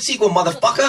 [0.00, 0.88] that sequel, motherfucker.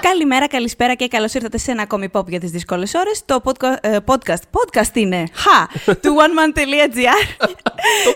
[0.00, 3.22] Καλημέρα, καλησπέρα και καλώς ήρθατε σε ένα ακόμη pop για τις δύσκολες ώρες.
[3.24, 4.42] Το podca- ε, podcast.
[4.50, 5.24] Podcast είναι.
[5.32, 5.66] Χα!
[5.94, 7.46] του oneman.gr.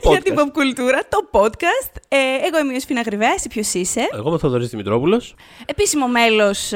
[0.11, 0.99] για την pop κουλτούρα.
[1.09, 1.93] Το podcast.
[2.09, 3.33] Ε, εγώ είμαι η Ιωσήφινα Γρυβαία.
[3.37, 5.35] Εσύ ποιος είσαι; Εγώ είμαι ο Θοδωρής Δημητρόπουλος.
[5.67, 6.73] Επίσημο μέλος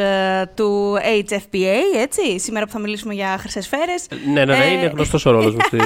[0.55, 0.99] του
[1.29, 2.39] HFPA, έτσι.
[2.41, 4.07] Σήμερα που θα μιλήσουμε για χρυσές σφαίρες.
[4.33, 5.79] Ναι, ναι, ναι, Ε, είναι γνωστός ο ρόλος μου στη,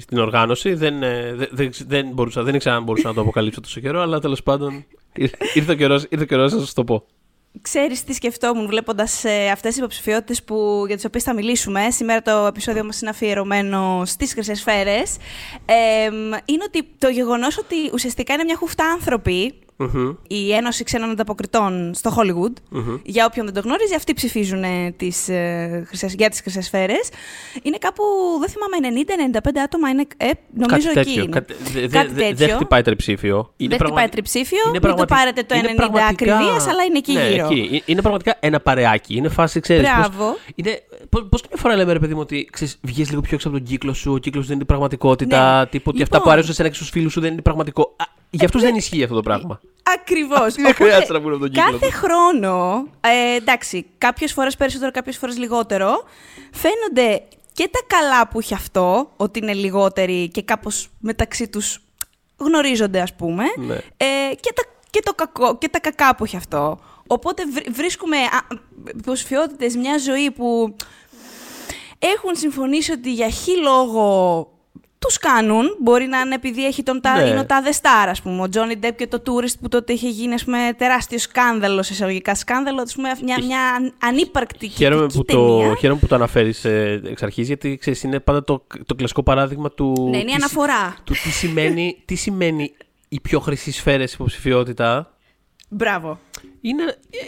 [0.00, 0.74] στην οργάνωση.
[0.74, 4.00] Δεν, ε, δε- δεν, δεν, μπορούσα, δεν ήξερα αν μπορούσα να το αποκαλύψω τόσο καιρό,
[4.00, 4.82] αλλά τέλος πάντων ήρ-
[5.54, 7.04] ήρθε ο καιρός, ήρθε ο καιρός να σας το πω.
[7.62, 11.90] Ξέρεις τι σκεφτόμουν βλέποντας ε, αυτές τις υποψηφιότητες που, για τις οποίες θα μιλήσουμε.
[11.90, 15.16] Σήμερα το επεισόδιο μας είναι αφιερωμένο στις χρυσές σφαίρες.
[15.66, 20.12] Ε, μ, είναι ότι το γεγονός ότι ουσιαστικά είναι μια χουφτά άνθρωποι, Μμμ.
[20.28, 22.52] η Ένωση Ξένων Ανταποκριτών στο Hollywood.
[23.04, 27.08] Για όποιον δεν το γνώριζε, αυτοί ψηφίζουν ε, τις, ε, χρυσές, για τις χρυσές σφαίρες.
[27.62, 28.02] Είναι κάπου,
[28.40, 28.76] δεν θυμάμαι,
[29.36, 31.22] 90-95 άτομα, είναι, ε, νομίζω Κάτι εκεί τέτοιο.
[31.22, 31.32] είναι.
[31.32, 32.54] Κάτι- δε- δε- Κάτι δε- Δεν τέτοιο.
[32.54, 33.36] χτυπάει τριψήφιο.
[33.36, 36.66] Είναι Δεν χτυπάει πραγμα- τριψήφιο, είναι μην το πραγματι- πάρετε το είναι 90 πραγματικά- ακριβίας,
[36.66, 37.46] αλλά είναι εκεί ναι, γύρω.
[37.46, 37.68] εκεί.
[37.76, 39.14] Ε, Είναι πραγματικά ένα παρεάκι.
[39.16, 39.88] Είναι φάση, ξέρεις.
[39.88, 40.36] πώς- Μπράβο.
[40.54, 43.48] Είναι, πώς, πώς καμιά φορά λέμε, ρε παιδί μου, ότι ξέρεις, βγες λίγο πιο έξω
[43.48, 45.66] από τον κύκλο σου, ο κύκλος δεν είναι η πραγματικότητα, Ναι.
[45.66, 46.02] τύπου ότι Λοιπόν.
[46.16, 47.96] αυτά που αρέσουν σε στους φίλους σου δεν είναι πραγματικό.
[48.28, 49.60] Α, για αυτούς δεν ισχύει αυτό το πράγμα.
[49.94, 50.54] Ακριβώς.
[50.54, 51.94] δεν χρειάζεται να βγουν από τον κύκλο Κάθε τους.
[51.94, 56.02] χρόνο, ε, εντάξει, κάποιες φορές περισσότερο, κάποιες φορές λιγότερο,
[56.52, 61.80] φαίνονται και τα καλά που έχει αυτό, ότι είναι λιγότεροι και κάπως μεταξύ τους
[62.36, 63.74] γνωρίζονται, ας πούμε, Ναι.
[63.74, 66.78] ε, και, τα, και, το κακό, και τα κακά που έχει αυτό.
[67.06, 68.16] Οπότε βρ- βρίσκουμε
[68.98, 70.76] υποψηφιότητε μια ζωή που
[71.98, 74.48] έχουν συμφωνήσει ότι για χι λόγο
[74.98, 75.76] τους κάνουν.
[75.80, 77.28] Μπορεί να είναι επειδή έχει τον τα, Ναι.
[77.28, 78.42] είναι ο τάδε στάρ, ας πούμε.
[78.42, 81.92] Ο Τζόνι Ντέπ και το Tourist που τότε είχε γίνει, ας πούμε, τεράστιο σκάνδαλο, σε
[81.92, 85.74] εισαγωγικά σκάνδαλο, ας πούμε, μια, μια ανύπαρκτη Χαίρομαι κυκλική που, το, ταινία.
[85.76, 90.06] χαίρομαι που το αναφέρεις εξ αρχής, γιατί ξέρεις, είναι πάντα το, το κλασικό παράδειγμα του.
[90.10, 90.96] Ναι, είναι η τι- αναφορά.
[91.04, 92.72] Του τι σημαίνει, τι σημαίνει
[93.08, 95.12] η πιο χρυσή σφαίρα υποψηφιότητα.
[95.68, 96.18] Μπράβο.
[96.60, 96.82] Είναι,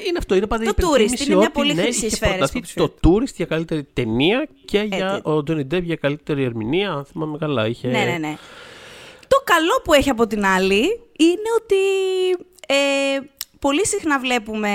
[0.08, 2.14] είναι αυτό, είναι πάντα Το η υπενθύμηση Tourist είναι μια ότι, πολύ ναι, χρυσή είχε
[2.16, 3.00] σφαίρα προταθεί υποψηφιότητα.
[3.00, 5.20] το Tourist για καλύτερη ταινία και για Έτσι.
[5.24, 6.90] ο Τζόνι Ντέπ για καλύτερη ερμηνεία.
[6.92, 7.66] Αν θυμάμαι καλά.
[7.66, 7.88] Είχε...
[7.88, 8.36] Ναι, ναι, ναι.
[9.28, 10.80] Το καλό που έχει από την άλλη
[11.18, 11.76] είναι ότι
[12.66, 13.18] ε,
[13.58, 14.70] πολύ συχνά βλέπουμε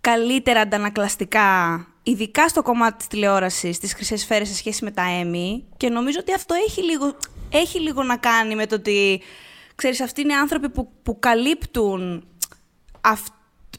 [0.00, 5.62] καλύτερα αντανακλαστικά, ειδικά στο κομμάτι της τηλεόρασης, τις χρυσές σφαίρες σε σχέση με τα Emmy
[5.76, 7.14] και νομίζω ότι αυτό έχει λίγο,
[7.52, 9.20] έχει λίγο να κάνει με το ότι,
[9.74, 12.24] ξέρεις, αυτοί είναι άνθρωποι που, που καλύπτουν
[13.00, 13.36] αυ-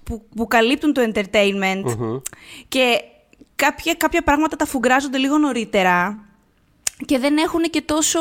[0.10, 1.84] που, που καλύπτουν το entertainment
[2.68, 3.02] και
[3.56, 6.20] κάποια, κάποια πράγματα τα φουγκράζονται λίγο νωρίτερα
[7.06, 8.20] και δεν έχουν και τόσο,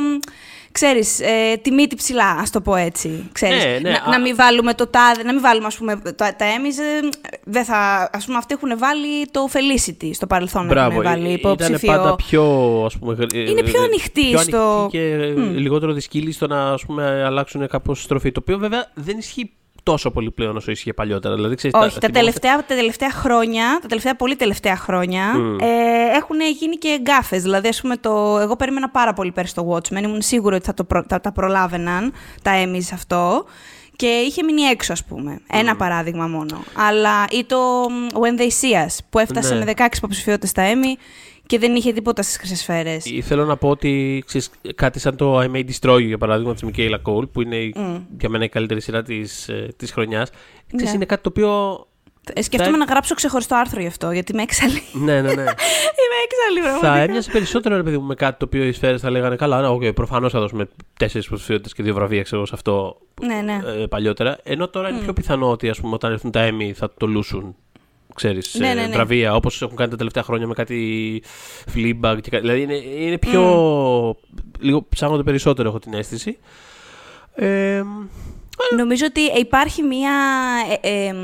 [0.00, 0.18] μ,
[0.72, 3.28] ξέρεις, ε, τη μύτη ψηλά, ας το πω έτσι.
[3.32, 5.96] Ξέρεις, Ναι, ναι, να, α- να μην βάλουμε το τάδε, να μην βάλουμε, ας πούμε,
[5.96, 7.08] τα, τα Emmys, ε,
[7.44, 11.32] δεν θα, ας πούμε, αυτοί έχουν βάλει το Felicity στο παρελθόν, Μπράβο, έχουν βάλει ε,
[11.32, 11.76] υποψηφίο.
[11.76, 12.42] Ήταν πάντα πιο,
[12.86, 16.32] ας πούμε, γρ- ε, Είναι πιο ε, ανοιχτή πιο στο- ανοιχτή και ε, λιγότερο δυσκύλη
[16.32, 18.32] στο να ας πούμε, αλλάξουν κάπως στροφή.
[18.32, 19.52] Το οποίο βέβαια δεν ισχύει
[19.84, 21.34] τόσο πολύ πλέον όσο ισχύε παλιότερα.
[21.34, 25.24] Δηλαδή, ξέρεις, Όχι, τα θυμόμαστε- τελευταία, τα τελευταία χρόνια, τα τελευταία πολύ τελευταία χρόνια,
[25.60, 27.42] ε, έχουν γίνει και γκάφες.
[27.42, 30.02] Δηλαδή, ας πούμε, το, εγώ περίμενα πάρα πολύ πέρσι το Watchmen.
[30.02, 32.12] Ήμουν σίγουρη ότι θα, το προ- θα τα προλάβαιναν
[32.42, 33.44] τα Emmys αυτό.
[33.96, 35.40] Και είχε μείνει έξω, ας πούμε.
[35.52, 36.64] Ένα παράδειγμα μόνο.
[36.88, 37.56] Αλλά ή το
[37.90, 39.64] μ, When They See Us, που έφτασε Ναι.
[39.64, 40.98] με 16 υποψηφιότητες στα Emmy
[41.46, 43.06] και δεν είχε τίποτα στις χρυσές σφαίρες.
[43.06, 46.52] Ε, Θέλω να πω ότι ξέρεις, κάτι σαν το I May Destroy You, για παράδειγμα,
[46.52, 47.74] της Μικέιλα Κόλ, που είναι η-
[48.18, 50.30] για μένα η καλύτερη σειρά της, ε, της χρονιάς.
[50.66, 50.94] Ξέρεις, Ναι.
[50.96, 51.78] είναι κάτι το οποίο...
[52.34, 54.82] Ε, σκέφτομαι θα- να γράψω ξεχωριστό άρθρο γι' αυτό, γιατί με έξαλλη.
[54.92, 55.42] ναι, ναι, ναι.
[56.00, 56.96] είμαι έξαλλη, θα πραγματικά.
[56.98, 59.60] έμοιαζε περισσότερο, ρε παιδί μου, με κάτι το οποίο οι σφαίρες θα λέγανε καλά.
[59.60, 60.68] Ναι, okay, προφανώς θα δώσουμε
[60.98, 63.60] τέσσερις υποψηφιότητες και δύο βραβεία, ξέρω σε αυτό Ναι, ναι.
[63.82, 64.38] ε, παλιότερα.
[64.42, 67.56] Ενώ τώρα είναι πιο πιθανό ότι ας πούμε, όταν έρθουν τα Emmy θα το λούσουν.
[68.14, 68.94] Ξέρεις, Ναι, ε, ναι, ναι.
[68.94, 71.22] βραβεία όπως έχουν κάνει τα τελευταία χρόνια με κάτι
[71.74, 72.40] Fleabag και κάτι.
[72.40, 74.16] Δηλαδή είναι, είναι πιο.
[74.58, 76.38] λίγο ψάχνονται περισσότερο, έχω την αίσθηση.
[77.34, 77.82] Ε,
[78.76, 80.12] Νομίζω ότι υπάρχει μία,
[80.82, 81.14] ε, ε, ε,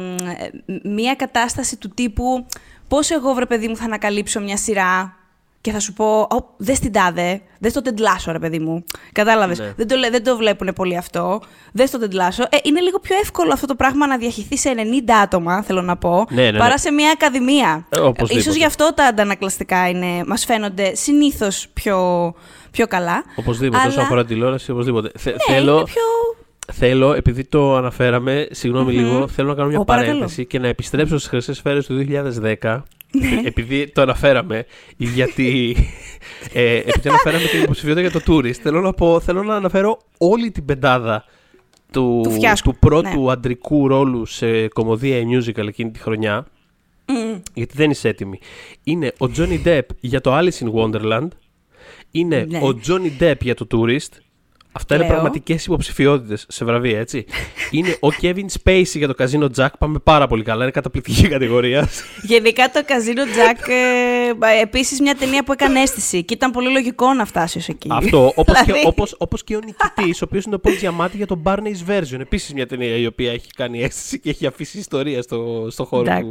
[0.82, 2.46] μία κατάσταση του τύπου
[2.88, 5.19] πώς εγώ, βρε παιδί μου, θα ανακαλύψω μια σειρά
[5.62, 8.84] και θα σου πω, «Ω, δες την τάδε, δες το τεντλάσο, ρε παιδί μου.
[9.12, 9.72] Κατάλαβες, Ναι.
[9.76, 11.40] δεν, το, λέ- δεν το βλέπουν πολύ αυτό.
[11.72, 12.42] Δες το τεντλάσο.
[12.42, 15.96] Ε, είναι λίγο πιο εύκολο αυτό το πράγμα να διαχυθεί σε 90 άτομα, θέλω να
[15.96, 16.58] πω, Ναι, ναι, ναι.
[16.58, 17.86] παρά σε μια ακαδημία.
[17.88, 18.34] Ε, οπωσδήποτε.
[18.38, 22.32] Ίσως γι' αυτό τα αντανακλαστικά είναι, μας φαίνονται συνήθως πιο,
[22.70, 23.24] πιο καλά.
[23.36, 25.10] οπωσδήποτε, Αλλά- όσο αφορά τηλεόραση, οπωσδήποτε.
[25.18, 26.02] Θε- Ναι, θέλω, είναι πιο...
[26.72, 30.12] θέλω, επειδή το αναφέραμε, συγγνώμη λίγο, θέλω να κάνω μια Ω, παρακαλώ.
[30.12, 32.82] παρένθεση και να επιστρέψω στις χρυσές σφαίρες του 2010.
[33.12, 33.40] Ναι.
[33.44, 34.64] επειδή το αναφέραμε,
[34.96, 35.76] γιατί.
[36.52, 40.50] ε, επειδή αναφέραμε την υποψηφιότητα για το Tourist, θέλω να, πω, θέλω να αναφέρω όλη
[40.50, 41.24] την πεντάδα
[41.92, 43.32] του, Του φιάσκου, του πρώτου ναι.
[43.32, 46.46] αντρικού ρόλου σε κομμωδία ή musical εκείνη τη χρονιά.
[47.54, 48.38] Γιατί δεν είσαι έτοιμη.
[48.84, 51.28] Είναι ο Johnny Depp για το Alice in Wonderland.
[52.10, 52.58] Είναι Ναι.
[52.58, 54.08] ο Johnny Depp για το Tourist.
[54.72, 55.12] Αυτά είναι Λέω.
[55.12, 57.24] πραγματικές υποψηφιότητες σε βραβεία, έτσι.
[57.70, 59.68] είναι ο Kevin Spacey για το Casino Jack.
[59.78, 60.62] Πάμε πάρα πολύ καλά.
[60.62, 61.88] Είναι καταπληκτική κατηγορία.
[62.22, 67.12] Γενικά το Casino Jack ε, επίσης μια ταινία που έκανε αίσθηση και ήταν πολύ λογικό
[67.12, 67.88] να φτάσει ως εκεί.
[67.92, 68.32] Αυτό.
[68.34, 71.26] Όπως και, Δηλαδή, όπως, όπως και ο νικητής, ο οποίος είναι ο Paul Giamatti για
[71.26, 72.20] το Barney's Version.
[72.20, 76.02] Επίσης μια ταινία η οποία έχει κάνει αίσθηση και έχει αφήσει ιστορία στο, στο χώρο
[76.20, 76.28] του.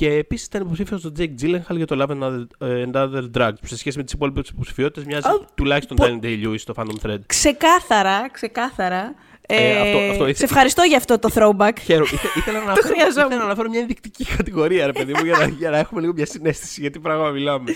[0.00, 0.14] Εντάξει.
[0.14, 2.46] Και επίσης ήταν υποψήφιος ο Jake Gyllenhaal για το Love and Other,
[2.84, 3.54] and Other Drugs.
[3.60, 7.06] Που σε σχέση με τις υπόλοιπες υποψηφιότητες μοιάζει Ω, τουλάχιστον πο- Daniel Day-Lewis στο Phantom
[7.06, 7.18] Thread.
[7.26, 9.14] Ξεκάθαρα, ξεκάθαρα.
[9.50, 11.72] Ε, Ε, αυτό- αυτό ήθε- σε ευχαριστώ για αυτό το throwback.
[11.80, 12.08] Χαίρομαι.
[12.12, 13.26] Ήθε- ήθελα, να αναφέρω, χρειαζόμουν.
[13.28, 16.12] ήθελα να αναφέρω μια ενδεικτική κατηγορία, ρε παιδί μου, για να, για να έχουμε λίγο
[16.12, 17.74] μια συνέστηση για τι πράγμα μιλάμε.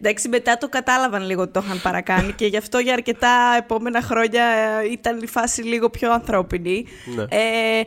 [0.00, 4.02] Εντάξει, μετά το κατάλαβαν λίγο ότι το είχαν παρακάνει και γι' αυτό για αρκετά επόμενα
[4.02, 6.84] χρόνια ε, ήταν η φάση λίγο πιο ανθρώπινη.
[7.16, 7.22] Ναι.
[7.22, 7.82] Ε,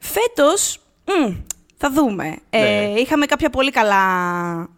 [0.00, 1.32] φέτος, μ,
[1.76, 2.36] θα δούμε.
[2.50, 3.00] Ε, Ναι.
[3.00, 4.02] είχαμε κάποια πολύ καλά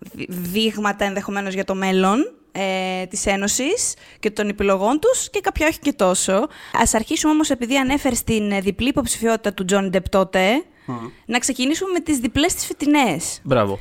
[0.00, 5.66] δει- δείγματα ενδεχομένως για το μέλλον ε, της Ένωσης και των επιλογών τους και κάποια
[5.66, 6.46] όχι και τόσο.
[6.72, 10.64] Ας αρχίσουμε όμως επειδή ανέφερες στην ε, διπλή υποψηφιότητα του Τζόνι Ντεπ τότε,
[11.26, 13.78] να ξεκινήσουμε με τις διπλές τις φετινές Μπράβο.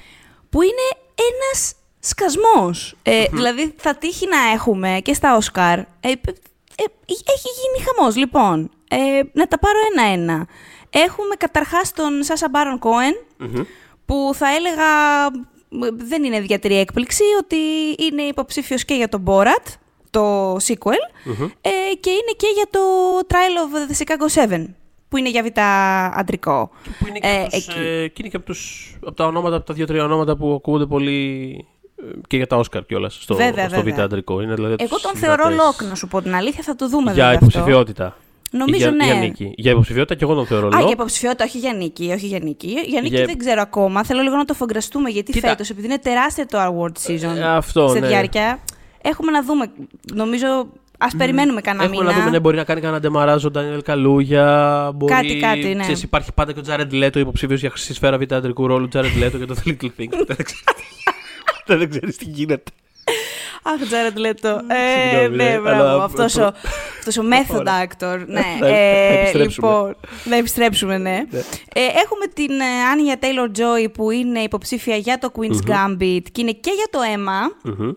[0.49, 2.95] που είναι ένας σκασμός.
[3.03, 5.79] Ε, δηλαδή θα τύχει να έχουμε και στα Όσκαρ.
[5.79, 6.11] Ε, ε,
[6.75, 8.15] ε, έχει γίνει χαμός.
[8.15, 8.97] Λοιπόν, ε,
[9.33, 10.47] να τα πάρω ένα-ένα.
[10.89, 13.13] Έχουμε καταρχάς τον Σάσα Μπάρον Κόεν,
[14.05, 14.85] που θα έλεγα
[15.87, 17.57] ε, δεν είναι ιδιαίτερη έκπληξη ότι
[18.03, 19.73] είναι υποψήφιος και για τον Borat,
[20.09, 21.01] το sequel,
[21.61, 21.69] ε,
[21.99, 22.79] και είναι και για το
[23.27, 24.65] Trial of the Chicago 7,
[25.09, 25.59] που είναι για β'
[26.19, 26.69] αντρικό.
[26.99, 27.79] Που είναι και, Ε, από τους, εκεί.
[27.79, 30.85] ε, και είναι και από, τους, από τα ονόματα, από τα δύο-τρία ονόματα που ακούγονται
[30.85, 31.49] πολύ
[31.99, 33.95] ε, και για τα Όσκαρ κιόλας στο, Βέβαια, στο βέβαια.
[33.95, 34.41] Β' αντρικό.
[34.41, 36.75] Είναι δηλαδή από Εγώ τους τον θεωρώ συνδετές lock, να σου πω την αλήθεια, θα
[36.75, 37.45] το δούμε Για βέβαια αυτό.
[37.45, 38.17] υποψηφιότητα.
[38.51, 39.05] Νομίζω για, ναι.
[39.05, 39.51] Για νίκη.
[39.55, 40.81] Για υποψηφιότητα και εγώ τον θεωρώ Α, lock.
[40.81, 42.11] για υποψηφιότητα, όχι για νίκη.
[42.15, 42.67] Όχι για νίκη.
[42.87, 44.03] Για νίκη Για- δεν ξέρω ακόμα.
[44.03, 45.47] Θέλω λίγο να το φογκραστούμε γιατί Κοίτα.
[45.47, 48.07] φέτος, επειδή είναι τεράστιο το award season Ε, αυτό, σε ναι.
[48.07, 48.59] διάρκεια,
[49.01, 49.71] έχουμε να δούμε.
[50.13, 50.47] Νομίζω,
[50.97, 52.11] ας περιμένουμε κανένα Έχουμε μήνα.
[52.11, 54.91] να δούμε, ναι, μπορεί να κάνει κανένα ντεμαράζ ο Ντάνιελ Καλούγια.
[54.95, 55.81] Μπορεί, Κάτι, κάτι, ναι.
[55.81, 58.87] Ξέρεις, υπάρχει πάντα και ο Τζάρεντ Λέτο, υποψήφιος για χρυσή σφαίρα β' αντρικού ρόλου.
[58.87, 60.25] Τζάρεντ Λέτο για το The Little Things.
[60.27, 60.63] Δεν ξέρεις-
[61.65, 62.71] Δεν ξέρεις τι γίνεται.
[63.63, 64.47] Αχ, Τζάρετ Λέτο.
[64.49, 65.81] Ε, Συγγνώμη, ναι, ναι, μπράβο.
[65.83, 66.45] αλλά- Αυτός ο,
[66.99, 68.23] αυτός ο method actor.
[68.27, 69.67] Ναι, Θα- θα ε, επιστρέψουμε.
[69.67, 69.95] λοιπόν,
[70.25, 71.25] να επιστρέψουμε, ναι.
[71.29, 71.39] Ναι.
[71.73, 76.41] Ε, έχουμε την ε, Άνια Τέιλορ Τζόι που είναι υποψήφια για το Queen's Gambit και
[76.41, 77.39] είναι και για το αίμα.
[77.63, 77.91] Μμμ.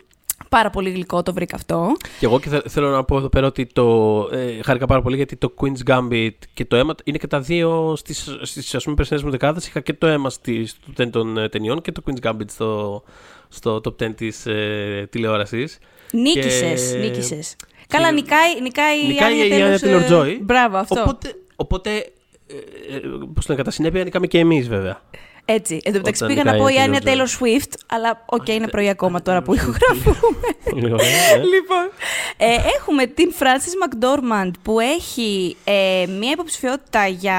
[0.48, 1.92] Πάρα πολύ γλυκό το βρήκα αυτό.
[2.18, 4.16] Και εγώ και θε- θέλω να πω εδώ πέρα ότι το.
[4.32, 7.94] Ε, χάρηκα πάρα πολύ γιατί το Queen's Gambit και το αίμα είναι και τα δύο
[7.96, 9.66] στις, στις ας πούμε περσινές μου δεκάδες.
[9.66, 12.50] Είχα και το αίμα στη, στο top 10 των ε, ταινιών και το Queen's Gambit
[12.50, 13.02] στο,
[13.50, 15.78] στο top 10 της ε, τηλεόρασης.
[16.12, 17.56] Νίκησες, Και- νίκησες.
[17.88, 20.26] Καλά, νικάει, νικάει, Νικάει η Άνια Άνια Taylor, Taylor-Joy.
[20.26, 21.00] ε, Μπράβο, αυτό.
[21.00, 23.00] Οπότε, οπότε ε, ε,
[23.34, 25.02] πώς λένε, κατά συνέπεια νικάμε και εμείς βέβαια.
[25.52, 25.80] Έτσι.
[25.84, 27.08] Εν τω μεταξύ Όταν πήγα να νικάει πω η η Άνια Taylor-Joy.
[27.08, 30.48] Taylor Swift, αλλά οκ, είναι πρωί ακόμα τώρα που ηχογραφούμε.
[30.70, 31.44] Πολύ ωραία, ναι.
[31.44, 31.90] λοιπόν,
[32.36, 37.38] ε, έχουμε την Frances McDormand που έχει ε, μία υποψηφιότητα για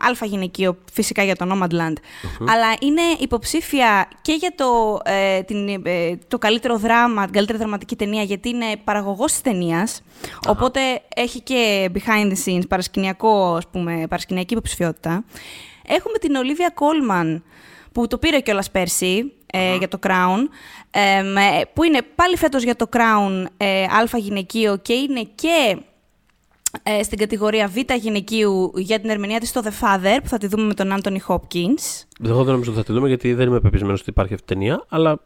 [0.00, 1.94] α' γυναικείο, φυσικά για το Nomadland,
[2.40, 7.96] αλλά είναι υποψήφια και για το, ε, την, ε, το καλύτερο δράμα, την καλύτερη δραματική
[7.96, 10.02] ταινία, γιατί είναι παραγωγός της ταινίας,
[10.48, 10.80] οπότε
[11.14, 15.24] έχει και behind the scenes, παρασκηνιακό, ας πούμε, παρασκηνιακή υποψηφιότητα.
[15.86, 17.42] Έχουμε την Ολίβια Κόλμαν,
[17.92, 20.38] που το πήρε κιόλας πέρσι ε, για το Crown,
[20.90, 25.76] ε, με- που είναι πάλι φέτος για το Crown ε, α γυναικείο και είναι και
[26.82, 30.46] ε, στην κατηγορία β γυναικείου για την ερμηνεία της στο The Father, που θα τη
[30.46, 32.04] δούμε με τον Άντωνι Hopkins.
[32.24, 34.56] Εγώ δεν νομίζω ότι θα τη δούμε γιατί δεν είμαι πεπισμένος ότι υπάρχει αυτή η
[34.56, 35.20] ταινία, αλλά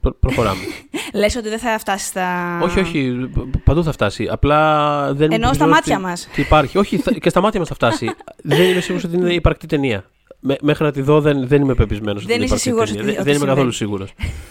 [0.00, 0.60] προ- προχωράμε.
[1.14, 2.58] Λες ότι δεν θα φτάσει στα...
[2.62, 4.28] όχι, όχι, π- παντού θα φτάσει.
[4.30, 4.58] Απλά
[5.14, 6.28] δεν είμαι Εννοώ στα πεπισμένος μάτια ότι- μας.
[6.30, 6.78] ότι υπάρχει.
[6.78, 8.10] όχι, θα- και στα μάτια μας θα φτάσει.
[8.42, 10.04] δεν είμαι σίγουρος ότι είναι υπαρκτή ταινία.
[10.40, 12.88] Με- μέχρι να τη δω δεν, δεν είμαι πεπισμένος ότι Δεν είναι είσαι υπαρκτή σίγουρος
[12.90, 13.02] ταινία.
[13.04, 14.06] ότι- Δεν, ότι δεν είμαι καθόλου συμβαίνει.
[14.08, 14.32] σίγουρος.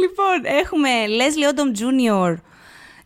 [0.00, 2.34] Λοιπόν, έχουμε Leslie Odom Jr.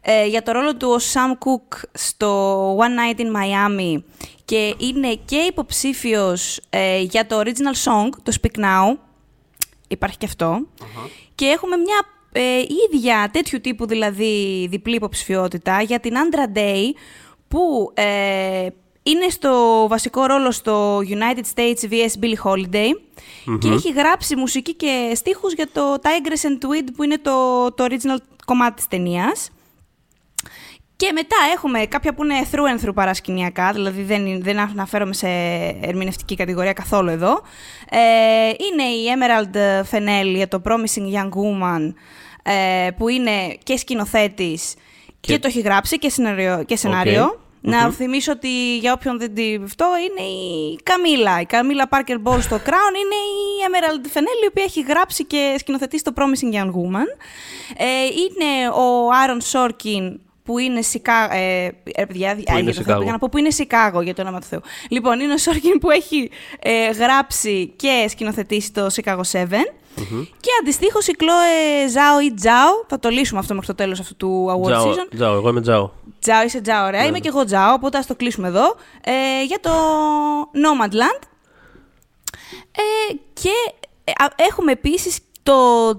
[0.01, 2.81] ε, για το ρόλο του ο Sam Cooke στο One
[3.17, 4.03] Night in Miami
[4.45, 8.97] και είναι και υποψήφιος ε, για το original song, το Speak Now.
[9.89, 10.67] Υπάρχει και αυτο
[11.35, 12.01] Και έχουμε μια
[12.33, 16.83] ε, ίδια τέτοιου τύπου δηλαδή διπλή υποψηφιότητα για την Andra Day
[17.49, 18.69] που ε,
[19.03, 22.91] είναι στο βασικό ρόλο στο United States vs Billie Holiday
[23.59, 27.85] και έχει γράψει μουσική και στίχους για το Tigress and Tweed που είναι το, το
[27.91, 29.51] original κομμάτι της ταινίας.
[30.97, 35.15] Και μετά έχουμε κάποια που είναι through and through παρασκηνιακά, δηλαδή δεν, είναι- δεν αναφέρομαι
[35.15, 35.27] σε
[35.81, 37.43] ερμηνευτική κατηγορία καθόλου εδώ.
[37.91, 37.99] Ε,
[38.49, 39.57] είναι η Emerald
[39.91, 41.93] Fennell για το Promising Young Woman,
[42.43, 44.75] ε, που είναι και σκηνοθέτης
[45.21, 46.63] και, Και- το έχει γράψει και σενάριο.
[46.67, 47.25] Και σενάριο.
[47.25, 47.39] Οκ.
[47.61, 47.93] Να Μμμ.
[47.93, 51.41] θυμίσω ότι για όποιον δεν τη αυτό είναι η Καμίλα.
[51.41, 55.55] Η Καμίλα Πάρκερ Μπόουλς στο Crown είναι η Emerald Fennell, η οποία έχει γράψει και
[55.59, 57.09] σκηνοθετήσει το Promising Young Woman.
[57.77, 61.35] Ε, είναι ο Άρον Σόρκιν που είναι Chicago.
[61.35, 63.03] Ε, ε, παιδιά, Που α, είναι για το Chicago.
[63.03, 64.61] Θεό, να πω που είναι Chicago για το όνομα του Θεού.
[64.89, 69.47] Λοιπόν, είναι ο Σόρκιν που έχει ε, γράψει και σκηνοθετήσει το Chicago 7.
[70.41, 72.71] Και αντιστοίχως η Κλώε Ζάο ή Τζάο.
[72.89, 75.09] Θα το λύσουμε αυτό μέχρι το τέλος αυτού του award Τζάο, season.
[75.15, 75.91] Τζάο, εγώ είμαι Τζάο.
[76.21, 77.01] Τζάο, είσαι Τζάο, ωραία.
[77.01, 77.19] Ναι, Είμαι ναι.
[77.19, 78.77] και εγώ Τζάο, οπότε ας το κλείσουμε εδώ.
[79.05, 79.71] Ε, για το
[80.55, 81.23] Nomadland.
[82.73, 83.51] Ε, και
[84.05, 85.97] ε, α, έχουμε επίσης το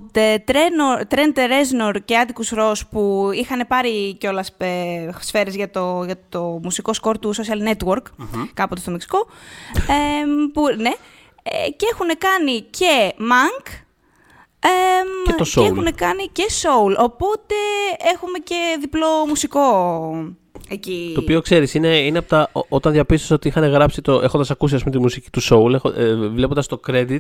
[1.08, 6.60] Τρέντε Ρέσνορ και Άτικους Ρος που είχαν πάρει κιόλας ε, σφαίρες για το, για το
[6.64, 8.02] μουσικό σκορ του Social Network,
[8.54, 9.28] κάποτε στο Μεξικό.
[9.74, 10.92] Ε, που, ναι.
[11.44, 13.68] Ε, και έχουν κάνει και Mank,
[14.60, 15.66] Εμ, Και το soul.
[15.66, 16.96] έχουν κάνει και soul.
[16.98, 17.56] Οπότε
[18.14, 19.62] έχουμε και διπλό μουσικό
[20.70, 21.12] εκεί.
[21.16, 22.50] Το οποίο ξέρεις, είναι, είναι από τα.
[22.52, 24.20] ό- Όταν διαπίστωσα ότι είχαν γράψει το.
[24.24, 27.20] Έχοντας ακούσει ας πούμε, τη μουσική του Soul, έχω, ε, βλέποντας το credit.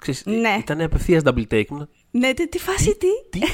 [0.00, 0.56] Ξέρεις, Ναι.
[0.58, 1.64] Ήταν απευθείας double take.
[1.70, 3.38] Ήμουν, Ναι, τι, τι φάση, τι.
[3.38, 3.46] Τι,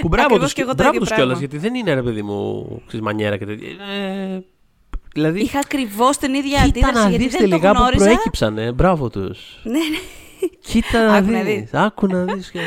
[0.00, 1.38] που μπράβο Ακριβώς τους και εγώ το μπράβο ίδιο τους κιόλας, πράγμα.
[1.38, 3.68] γιατί δεν είναι ρε παιδί μου ξέρεις, μανιέρα και τέτοια.
[3.68, 4.44] Ε,
[5.14, 5.40] δηλαδή.
[5.40, 8.04] Είχα ακριβώς την ίδια Κοίτα αντίδραση να γιατί δεις δεν το τελικά που γνώριζα.
[8.04, 8.72] προέκυψανε.
[8.72, 9.60] Μπράβο τους.
[9.64, 9.98] Ναι, ναι.
[10.60, 11.60] Κοίτα να Άκου να δεις.
[11.60, 11.74] δεις.
[11.74, 12.50] Άκου να δεις.
[12.50, 12.60] και-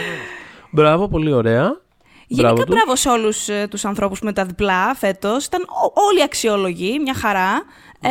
[0.72, 1.82] Μπράβο, πολύ ωραία.
[2.28, 2.66] Γενικά τους.
[2.76, 5.46] μπράβο σε όλους ε, τους ανθρώπους με τα διπλά φέτος.
[5.46, 7.64] Ήταν ό- όλοι αξιόλογοι, μια χαρά.
[8.02, 8.10] Ε,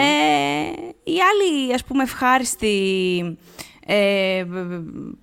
[1.04, 3.38] η άλλη, ας πούμε, ευχάριστη
[3.86, 4.44] ε,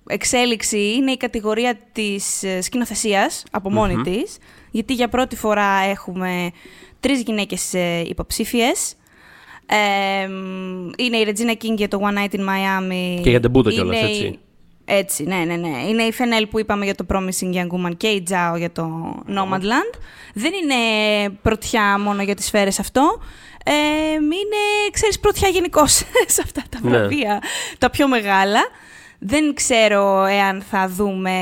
[0.06, 4.36] εξέλιξη είναι η κατηγορία της ε, σκηνοθεσίας από μόνη της.
[4.70, 6.50] Γιατί για πρώτη φορά έχουμε
[7.00, 8.94] τρεις γυναίκες ε, υποψήφιες.
[9.66, 10.22] Ε,
[10.96, 13.20] είναι η Regina King για το One Night in Miami.
[13.22, 14.38] Και για ντεμπούτο κιόλας, Είναι η- έτσι.
[14.86, 15.78] Έτσι, ναι, ναι, ναι.
[15.88, 19.14] Είναι η Φενέλ που είπαμε για το Promising Young Woman και η Τζάο για το
[19.28, 19.98] Nomadland.
[20.34, 20.74] Δεν είναι
[21.42, 23.20] πρωτιά μόνο για τις σφαίρες αυτό.
[23.66, 23.72] Ε,
[24.14, 25.92] είναι, ξέρεις, πρωτιά γενικώς
[26.34, 26.90] σε αυτά τα Ναι.
[26.90, 27.38] βραβεία,
[27.78, 28.60] τα πιο μεγάλα.
[29.18, 31.32] Δεν ξέρω εάν θα δούμε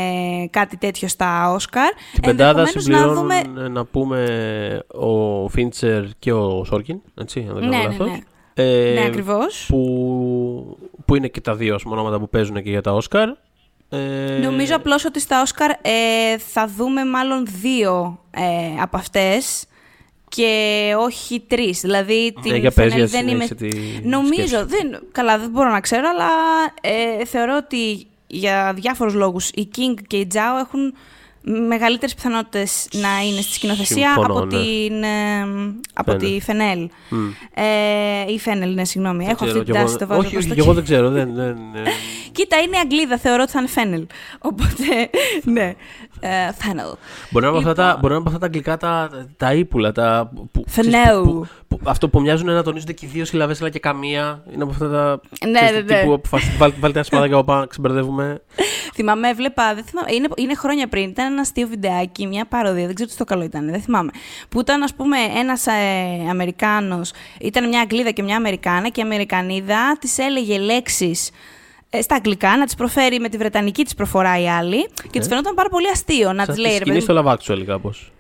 [0.51, 1.93] κάτι τέτοιο στα Όσκαρ.
[2.13, 3.65] Την πεντάδα Ενδεχομένως να συμπληρώνουν δούμε...
[3.65, 7.01] ε, να πούμε ο Φίντσερ και ο Σόρκιν.
[7.21, 8.07] Έτσι, αν δεν κάνω Ναι, ναι, λάθος.
[8.09, 8.19] ναι.
[8.55, 9.67] Ε, Ναι, ακριβώς.
[9.69, 13.29] που, που είναι και τα δύο ας πούμε, ονόματα που παίζουν και για τα Όσκαρ.
[13.89, 19.65] Ε, Νομίζω απλώς ότι στα Όσκαρ ε, θα δούμε μάλλον δύο ε, από αυτές
[20.37, 21.81] και όχι τρεις.
[21.81, 23.45] Δηλαδή την Ναι, για πες, Φενέλ για δεν είμαι...
[23.45, 23.55] συνέχισε
[24.01, 24.77] τη Νομίζω, σκέψη.
[24.77, 26.29] δεν, καλά δεν μπορώ να ξέρω, αλλά
[27.21, 30.95] ε, θεωρώ ότι για διάφορους λόγους η King και η Τζάο έχουν
[31.69, 34.63] μεγαλύτερες πιθανότητες να είναι στη σκηνοθεσία Συμφωνώ, από, ναι.
[34.63, 35.43] την, ε,
[35.95, 36.35] από Φενέλ.
[36.35, 36.89] τη Φενέλ.
[37.09, 37.29] Μμ.
[37.55, 39.25] Ε, η Φένελ, ναι, συγγνώμη.
[39.25, 40.73] Έχω Ξέρω αυτή την κι εγώ- τάση, το βάζω Όχι, προς όχι, το και εγώ
[40.75, 41.11] δεν ξέρω.
[41.11, 41.91] Δεν, δεν, ε,
[42.33, 44.07] Κοίτα, είναι Αγγλίδα, θεωρώ ότι θα είναι Φένελ.
[44.39, 45.11] Οπότε,
[45.45, 45.75] ναι.
[46.25, 46.87] Ε, Φένελ.
[47.31, 48.01] Μπορεί να είναι από αυτά τα- Λοιπόν.
[48.01, 49.93] μπορεί να είναι από αυτά τα αγγλικά τα, τα ύπουλα.
[49.93, 51.23] Τα, που, ξέρεις, Φενέου.
[51.25, 51.33] που-
[51.69, 54.43] που- που- αυτό που μοιάζουν να τονίζονται και οι δύο συλλαβές, αλλά και καμία.
[54.55, 55.21] Είναι από αυτά τα.
[55.49, 56.01] Ναι, ξέρεις, ναι, ναι.
[56.01, 58.43] Τύπου, αποφασι- βάλ- βάλτε ένα σημάδι από πάνω, ξεμπερδεύουμε.
[58.95, 62.95] Θυμάμαι, έβλεπα, δεν θυμάμαι, είναι, είναι χρόνια πριν, ήταν ένα αστείο βιντεάκι, μια παροδία, δεν
[62.95, 64.11] ξέρω τι το καλό ήταν, δεν θυμάμαι.
[64.49, 65.73] Που ήταν, ας πούμε, ένας ε,
[66.31, 71.33] Αμερικάνος, ήταν μια Αγγλίδα και μια Αμερικάνα και η Αμερικανίδα της έλεγε λέξεις ε,
[72.01, 75.55] στα αγγλικά, να τις προφέρει με τη βρετανική της προφορά η άλλη και της φαινόταν
[75.55, 78.13] πάρα πολύ αστείο να Σαν της τη λέει, ρε σκηνή παιδί στο Love Actually κάπως.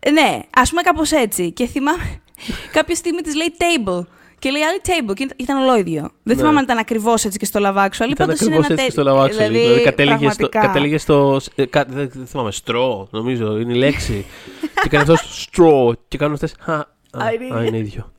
[0.00, 1.52] Ε, Ναι, ας πούμε κάπως έτσι.
[1.52, 2.20] Και θυμάμαι
[2.76, 4.06] κάποια στιγμή της λέει table.
[4.38, 5.14] Και λέει άλλη table.
[5.14, 6.00] Και ήταν- ήταν ολόιδιο.
[6.00, 6.34] Δεν Ναι.
[6.34, 8.10] θυμάμαι αν ήταν ακριβώς έτσι και στο Love Actually.
[8.10, 9.30] Ήταν πάντως είναι ακριβώς ένα έτσι τε- στο Love Actually.
[9.48, 10.60] Δηλαδή, κατέληγε, στο, πραγματικά.
[10.60, 11.40] κατέληγε στο.
[11.54, 14.24] ε, κα- δεν δεν θυμάμαι, στρό, νομίζω, είναι η λέξη.
[14.82, 15.94] και κάνει αυτός στρό.
[16.08, 16.54] Και κάνουν αυτές.
[16.64, 18.12] Α, Α, είναι α, είναι ίδιο.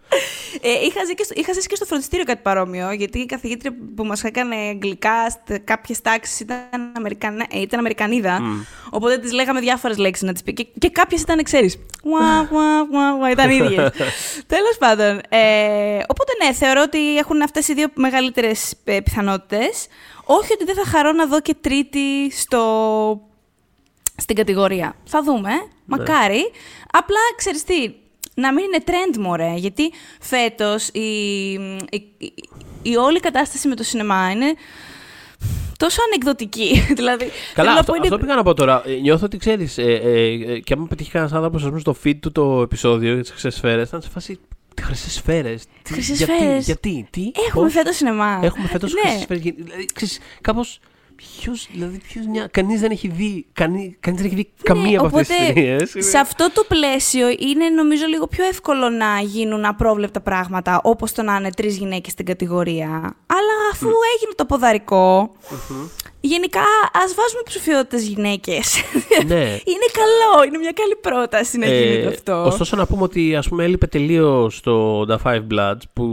[0.62, 3.76] Ε, είχα, ζει και στο, είχα ζήσει και στο φροντιστήριο κάτι παρόμοιο, γιατί η καθηγήτρια
[3.96, 8.42] που μας έκανε αγγλικά σε κάποιες τάξεις ήταν, Αμερικανα, ε, ήταν Αμερικανίδα.
[8.90, 10.54] Οπότε της λέγαμε διάφορες λέξεις να τι πει.
[10.54, 11.80] Και, και κάποιες ήταν, ξέρεις.
[13.32, 13.92] Ήταν ίδιες.
[14.48, 15.22] Τέλος πάντων.
[15.30, 19.88] Ε, οπότε ναι, θεωρώ ότι έχουν αυτές οι δύο μεγαλύτερες πιθανότητες.
[20.24, 23.22] Όχι ότι δεν θα χαρώ να δω και τρίτη στο
[24.18, 24.96] στην κατηγορία.
[25.06, 25.52] Θα δούμε,
[25.86, 26.52] μακάρι.
[26.92, 27.94] Απλά, ξέρεις τι,
[28.40, 29.92] να μην είναι trend, μωρέ, γιατί
[30.22, 31.00] φέτος η,
[31.52, 32.34] η, η,
[32.82, 34.54] η όλη κατάσταση με το σινεμά είναι
[35.78, 36.86] τόσο ανεκδοτική.
[37.00, 38.84] δηλαδή, Καλά, θέλω να αυτό, πω, είναι- αυτό πήγα να πω τώρα.
[38.86, 41.96] Ε, Νιώθω ότι ξέρεις, ε, ε, ε, και άμα πετύχει κανένας άνθρωπος ας πούμε, στο
[42.04, 44.40] feed του το επεισόδιο για τις χρυσές σφαίρες, θα είναι σε φάση.
[44.82, 46.66] Χρυσές σφαίρες; Χρυσές γιατί, σφαίρες.
[46.66, 48.40] γιατί, τι; Έχουμε πώς; φέτος σινεμά.
[48.44, 49.00] Έχουμε φέτος Ναι.
[49.02, 49.42] χρυσές σφαίρες.
[49.56, 50.20] Δηλαδή, ξέρεις,
[51.18, 52.48] κάπως, Ποιος, δηλαδή, ποιος νιά...
[52.52, 55.54] Κανείς δεν έχει δει, κανεί, κανείς δεν έχει δει καμία Ναι, από αυτές οπότε, τις
[55.54, 56.10] ταινίες.
[56.10, 61.22] Σε αυτό το πλαίσιο είναι νομίζω λίγο πιο εύκολο να γίνουν απρόβλεπτα πράγματα όπως το
[61.24, 62.88] να είναι τρεις γυναίκες στην κατηγορία.
[63.28, 65.32] Αλλά αφού έγινε το ποδαρικό,
[66.22, 66.62] γενικά
[66.94, 68.76] ας βάζουμε ψηφιότητες γυναίκες.
[69.28, 69.44] ναι.
[69.72, 72.32] είναι καλό, είναι μια καλή πρόταση να γίνεται αυτό.
[72.32, 76.04] Ε, Ωστόσο να πούμε ότι ας πούμε έλειπε τελείως το The Five Bloods που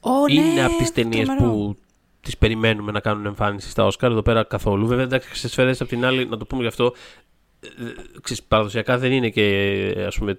[0.00, 1.50] Ω, ναι, είναι από τις ταινίες τρομερό.
[1.50, 1.76] που
[2.24, 4.86] τις περιμένουμε να κάνουν εμφάνιση στα Όσκαρ εδώ πέρα καθόλου.
[4.86, 6.94] Βέβαια εντάξει σε σφαίρες απ' την άλλη να το πούμε γι' αυτό
[7.64, 10.38] ε, ξέρεις, παραδοσιακά δεν είναι και ας πούμε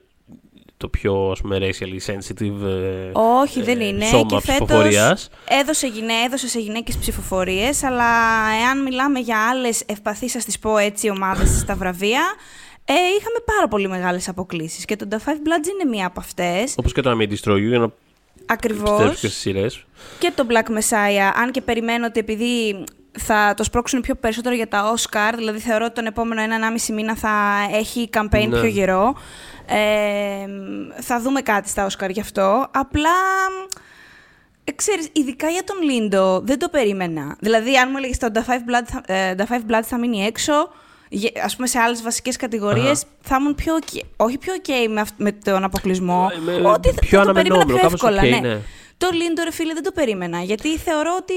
[0.78, 4.06] το πιο ας πούμε, racially sensitive ε, Όχι, δεν ε, είναι.
[4.06, 5.30] σώμα και φέτος ψηφοφορίας.
[5.48, 8.06] έδωσε, γυναί, έδωσε σε γυναίκες ψηφοφορίες, αλλά
[8.64, 12.24] εάν μιλάμε για άλλες ευπαθείς, ας τις πω έτσι, ομάδες στα βραβεία,
[12.86, 14.86] ε, είχαμε πάρα πολύ μεγάλες αποκλήσεις.
[14.86, 16.74] Και το The Five Bloods είναι μία από αυτές.
[16.78, 17.92] Όπως και το I May Destroy You, για να
[18.46, 18.90] Ακριβώς.
[18.90, 19.86] επιστρέψω και στις σειρές.
[20.20, 22.84] Και το Black Messiah, αν και περιμένω ότι επειδή
[23.20, 27.16] θα το σπρώξουν πιο περισσότερο για τα Oscar, δηλαδή θεωρώ ότι τον επόμενο ένα-ενάμιση μήνα
[27.16, 28.60] θα έχει campaign Ναι.
[28.60, 29.16] πιο γερό.
[29.68, 30.46] Ε,
[31.02, 32.68] θα δούμε κάτι στα Oscar γι' αυτό.
[32.72, 33.10] Απλά,
[34.64, 37.36] ε, ξέρεις, ειδικά για τον Λίντο, δεν το περίμενα.
[37.40, 40.26] Δηλαδή, αν μου έλεγες το The Five Blood, θα- ε, The Five Blood θα μείνει
[40.26, 40.74] έξω, γε-
[41.44, 45.14] ας πούμε σε άλλες βασικές κατηγορίες, θα ήμουν πιο ok, όχι πιο ok με, αυ-
[45.18, 48.22] με τον αποκλεισμό, Ε, με- ότι θα, πιο θα το περίμενα αναμενόμενο, πιο κάπως εύκολα.
[48.22, 48.48] ok, ναι.
[48.50, 48.60] ναι.
[48.98, 50.42] Το Λιντό, ρε φίλε, δεν το περίμενα.
[50.42, 51.34] Γιατί θεωρώ ότι.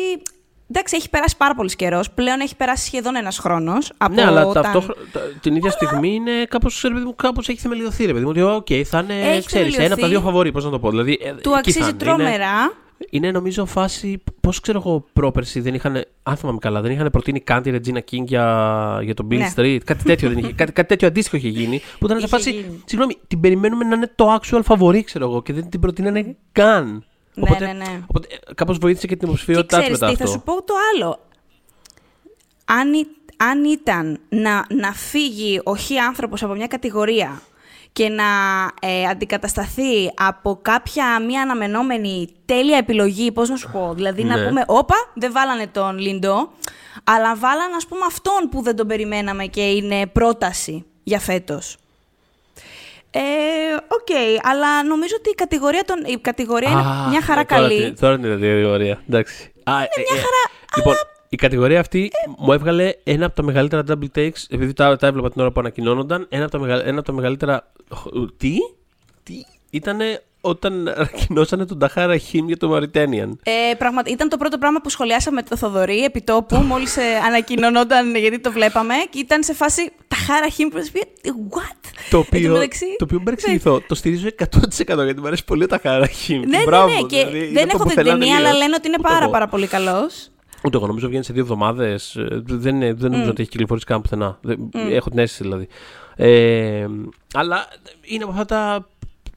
[0.71, 2.11] Εντάξει, έχει περάσει πάρα πολύς καιρός.
[2.11, 3.93] Πλέον έχει περάσει σχεδόν ένας χρόνος.
[4.11, 5.01] Ναι, αλλά ταυτόχρονα
[5.41, 8.43] την ίδια στιγμή είναι κάπως, ρε παιδί μου, κάπως έχει θεμελιωθεί, ρε παιδί μου, ότι
[8.43, 10.07] οκ, θα είναι, Έχει ξέρεις, ένα από τα θεμελιωθεί.
[10.11, 10.91] δύο φαβορί, πώς να το πω.
[10.91, 11.93] Δηλαδή, ε, Του εκεί θα αξίζει είναι.
[11.99, 12.29] τρομερά.
[12.61, 12.73] Είναι
[13.33, 14.23] νομίζω φάση.
[14.41, 16.05] Πώς ξέρω εγώ πρόπερση δεν είχαν.
[16.23, 19.53] Αν θυμάμαι καλά, δεν είχαν προτείνει καν τη Regina King για, για τον Bill Ναι.
[19.57, 19.79] Street.
[19.85, 20.53] Κάτι τέτοιο δεν είχε.
[20.53, 21.81] Κάτι, κάτι τέτοιο αντίστοιχο είχε γίνει.
[21.99, 22.51] Που ήταν σε Είχε φάση.
[22.51, 22.83] γίνει.
[22.85, 26.87] Συγγνώμη, την περιμένουμε να είναι το actual φαβορί, ξέρω εγώ, και δεν την προτείνανε καν.
[27.35, 28.01] Ναι, οπότε, ναι, ναι.
[28.07, 30.27] Οπότε κάπως βοήθησε και την Και υποψηφιότητά τη ξέρεις μετά τι, αυτό.
[30.27, 31.19] θα σου πω το άλλο.
[32.65, 37.41] Αν, ή- αν ήταν να, να φύγει ο χι άνθρωπος από μια κατηγορία
[37.99, 38.25] και να
[38.81, 44.49] ε, αντικατασταθεί από κάποια μια αναμενόμενη τέλεια επιλογή, πώς να σου πω, δηλαδή να Ναι.
[44.49, 46.51] πούμε, όπα, δεν βάλανε τον Λίντο,
[47.05, 51.77] αλλά βάλανε ας πούμε αυτόν που δεν τον περιμέναμε και είναι πρόταση για φέτος.
[53.11, 53.21] Ε,
[53.89, 54.09] οκ,
[54.43, 57.85] αλλά νομίζω ότι η κατηγορία, των, η κατηγορία είναι Α, μια χαρά ε, τώρα καλή.
[57.85, 59.03] την- Τώρα είναι η κατηγορία.
[59.09, 59.53] Εντάξει.
[59.65, 60.43] Α, είναι μια χαρά,
[60.77, 60.95] Λοιπόν,
[61.29, 65.31] η κατηγορία αυτή μου έβγαλε ένα από τα μεγαλύτερα double takes, επειδή τα, τα έβλεπα
[65.31, 66.27] την ώρα που ανακοινώνονταν.
[66.29, 67.73] Ένα από τα, μεγα- ένα από τα μεγαλύτερα.
[68.37, 68.55] Τι;
[69.23, 69.35] Τι;
[69.71, 69.99] Ήταν
[70.41, 73.31] όταν ανακοινώσανε τον Ταχάρ Ραχίμ για το Mauritanian.
[73.43, 78.17] Ε, πραγματι- ήταν το πρώτο πράγμα που σχολιάσαμε το Θοδωρή επί τόπου, μόλις ε, ανακοινωνόταν
[78.17, 78.95] γιατί το βλέπαμε.
[79.11, 81.05] Και ήταν σε φάση Ταχάρ Ραχίμ προσφυγή.
[81.25, 81.31] What?
[81.83, 85.45] Το Εν τω οποίο, μεταξύ, το οποίο μην παρεξηγηθώ, το στηρίζω 100% γιατί μου αρέσει
[85.45, 86.41] πολύ ο Ταχάρ Ραχίμ.
[86.41, 87.01] Ναι, ναι, Μπράβο, ναι.
[87.01, 88.63] Και δηλαδή, είναι δεν το έχω δει την πουθενά ταινία, αλλά τελείως.
[88.63, 89.33] λένε ότι είναι Ούτε πάρα, εγώ.
[89.33, 90.31] πάρα πολύ καλός.
[90.65, 92.17] Ούτε εγώ νομίζω βγαίνει σε δύο εβδομάδες.
[92.43, 94.39] Δεν, είναι- δεν νομίζω ότι έχει κυκλοφορήσει καν πουθενά.
[94.43, 95.69] Δεν- Έχω την αίσθηση δηλαδή.
[96.17, 96.87] Ε,
[97.35, 97.67] αλλά
[98.03, 98.89] είναι από αυτά τα.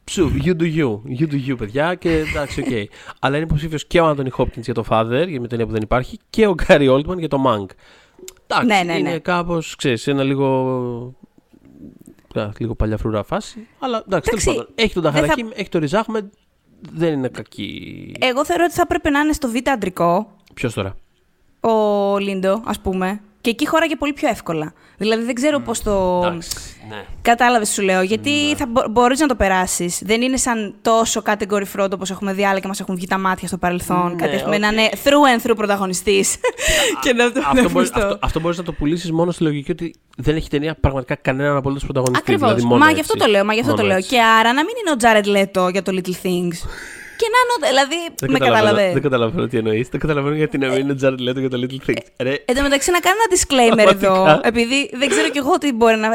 [0.04, 1.02] Ψου, you do you.
[1.20, 1.96] You do you, παιδιά.
[1.96, 2.68] Και εντάξει, οκ.
[3.20, 5.82] αλλά είναι υποψήφιος και ο Άντωνι Χόπκινς για το Father, για με ταινία που δεν
[5.82, 7.66] υπάρχει, και ο Γκάρι Όλντμαν για το Mank.
[8.48, 9.10] Εντάξει, Ναι, ναι, ναι.
[9.10, 10.48] είναι κάπως, ξέρεις, ένα λίγο.
[12.36, 13.68] α, λίγο παλιά φρουρά φάση.
[13.80, 14.74] Αλλά εντάξει, τέλος Εντάξει, πάντων.
[14.76, 16.26] Έχει τον δεν θα- Ταχάρ Ραχίμ, έχει τον Ριζ Άχμεντ.
[16.94, 18.12] Δεν είναι κακή.
[18.20, 20.96] Εγώ θεωρώ ότι θα έπρεπε να είναι στο β' αντρικό Ποιος τώρα;
[21.62, 23.22] Ο Λιντό, ας πούμε.
[23.42, 24.74] Και εκεί χώραγε πολύ πιο εύκολα.
[24.98, 26.22] Δηλαδή δεν ξέρω πώς το.
[26.26, 26.58] Εντάξει,
[26.90, 27.04] ναι.
[27.22, 28.02] Κατάλαβες, σου λέω.
[28.02, 30.02] Γιατί θα μπο- μπορείς να το περάσεις.
[30.06, 33.18] Δεν είναι σαν τόσο category fraud όπως έχουμε δει άλλα και μας έχουν βγει τα
[33.18, 34.10] μάτια στο παρελθόν.
[34.10, 34.62] Ναι, κάτι έχουμε οκ.
[34.62, 36.36] να είναι through and through πρωταγωνιστής.
[37.04, 38.00] και να το αυτό, μπορεί, αυτό.
[38.00, 41.56] αυτό, αυτό μπορείς να το πουλήσεις μόνο στη λογική ότι δεν έχει ταινία πραγματικά κανέναν
[41.56, 42.24] απολύτως πρωταγωνιστή.
[42.32, 42.50] Ακριβώς.
[42.50, 42.96] Δηλαδή μόνο μα έτσι.
[42.96, 43.46] γι' αυτό το λέω.
[43.46, 43.98] Μα γι' αυτό το Μόνο λέω.
[43.98, 44.10] έτσι.
[44.10, 46.68] Και άρα να μην είναι ο Τζάρετ Λέτο για το Little Things.
[47.22, 47.54] Και να είναι.
[47.56, 48.94] ο- Δηλαδή, Δεν με καταλαβαίνω- κατάλαβε.
[48.98, 49.86] Δεν καταλαβαίνω τι εννοείς.
[49.94, 52.06] Δεν καταλαβαίνω γιατί να μην είναι Jared Leto για το Little Things.
[52.26, 54.14] Ρε, Εν τω μεταξύ, να κάνω ένα disclaimer εδώ.
[54.14, 54.48] Πραγματικά.
[54.52, 56.08] Επειδή δεν ξέρω κι εγώ τι μπορεί να.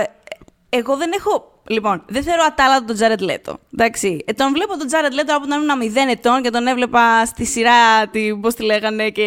[0.68, 1.50] Εγώ δεν έχω.
[1.68, 3.58] Λοιπόν, δεν θέλω ατάλλατο τον Τζάρετ Λέτο.
[3.74, 4.24] Εντάξει.
[4.26, 7.44] Ε, τον βλέπω τον Τζάρετ Λέτο από όταν ήμουν μηδέν ετών και τον έβλεπα στη
[7.44, 9.22] σειρά, τη, πώς τη λέγανε, και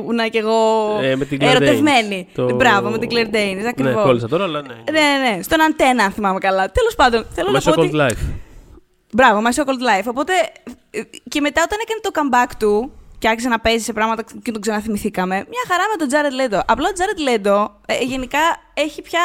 [0.00, 0.56] ήμουνα κι εγώ
[1.02, 2.26] ε, με την Claire ερωτευμένη.
[2.28, 2.32] Danes.
[2.48, 4.02] Το- Μπράβο, με την Claire Danes, Ναι, ακριβώς.
[4.04, 4.74] κόλλησα τώρα, αλλά ναι.
[4.92, 5.42] Ναι, ναι, ναι.
[5.42, 6.70] Στον αντένα, αν θυμάμαι καλά.
[6.70, 7.90] Τέλος πάντων, θέλω My να πω so-called ότι...
[7.94, 8.22] life.
[9.14, 10.06] Μπράβο, My So Called Life.
[10.06, 10.32] Οπότε,
[10.90, 14.50] ε, και μετά όταν έκανε το comeback του και άρχισε να παίζει σε πράγματα και
[14.50, 16.60] τον ξαναθυμηθήκαμε, μια χαρά με τον Jared Leto.
[16.66, 18.38] Απλά ο Jared Leto ε, γενικά
[18.74, 19.20] έχει πια...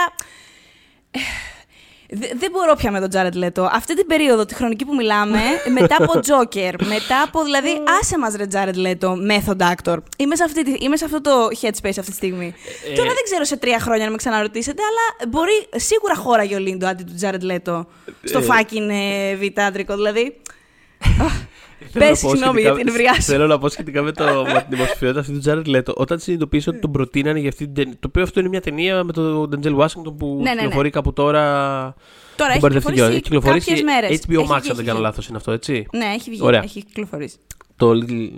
[2.11, 3.67] ε, δε- δεν μπορώ πια με τον Jared Leto.
[3.71, 5.39] Αυτή την περίοδο, τη χρονική που μιλάμε,
[5.79, 7.43] μετά από Joker, μετά από.
[7.43, 7.69] Δηλαδή,
[8.01, 9.97] άσε μας ρε Jared Leto, method actor.
[10.17, 12.53] Είμαι σε, αυτή, τη- είμαι σε αυτό το headspace αυτή τη στιγμή.
[12.91, 16.59] Ε, Τώρα δεν ξέρω σε τρία χρόνια να με ξαναρωτήσετε, αλλά μπορεί σίγουρα χώραγε ο
[16.59, 17.85] Λίντο αντί του Jared Leto
[18.23, 19.95] στο Ε, fucking ε, βιτάντρικο.
[19.95, 20.35] Δηλαδή.
[21.91, 23.21] Θέλω να Πες, πω συγγνώμη σχετικά- για την ευρειά σου.
[23.21, 24.23] Θέλω να πω σχετικά με, το,
[24.53, 25.93] με την υποψηφιότητα αυτή του Jared Leto.
[25.95, 27.93] Όταν συνειδητοποίησα ότι τον προτείνανε για αυτή την ταινία.
[27.93, 30.55] Το οποίο αυτό είναι μια ταινία με τον Denzel Washington που Ναι, ναι, ναι.
[30.61, 31.41] κυκλοφορεί κάπου τώρα.
[32.35, 33.13] Τώρα Μην έχει μπερδευτεί κιόλας.
[33.21, 34.19] κυκλοφορήσει Έχει κάποιες μέρες.
[34.19, 35.01] HBO Έχει Max, βγει, αν δεν έχει κάνω βγει.
[35.01, 36.39] λάθος, είναι αυτό, έτσι; Ναι, έχει βγει.
[36.43, 36.61] Ωραία.
[36.63, 37.37] Έχει κυκλοφορήσει.
[37.75, 38.29] Το Little,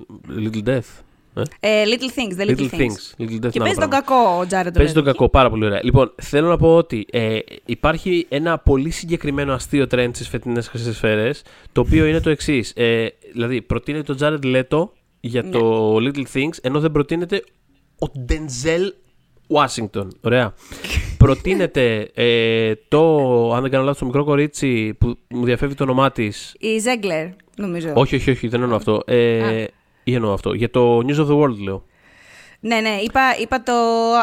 [0.44, 0.90] Little Death.
[1.34, 3.22] Ε; Ε, little Things, the Little, Little Things.
[3.22, 3.88] Little Death Και είναι παίζει άλλο τον πράγμα.
[3.88, 5.80] κακό ο Τζάρετ Παίζει τον κακό, πάρα πολύ ωραία.
[5.84, 10.96] Λοιπόν, θέλω να πω ότι ε, υπάρχει ένα πολύ συγκεκριμένο αστείο trend στις φετινές χρυσές
[10.96, 11.42] σφαίρες,
[11.72, 12.72] το οποίο είναι το εξής.
[12.76, 14.90] Ε, δηλαδή, προτείνεται τον Jared Leto
[15.20, 15.50] για Ναι.
[15.50, 17.44] το Little Things, ενώ δεν προτείνεται
[18.00, 18.92] ο Denzel
[19.48, 20.08] Washington.
[20.22, 20.54] Ωραία.
[21.18, 26.12] Προτείνεται ε, το, αν δεν κάνω λάθος, το μικρό κορίτσι που μου διαφεύγει το όνομά
[26.12, 26.56] της.
[26.60, 27.26] Η Ζέγκλερ,
[27.58, 27.92] νομίζω.
[27.96, 29.02] Όχι, όχι, όχι, δεν εννοώ αυτό.
[29.06, 29.64] Ε,
[30.04, 30.54] ή εννοώ αυτό.
[30.54, 31.84] Για το News of the World λέω.
[32.60, 33.74] Ναι, ναι, είπα, είπα, το,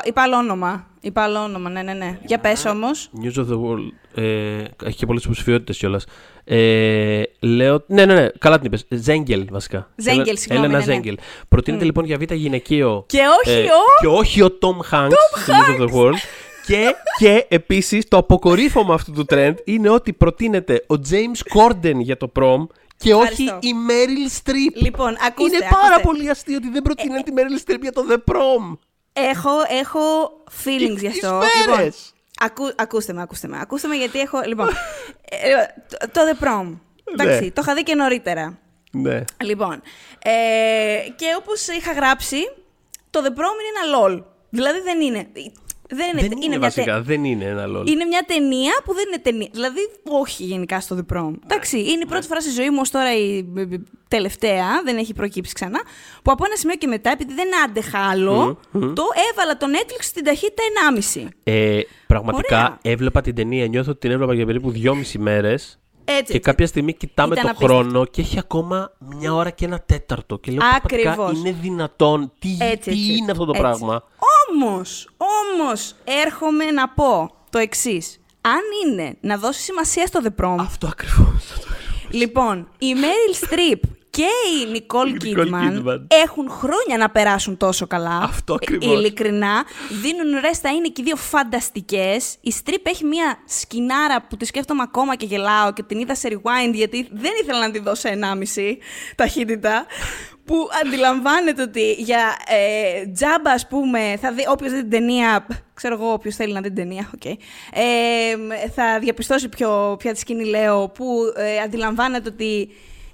[0.04, 0.86] είπα άλλο όνομα.
[1.00, 2.18] Είπα άλλο όνομα, ναι, ναι, ναι.
[2.26, 3.10] Για πες όμως.
[3.22, 4.22] News of the World.
[4.22, 6.06] Ε, έχει και πολλές υποψηφιότητες κιόλας.
[6.44, 7.84] Ε, λέω.
[7.86, 8.86] Ναι, ναι, ναι, καλά την είπες.
[8.88, 9.90] Ζέγγελ, βασικά.
[9.96, 10.64] Ζέγγελ, συγγνώμη.
[10.64, 10.92] Έλενα ναι, ναι.
[10.92, 11.18] Ζέγγελ.
[11.48, 13.04] Προτείνεται λοιπόν για β' γυναικείο.
[13.06, 14.00] Και όχι ε, ο.
[14.00, 15.10] Και όχι ο Tom Hanks
[15.42, 16.18] στο News of the World.
[16.66, 22.16] και και επίσης το αποκορύφωμα αυτού του trend είναι ότι προτείνεται ο James Corden για
[22.16, 22.66] το prom
[22.98, 23.58] και όχι Ευχαριστώ.
[23.60, 24.74] η Meryl Streep.
[24.82, 25.56] Λοιπόν, ακούστε.
[25.56, 26.02] είναι πάρα ακούστε.
[26.02, 28.78] πολύ αστείο ότι δεν προτείνεται τη Meryl Streep για το The Prom.
[29.12, 30.00] Έχω, έχω
[30.64, 31.40] feelings Τι- γι' τις αυτό.
[31.40, 31.64] φέρες.
[31.66, 31.92] Λοιπόν,
[32.40, 33.58] ακού, ακούστε με, ακούστε με.
[33.60, 34.40] Ακούστε με γιατί έχω.
[34.46, 34.68] Λοιπόν,
[35.30, 35.52] ε,
[35.88, 36.78] το, το The Prom.
[37.12, 37.50] Εντάξει, Ναι.
[37.50, 38.58] το είχα δει και νωρίτερα.
[38.92, 39.24] Ναι.
[39.44, 39.82] Λοιπόν,
[40.22, 40.30] ε,
[41.16, 42.36] και όπως είχα γράψει,
[43.10, 44.24] το The Prom είναι ένα LOL.
[44.50, 45.28] Δηλαδή δεν είναι.
[45.90, 47.84] Δεν είναι, Δεν είναι, μια βασικά, τε- δεν είναι ένα λόγο.
[47.86, 49.48] είναι μια ταινία που δεν είναι ταινία.
[49.52, 51.32] Δηλαδή, όχι γενικά στο The Prom.
[51.44, 53.66] Εντάξει, είναι η πρώτη φορά στη ζωή μου ως τώρα η ε, ε,
[54.08, 55.80] τελευταία, δεν έχει προκύψει ξανά,
[56.22, 60.24] που από ένα σημείο και μετά, επειδή δεν άντεχα άλλο, το έβαλα το Netflix στην
[60.24, 60.62] ταχύτητα
[61.14, 61.26] 1,5.
[61.44, 62.78] Ε, πραγματικά Ωραία.
[62.82, 65.78] έβλεπα την ταινία, νιώθω ότι την έβλεπα για περίπου δυόμιση μέρες.
[66.10, 66.38] Έτσι, Και έτσι.
[66.40, 67.74] κάποια στιγμή κοιτάμε Ήταν το απίστευτο.
[67.80, 70.38] χρόνο και έχει ακόμα μια ώρα και ένα τέταρτο.
[70.38, 71.38] Και λέω πραγματικά Ακριβώς.
[71.38, 72.32] είναι δυνατόν.
[72.38, 73.16] Τι, Έτσι, τι έτσι.
[73.16, 73.62] είναι αυτό το Έτσι.
[73.62, 74.02] πράγμα.
[74.50, 75.08] Όμως,
[75.54, 78.20] όμως, έρχομαι να πω το εξής.
[78.40, 81.44] Αν είναι να δώσει σημασία στο The Prom, Αυτό ακριβώς.
[82.10, 83.80] λοιπόν, η Meryl Streep
[84.18, 86.00] και η Nicole Nicole Kidman, Kidman.
[86.24, 88.18] έχουν χρόνια να περάσουν τόσο καλά.
[88.22, 88.98] Αυτό Ε, ακριβώς.
[88.98, 89.64] Ειλικρινά,
[90.02, 92.36] δίνουν ρέστα, είναι και οι δύο φανταστικές.
[92.40, 96.28] Η Streep έχει μια σκηνάρα που τη σκέφτομαι ακόμα και γελάω και την είδα σε
[96.32, 98.76] rewind γιατί δεν ήθελα να τη δώσω 1,5
[99.14, 99.86] ταχύτητα.
[100.44, 105.46] Που αντιλαμβάνεται ότι για ε, τζάμπα, ας πούμε, θα δει όποιος δει την ταινία.
[105.74, 107.24] Ξέρω εγώ, όποιος θέλει να δει την ταινία, οκ.
[107.24, 107.38] Ε,
[108.74, 112.68] θα διαπιστώσει ποιο, ποια τη σκηνή λέω, που ε, αντιλαμβάνεται ότι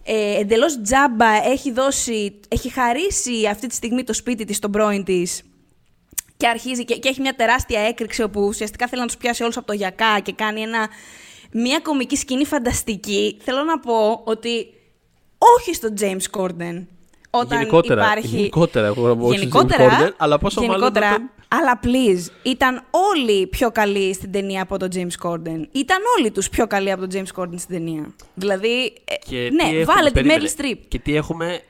[0.05, 5.05] ε, εντελώς τζάμπα έχει δώσει, έχει χαρίσει αυτή τη στιγμή το σπίτι της στον πρώην
[5.05, 5.43] της
[6.37, 9.57] και αρχίζει και, και έχει μια τεράστια έκρηξη όπου ουσιαστικά θέλει να τους πιάσει όλους
[9.57, 10.89] από το γιακά και κάνει ένα,
[11.53, 13.39] μια κομική σκηνή φανταστική.
[13.43, 14.67] Θέλω να πω ότι
[15.39, 16.87] όχι στο James Corden.
[17.37, 18.37] Όταν Γενικότερα, υπάρχει...
[18.37, 21.81] γενικότερα, εγώ να πω, όχι στο γενικότερα, James Corden, αλλά πόσο μάλλον γενικότερα, όταν- αλλά
[21.83, 25.63] please, ήταν όλοι πιο καλοί στην ταινία από τον James Corden.
[25.73, 28.15] Ήταν όλοι τους πιο καλοί από τον James Corden στην ταινία.
[28.35, 30.43] Δηλαδή, ε, Και ναι, τι έχουμε, βάλε τη περίμενε.
[30.59, 30.79] Meryl Streep.
[30.89, 31.61] Και τι έχουμε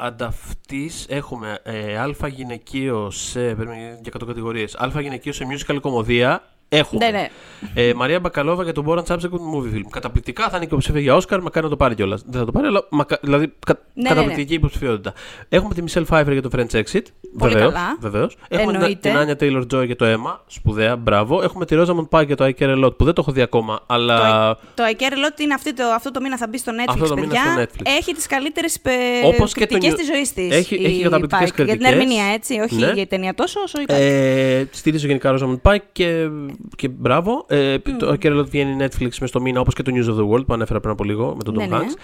[0.00, 7.04] ανταυτής, έχουμε ε, α γυναικείο σε, περίμενε, για κατοκατηγορίες, α γυναικείο σε musical κομμωδία, έχουμε.
[7.04, 7.28] Ναι, ναι.
[7.74, 9.82] Ε, Μαρία Μπακαλόβα για τον Boran Subsequent Movie Film.
[9.90, 12.22] Καταπληκτικά, θα είναι υποψήφια για Όσκαρ, μακάρι να το πάρει κιόλας.
[12.26, 13.18] Δεν θα το πάρει, αλλά μακα...
[13.22, 13.78] δηλαδή κα...
[13.94, 15.12] ναι, καταπληκτική υποψηφιότητα.
[15.48, 17.02] Έχουμε τη Michelle Pfeiffer για το French Exit.
[17.38, 17.96] Πολύ βεβαίως, καλά.
[18.00, 18.36] Βεβαίως.
[18.48, 19.10] Έχουμε την, Εννοείται.
[19.10, 20.42] την Anya Taylor Joy για το αίμα.
[20.46, 21.42] Σπουδαία, μπράβο.
[21.42, 23.40] Έχουμε τη Rosamund Pike για το I Care A Lot που δεν το έχω δει
[23.40, 24.18] ακόμα, αλλά.
[24.54, 26.72] Το, το I Care A Lot είναι αυτή το, αυτό το μήνα θα μπει στο
[26.72, 27.52] Netflix, Αυτό το μήνα παιδιά.
[27.52, 27.96] στο Netflix.
[27.98, 28.80] Έχει τις καλύτερες
[29.24, 30.56] Όπως και το κριτικές νιου- της ζωής της.
[30.56, 31.54] Έχει- η έχει καταπληκτικές Pike.
[31.54, 31.92] Για την κριτικές.
[31.92, 32.84] ερμηνεία, έτσι, όχι Ναι.
[32.86, 33.94] για την ταινία τόσο όσο η Pike.
[33.94, 36.28] Ε, στηρίζω γενικά Rosamund Pike και,
[36.76, 37.44] και μπράβο.
[37.48, 40.08] Ε, Το I Care A Lot βγαίνει Netflix μες στο μήνα όπως και το News
[40.08, 41.76] of the World που ανέφερα πριν από λίγο με τον Tom Ναι, ναι.
[41.78, 41.96] Hanks.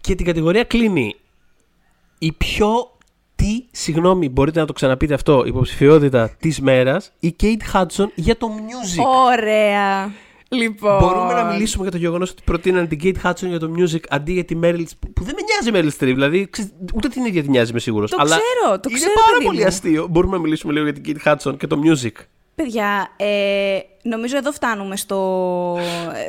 [0.00, 1.16] Και την κατηγορία κλείνει
[2.18, 2.68] η πιο.
[3.34, 8.48] Τι, συγγνώμη, μπορείτε να το ξαναπείτε αυτό, υποψηφιότητα της μέρας, η Kate Hudson για το
[8.56, 9.04] music.
[9.26, 10.12] Ωραία.
[10.48, 10.98] Λοιπόν.
[10.98, 14.32] Μπορούμε να μιλήσουμε για το γεγονός ότι προτείνανε την Kate Hudson για το music αντί
[14.32, 16.12] για τη Meryl που, που δεν με νοιάζει η Meryl Streep.
[16.14, 18.10] Δηλαδή, ξέρεις, ούτε την ίδια την νοιάζει, είμαι σίγουρος.
[18.10, 19.66] Το αλλά ξέρω, το είναι ξέρω, πάρα παιδί πολύ μου.
[19.66, 20.06] αστείο.
[20.10, 22.12] Μπορούμε να μιλήσουμε λίγο για την Kate Hudson και το music.
[22.54, 25.78] Παιδιά, ε, νομίζω εδώ φτάνουμε στο,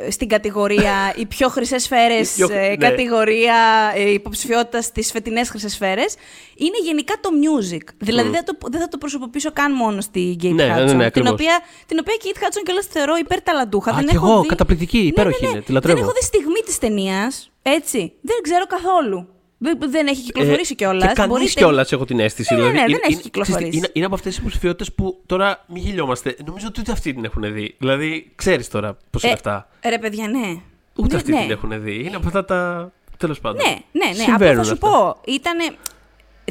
[0.06, 2.76] ε, στην κατηγορία οι πιο χρυσές σφαίρες, Οι πιο- ναι.
[2.76, 3.56] κατηγορία
[3.94, 6.14] ε, υποψηφιότητας στις φετινές χρυσές σφαίρες.
[6.56, 7.80] Είναι γενικά το music.
[7.98, 10.86] Δηλαδή δεν, το, δεν θα το προσωποποιήσω καν μόνο στη Kate Ναι, ναι, ναι, Hudson.
[10.88, 11.30] την, ακριβώς.
[11.30, 13.90] οποία, την οποία Kate Hudson κιόλας θεωρώ υπερταλαντούχα.
[13.90, 14.48] Α, δεν κι έχω εγώ, δει...
[14.48, 15.96] καταπληκτική, υπέροχη είναι, τη λατρεύω.
[15.96, 17.50] Δεν έχω δει στιγμή της ταινίας.
[17.62, 18.12] Έτσι.
[18.20, 19.28] Δεν ξέρω καθόλου.
[19.64, 21.08] Δεν, δεν έχει κυκλοφορήσει Ε, κιόλας.
[21.08, 22.54] Και κανεί κιόλας έχω την αίσθηση.
[22.54, 23.56] Ναι, ναι, δηλαδή, ναι, δεν είναι- έχει είναι- κυκλοφορήσει.
[23.58, 26.36] ξέρεις τι, Είναι, είναι από αυτές τις υποψηφιότητες που τώρα μην γελιόμαστε.
[26.46, 27.74] Νομίζω ότι ούτε αυτοί την έχουν δει.
[27.78, 29.68] Δηλαδή, ξέρεις τώρα πώς είναι αυτά.
[29.88, 30.56] Ρε παιδιά, ναι.
[30.96, 31.40] Ούτε Ναι, αυτοί ναι.
[31.40, 32.04] την έχουν δει.
[32.04, 32.90] Είναι από αυτά τα.
[33.16, 33.62] Τέλος πάντων.
[33.66, 34.14] Ναι, ναι, ναι.
[34.14, 34.88] Συμβαίνουν Απλά θα σου αυτά.
[34.88, 35.20] πω.
[35.32, 35.64] Ήτανε.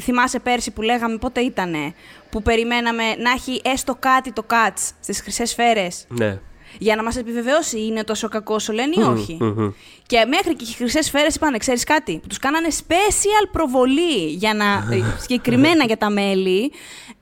[0.02, 1.94] Θυμάσαι πέρσι που λέγαμε πότε ήτανε
[2.30, 6.38] που περιμέναμε να έχει έστω κάτι το cuts στις χρυσές σφαίρες; Ναι.
[6.78, 9.70] Για να μας επιβεβαιώσει είναι τόσο κακό όσο λένε ή όχι; μμμ.
[10.06, 14.54] Και μέχρι και οι χρυσές σφαίρες είπανε, ξέρεις κάτι, που τους κάνανε special προβολή για
[14.54, 14.64] να,
[14.96, 16.72] ε, συγκεκριμένα για τα μέλη,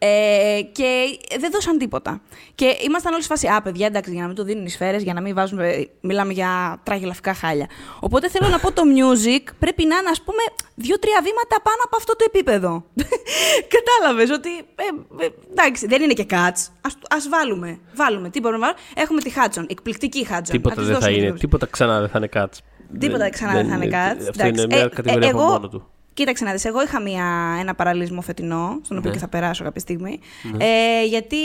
[0.03, 2.21] Ε, και δεν δώσαν τίποτα.
[2.55, 5.03] Και ήμασταν όλοι σε φάση, Α, παιδιά, εντάξει, για να μην το δίνουν οι σφαίρες,
[5.03, 5.89] για να μην βάζουμε.
[6.01, 7.67] Μιλάμε για τραγελαφικά χάλια.
[8.01, 10.43] Οπότε θέλω να πω το music πρέπει να είναι, ας πούμε,
[10.75, 12.85] δύο-τρία βήματα πάνω από αυτό το επίπεδο.
[13.77, 14.51] Κατάλαβες ότι.
[14.59, 16.61] Ε, ε, εντάξει, δεν είναι και cuts.
[17.09, 17.79] Α βάλουμε.
[17.95, 18.31] Βάλουμε.
[18.31, 20.51] Τι μπορούμε να βάλουμε; Έχουμε τη Hudson, εκπληκτική Hudson.
[20.51, 21.33] Τίποτα δεν θα είναι.
[21.33, 22.59] Τίποτα ξανά δεν θα είναι cuts.
[22.99, 24.29] Τίποτα ξανά δεν θα είναι cuts.
[24.29, 25.91] Αυτό είναι μια κατηγορία από μόνο του.
[26.21, 29.17] Κοίταξε να δεις, εγώ είχα μια, ένα παραλυσμό φετινό, στον οποίο ναι.
[29.17, 30.65] και θα περάσω κάποια στιγμή, ναι.
[30.65, 31.37] ε, γιατί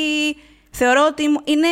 [0.70, 1.68] θεωρώ ότι είναι,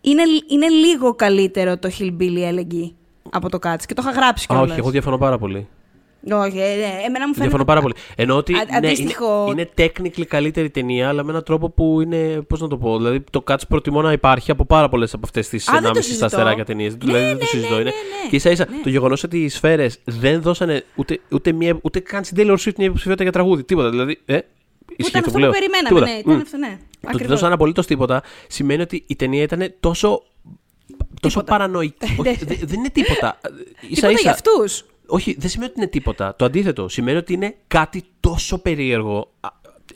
[0.00, 2.92] είναι, είναι λίγο καλύτερο το Hillbilly Elegy
[3.30, 4.70] από το Cats και το είχα γράψει κιόλας.
[4.70, 5.68] όχι, εγώ διαφωνώ πάρα πολύ.
[6.32, 7.40] Όχι, ε, ναι, εμένα μου φαίνεται.
[7.40, 7.94] Διαφωνώ πάρα πολύ.
[8.16, 9.12] Ενώ ότι ναι, είναι,
[9.50, 12.40] είναι technically καλύτερη ταινία, αλλά με έναν τρόπο που είναι.
[12.48, 12.96] Πώς να το πω.
[12.96, 16.64] Δηλαδή, το Cats προτιμώ να υπάρχει από πάρα πολλές από αυτές τις 1,5 στα αστεράκια
[16.64, 16.92] ταινίες.
[16.92, 17.76] Ναι, δηλαδή, δεν το συζητώ.
[17.76, 17.90] Ναι, ναι,
[18.30, 22.24] Και ίσα ίσα το γεγονός ότι οι σφαίρες δεν δώσανε ούτε, ούτε, μία, ούτε καν
[22.24, 23.64] στην Taylor Swift μια υποψηφιότητα για τραγούδι.
[23.64, 23.90] Τίποτα.
[23.90, 24.38] Δηλαδή, ε,
[24.96, 26.00] Ήταν αυτό που περιμέναμε.
[26.00, 26.78] Ναι, ήταν αυτό, ναι.
[27.00, 30.22] Το ότι δώσαν απολύτως τίποτα σημαίνει ότι η ταινία ήταν τόσο
[31.20, 32.16] τόσο παρανοϊκή.
[32.70, 33.40] δεν είναι τίποτα.
[33.88, 34.84] Ίσα, ίσα, για αυτούς.
[35.06, 36.36] Όχι, δεν σημαίνει ότι είναι τίποτα.
[36.36, 36.88] Το αντίθετο.
[36.88, 39.32] Σημαίνει ότι είναι κάτι τόσο περίεργο.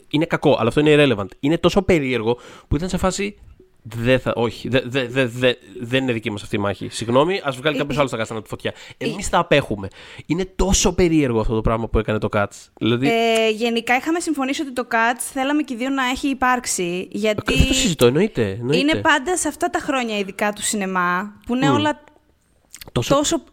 [0.09, 1.27] Είναι κακό, αλλά αυτό είναι irrelevant.
[1.39, 3.37] Είναι τόσο περίεργο που ήταν σε φάση.
[3.81, 6.89] Δεν θα, όχι, δε, δε, δε, δε, δεν είναι δική μας αυτή η μάχη.
[6.89, 8.73] Συγγνώμη, ας βγάλει κάποιος ε, άλλος τα κάστανα τη φωτιά.
[8.97, 9.87] Εμείς τα απέχουμε.
[10.25, 12.67] Είναι τόσο περίεργο αυτό το πράγμα που έκανε το Cats.
[12.79, 13.07] Δηλαδή...
[13.07, 17.07] Ε, γενικά είχαμε συμφωνήσει ότι το Cats θέλαμε και οι δύο να έχει υπάρξει.
[17.11, 18.77] Γιατί δεν το συζητώ, εννοείται, εννοείται.
[18.77, 21.73] Είναι πάντα σε αυτά τα χρόνια ειδικά του σινεμά που είναι mm.
[21.73, 22.03] όλα
[22.91, 23.43] τόσο, τόσο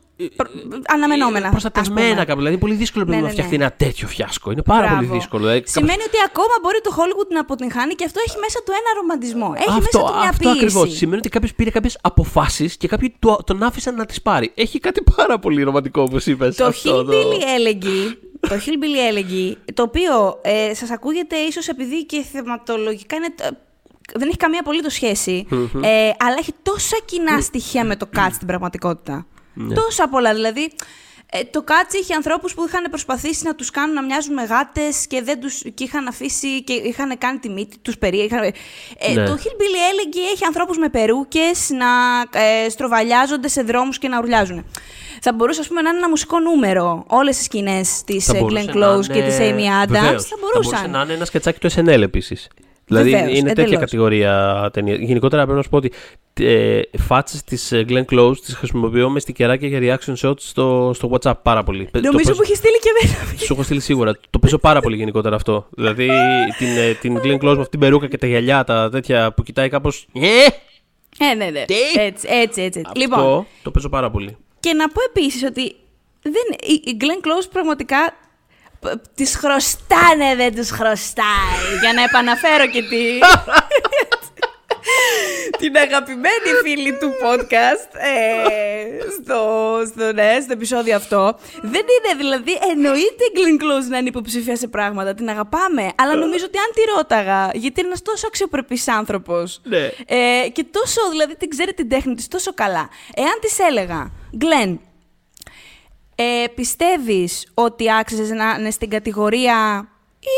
[0.87, 1.50] αναμενόμενα.
[1.50, 2.38] Προστατευμένα κάπου.
[2.38, 3.64] Δηλαδή, είναι πολύ δύσκολο ναι, να ναι, φτιαχτεί ναι.
[3.64, 4.50] ένα τέτοιο φιάσκο.
[4.50, 4.96] Είναι πάρα Μπράβο.
[4.96, 5.42] πολύ δύσκολο.
[5.42, 8.90] Δηλαδή, Σημαίνει ότι ακόμα μπορεί το Hollywood να αποτυγχάνει και αυτό έχει μέσα του ένα
[9.00, 9.52] ρομαντισμό.
[9.57, 10.96] Έχει αυτό, μέσα του μια αυτό ακριβώς.
[10.96, 14.52] Σημαίνει ότι κάποιος πήρε κάποιες αποφάσεις και κάποιοι τον άφησαν να τις πάρει.
[14.55, 16.57] Έχει κάτι πάρα πολύ ρομαντικό, όπως είπες.
[16.57, 23.16] Το Hillbilly Elegy το Hillbilly Elegy, το οποίο ε, σας ακούγεται ίσως επειδή και θεματολογικά
[23.16, 23.35] είναι
[24.14, 25.46] δεν έχει καμία απολύτως σχέση,
[25.83, 29.26] ε, αλλά έχει τόσα κοινά στοιχεία με το Cats στην πραγματικότητα.
[29.56, 29.74] Ναι.
[29.74, 30.34] Τόσα πολλά.
[30.34, 30.70] Δηλαδή,
[31.30, 35.06] ε, το κάτσι είχε ανθρώπους που είχαν προσπαθήσει να τους κάνουν να μοιάζουν με γάτες
[35.06, 38.42] και, δεν τους, και είχαν αφήσει και είχαν κάνει τη μύτη τους περίεργα.
[38.44, 38.52] Ε,
[39.14, 39.24] ναι.
[39.24, 41.86] Το Hillbilly έλεγε έχει ανθρώπους με περούκες να
[42.40, 44.64] ε, στροβαλιάζονται σε δρόμους και να ουρλιάζουν.
[45.20, 48.74] Θα μπορούσε ας πούμε, να είναι ένα μουσικό νούμερο όλες τις σκηνές της ε, Glenn
[48.76, 50.20] Close και της Amy Adams.
[50.22, 50.40] Θα μπορούσαν.
[50.40, 52.48] Θα μπορούσε να είναι ένα σκετσάκι του SNL επίσης.
[52.88, 53.55] Δηλαδή Βεβαίως, είναι εντελώς.
[53.55, 54.94] τέτοια κατηγορία ταινία.
[54.94, 55.92] Γενικότερα πρέπει να σου πω ότι
[56.40, 61.11] ε, φάτσες της ε, Glenn Close τις χρησιμοποιώ μες στικεράκια για reaction shots στο, στο
[61.12, 61.90] WhatsApp πάρα πολύ.
[62.03, 63.38] Νομίζω που έχεις στείλει και εμένα.
[63.38, 64.18] Σου έχω στείλει σίγουρα.
[64.31, 65.66] Το παίζω πάρα πολύ γενικότερα αυτό.
[65.70, 66.11] δηλαδή
[66.59, 69.42] την, ε, την Glenn Close με αυτή την περούκα και τα γυαλιά, τα τέτοια που
[69.42, 70.07] κοιτάει κάπως.
[70.12, 70.29] Ε,
[71.31, 71.64] ε, ναι, ναι.
[71.96, 72.83] Έτσι, έτσι, έτσι.
[72.87, 74.37] Αυτό λοιπόν, το παίζω πάρα πολύ.
[74.61, 75.75] Και να πω επίσης ότι
[76.22, 78.14] δεν, η Glenn Close πραγματικά
[79.14, 81.79] τις χρωστάνε, δεν τους χρωστάει.
[81.81, 83.18] Για να επαναφέρω και τη...
[85.59, 89.40] την αγαπημένη φίλη του podcast ε, στο,
[89.87, 91.38] στο, ναι, στο επεισόδιο αυτό.
[91.62, 95.92] Δεν είναι δηλαδή, εννοείται η Glenn Close να είναι υποψήφια σε πράγματα, την αγαπάμε.
[95.96, 99.61] Αλλά νομίζω ότι αν τη ρώταγα, γιατί είναι ένας τόσο αξιοπρεπής άνθρωπος.
[99.62, 99.90] Ναι.
[100.07, 102.88] Ε, και τόσο, δηλαδή την ξέρει την τέχνη της τόσο καλά.
[103.14, 104.79] Εάν της έλεγα, Glenn,
[106.18, 109.88] ε, πιστεύεις ότι άξιζες να είναι στην κατηγορία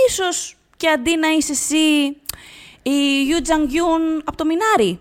[0.08, 2.16] ίσως και αντί να είσαι εσύ
[2.82, 5.00] η Yu Jang Yoon από το Μινάρι,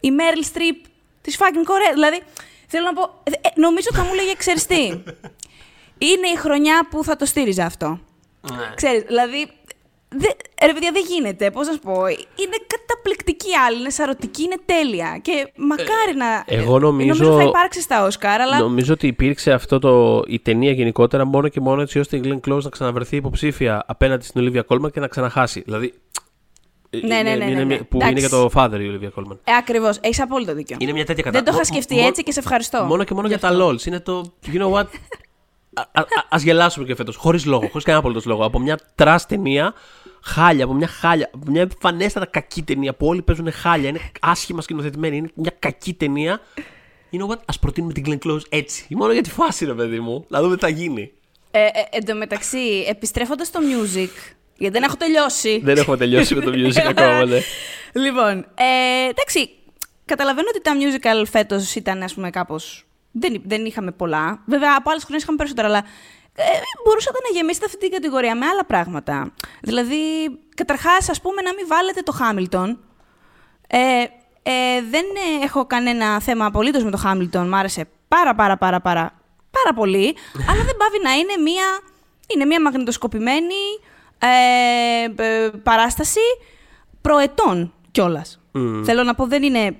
[0.00, 0.86] η Meryl Streep
[1.20, 1.92] της fucking Κορέας.
[1.92, 2.22] Δηλαδή,
[2.66, 4.82] θέλω να πω, ε, ε νομίζω θα μου λέγε ξέρεις τι.
[6.08, 8.00] Είναι η χρονιά που θα το στήριζα αυτό.
[8.40, 8.72] Ναι.
[8.74, 9.50] Ξέρεις, δηλαδή,
[10.16, 10.28] Δε,
[10.66, 11.50] ρε παιδιά, δεν γίνεται.
[11.50, 11.92] Πώς να σου πω.
[12.08, 13.78] Είναι καταπληκτική άλλη.
[13.78, 15.18] Είναι σαρωτική, είναι τέλεια.
[15.22, 16.44] Και μακάρι να.
[16.46, 17.22] Εγώ νομίζω.
[17.22, 18.58] Νομίζω θα υπάρξει στα Όσκαρ, αλλά.
[18.58, 20.22] Νομίζω ότι υπήρξε αυτό το.
[20.26, 24.24] η ταινία γενικότερα μόνο και μόνο έτσι ώστε η Glenn Close να ξαναβρεθεί υποψήφια απέναντι
[24.24, 25.60] στην Ολίβια Κόλμαν και να ξαναχάσει.
[25.60, 25.94] Δηλαδή.
[26.90, 27.76] Ναι, ναι, ναι, ναι, ναι.
[27.76, 29.40] Που είναι για το father η Ολίβια Κόλμαν.
[29.44, 29.98] Ε, Ακριβώς.
[30.00, 30.76] Έχεις απόλυτο δίκιο.
[30.80, 31.44] Είναι μια τέτοια κατάσταση.
[31.44, 32.84] Δεν το είχα σκεφτεί έτσι και σε ευχαριστώ.
[32.84, 33.86] Μόνο και μόνο για, για τα LOLs.
[33.86, 34.32] Είναι το.
[34.52, 34.86] You know what?
[36.28, 37.16] Α γελάσουμε και φέτος.
[37.16, 37.66] Χωρίς λόγο.
[37.66, 38.44] Χωρίς κανένα απολύτως λόγο.
[38.44, 39.74] Από μια trash ταινία
[40.22, 45.16] χάλια, από μια χάλια, μια εμφανέστατα κακή ταινία που όλοι παίζουν χάλια, είναι άσχημα σκηνοθετημένη,
[45.16, 46.40] είναι μια κακή ταινία.
[47.12, 48.86] You know what, ας προτείνουμε την Glenn Close έτσι.
[48.90, 50.24] Μόνο για τη φάση, ρε παιδί μου.
[50.28, 51.12] Να δούμε τι θα γίνει.
[51.50, 55.60] Ε, ε, εν τω μεταξύ, επιστρέφοντας στο music, γιατί δεν έχω τελειώσει.
[55.64, 57.40] δεν έχουμε τελειώσει με το music ακόμα, ναι.
[57.92, 59.50] Λοιπόν, ε, εντάξει,
[60.04, 62.84] καταλαβαίνω ότι τα musical φέτος ήταν, ας πούμε, κάπως.
[63.12, 64.42] Δεν, δεν είχαμε πολλά.
[64.46, 65.84] Βέβαια, από άλλες χρονιές είχαμε περισσότερα, αλλά
[66.34, 66.44] ε,
[66.84, 69.32] μπορούσατε να γεμίσετε αυτή την κατηγορία με άλλα πράγματα.
[69.60, 69.98] Δηλαδή,
[70.54, 72.78] καταρχάς, ας πούμε, να μην βάλετε το Χάμιλτον.
[73.66, 73.78] Ε,
[74.42, 75.04] ε, δεν
[75.42, 77.48] έχω κανένα θέμα απολύτως με το Χάμιλτον.
[77.48, 80.16] Μ' άρεσε πάρα πάρα πάρα πάρα, πάρα πολύ.
[80.50, 81.64] αλλά δεν πάβει να είναι μία,
[82.26, 83.62] είναι μία μαγνητοσκοπημένη
[84.18, 86.20] ε, ε, παράσταση
[87.00, 88.40] προετών κιόλας.
[88.84, 89.76] Θέλω να πω, δεν είναι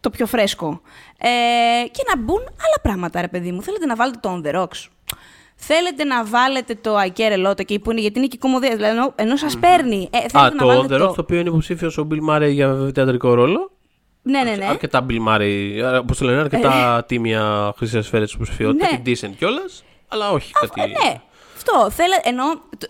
[0.00, 0.80] το πιο φρέσκο.
[1.18, 1.28] Ε,
[1.88, 3.62] και να μπουν άλλα πράγματα, ρε παιδί μου.
[3.62, 4.86] Θέλετε να βάλετε το On The Rocks.
[5.58, 8.76] Θέλετε να βάλετε το I Care A Lot εκεί που είναι γιατί είναι και κομμωδία.
[8.76, 10.08] Δηλαδή, ενώ, ενώ σας παίρνει.
[10.12, 12.30] Ε, θέλετε Α, να το βάλετε On The Rocks, το οποίο είναι υποψήφιο ο Bill
[12.34, 13.70] Murray για θεατρικό ρόλο.
[14.22, 14.64] Ναι, ναι, ναι.
[14.66, 18.98] Αρκετά Bill Murray, όπως το λένε, αρκετά τίμια χρυσέ σφαίρε υποψηφιότητα Ναι.
[18.98, 19.84] και decent κιόλας.
[20.08, 20.80] Αλλά όχι κάτι.
[20.80, 21.20] Ε, ναι.
[21.56, 21.90] Αυτό.
[21.90, 22.42] Θέλε, ενώ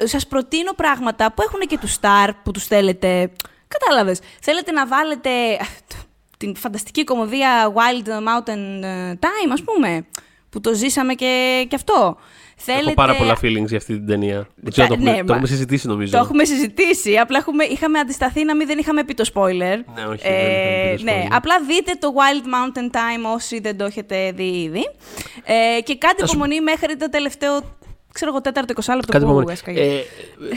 [0.05, 3.31] σας προτείνω πράγματα που έχουν και τους star που τους θέλετε.
[3.69, 4.21] Κατάλαβες.
[4.41, 5.97] Θέλετε να βάλετε α, το-
[6.39, 10.07] την φανταστική κομμωδία Wild Mountain ε, Time, ας πούμε.
[10.51, 12.17] Που το ζήσαμε και, και αυτό.
[12.59, 12.85] Θέλετε...
[12.85, 14.47] Έχω πάρα πολλά feelings για αυτή την ταινία.
[14.55, 16.13] Δεν ξέρω, το ναι, έχουμε, το μα- έχουμε συζητήσει νομίζω.
[16.13, 17.17] Το έχουμε συζητήσει.
[17.17, 19.79] Απλά έχουμε, είχαμε αντισταθεί να μην δεν είχαμε πει το spoiler.
[19.95, 21.29] Ναι, όχι, δεν είχαμε πει το ναι, spoiler.
[21.31, 24.91] απλά δείτε το Wild Mountain Time όσοι δεν το έχετε δει ήδη.
[25.45, 27.77] Ε, και κάντε υπομονή μέχρι το τελευταίο,
[28.17, 29.53] ξέρω εγώ, τέταρτο εικοσάλεπτο Κάτι που υπομονή.
[29.53, 29.81] έσκαγε.
[29.81, 30.03] Ε,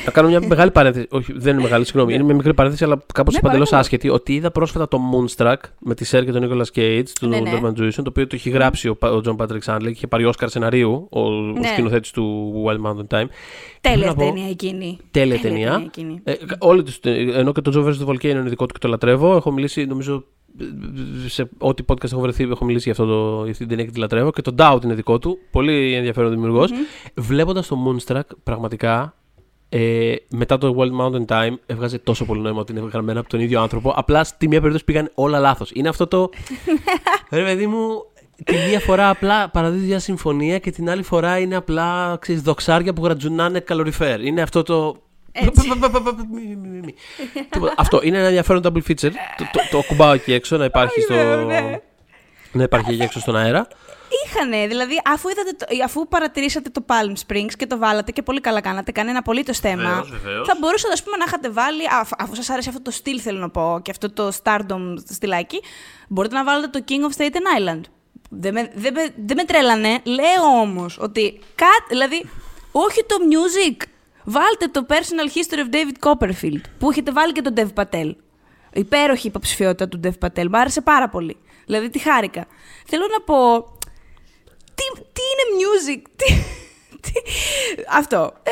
[0.03, 1.07] θα κάνω μια μεγάλη παρένθεση.
[1.11, 2.13] Όχι, δεν είναι μεγάλη, συγγνώμη.
[2.13, 3.81] είναι μια μικρή παρένθεση, αλλά κάπως Ναι, παντελώ παρακαλώ.
[3.81, 4.09] άσχετη.
[4.09, 7.51] Ότι είδα πρόσφατα το Moonstruck με τη Σέρ και τον Nicolas Cage του Ναι, ναι.
[7.53, 10.25] Norman Jewison, το οποίο το έχει γράψει ο, ο John Patrick Sandler και είχε πάρει
[10.25, 11.67] Όσκαρ σεναρίου, ο, ο Ναι.
[11.67, 13.25] σκηνοθέτης του Wild Mountain Time.
[13.81, 14.97] Τέλεια να πω- ταινία εκείνη.
[15.11, 15.81] Τέλεια ταινία.
[15.85, 16.21] εκείνη.
[16.23, 18.05] Ε, όλοι τους, ενώ και το Joe vs.
[18.05, 19.35] The Volcano είναι δικό του και το λατρεύω.
[19.35, 20.25] Έχω μιλήσει, νομίζω,
[21.27, 23.91] σε ό,τι podcast έχω βρεθεί, έχω μιλήσει για, αυτό το, για αυτή την ταινία και
[23.91, 24.31] τη λατρεύω.
[24.31, 25.37] Και το Doubt είναι δικό του.
[25.51, 26.71] Πολύ ενδιαφέρον δημιουργός.
[27.15, 29.13] Βλέποντας το Moonstruck, πραγματικά
[29.69, 33.39] ε, μετά το Wild Mountain Time έβγαζε τόσο πολύ νόημα ότι είναι γραμμένα από τον
[33.39, 33.93] ίδιο άνθρωπο.
[33.95, 35.71] Απλά στη μία περίπτωση πήγαν όλα λάθος.
[35.73, 36.29] Είναι αυτό το.
[37.31, 38.05] ρε παιδί μου,
[38.43, 42.93] τη μία φορά απλά παραδίδεις μια συμφωνία και την άλλη φορά είναι απλά ξέρεις, δοξάρια
[42.93, 44.21] που γρατζουνάνε καλοριφέρ.
[44.21, 44.95] Είναι αυτό το.
[45.45, 45.67] Έτσι.
[46.31, 46.93] Μη, μη, μη, μη.
[47.49, 47.73] Τίποτα.
[47.77, 49.11] Αυτό είναι ένα ενδιαφέρον double feature.
[49.37, 51.13] Το, το, το κουμπάω εκεί έξω να υπάρχει στο.
[51.13, 51.79] Ωραίο, ναι.
[52.51, 53.67] Να υπάρχει εκεί έξω στον αέρα.
[54.25, 58.41] Είχανε, δηλαδή, αφού, είδατε το, αφού παρατηρήσατε το Palm Springs και το βάλατε και πολύ
[58.41, 59.83] καλά κάνατε, κανένα απολύτω θέμα.
[59.83, 60.47] Βεβαίως, βεβαίως.
[60.47, 63.39] Θα μπορούσατε, α πούμε, να είχατε βάλει, αφ- αφού σα άρεσε αυτό το στυλ, θέλω
[63.39, 65.61] να πω, και αυτό το stardom στυλάκι,
[66.07, 67.81] μπορείτε να βάλετε το King of Staten Island.
[68.29, 69.99] Δεν με, δεν με, δεν με τρέλανε.
[70.03, 71.39] Λέω όμω ότι.
[71.55, 72.29] Κάτι, δηλαδή,
[72.71, 73.83] όχι το music.
[74.23, 78.11] Βάλτε το personal history of David Copperfield, που έχετε βάλει και τον Dev Patel.
[78.73, 80.45] Υπέροχη υποψηφιότητα του Dev Patel.
[80.49, 81.37] Μ' άρεσε πάρα πολύ.
[81.65, 82.45] Δηλαδή, τη χάρηκα.
[82.85, 83.63] Θέλω να πω.
[84.75, 86.25] Τι, τι είναι music, τι,
[87.01, 88.33] τι- αυτό.
[88.43, 88.51] Ε,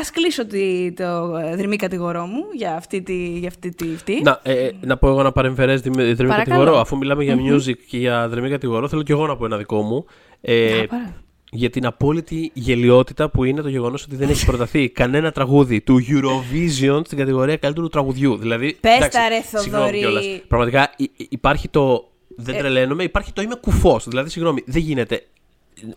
[0.00, 3.14] ας κλείσω τη, το ε, δρυμή κατηγορό μου για αυτή τη...
[3.38, 4.20] Για αυτή τη αυτή.
[4.22, 6.36] Να, ε, να πω εγώ ένα παρεμφερές δρυμή Παρακαλώ.
[6.36, 6.78] κατηγορό.
[6.78, 9.82] Αφού μιλάμε για music και για δρυμή κατηγορό, θέλω και εγώ να πω ένα δικό
[9.82, 10.04] μου.
[10.40, 11.23] Ε, Α, παρά.
[11.56, 16.00] Για την απόλυτη γελιότητα που είναι το γεγονός ότι δεν έχει προταθεί κανένα τραγούδι του
[16.08, 18.36] Eurovision στην κατηγορία καλύτερου τραγουδιού.
[18.36, 19.98] Δηλαδή, Πες εντάξει, τα, ρε, συγγνώμη Θοδωρή.
[19.98, 20.24] κιόλας.
[20.48, 22.08] Πραγματικά υ- υ- υπάρχει το.
[22.36, 24.08] Δεν τρελαίνομαι, υπάρχει το είμαι κουφός.
[24.08, 25.14] Δηλαδή, συγγνώμη, δεν γίνεται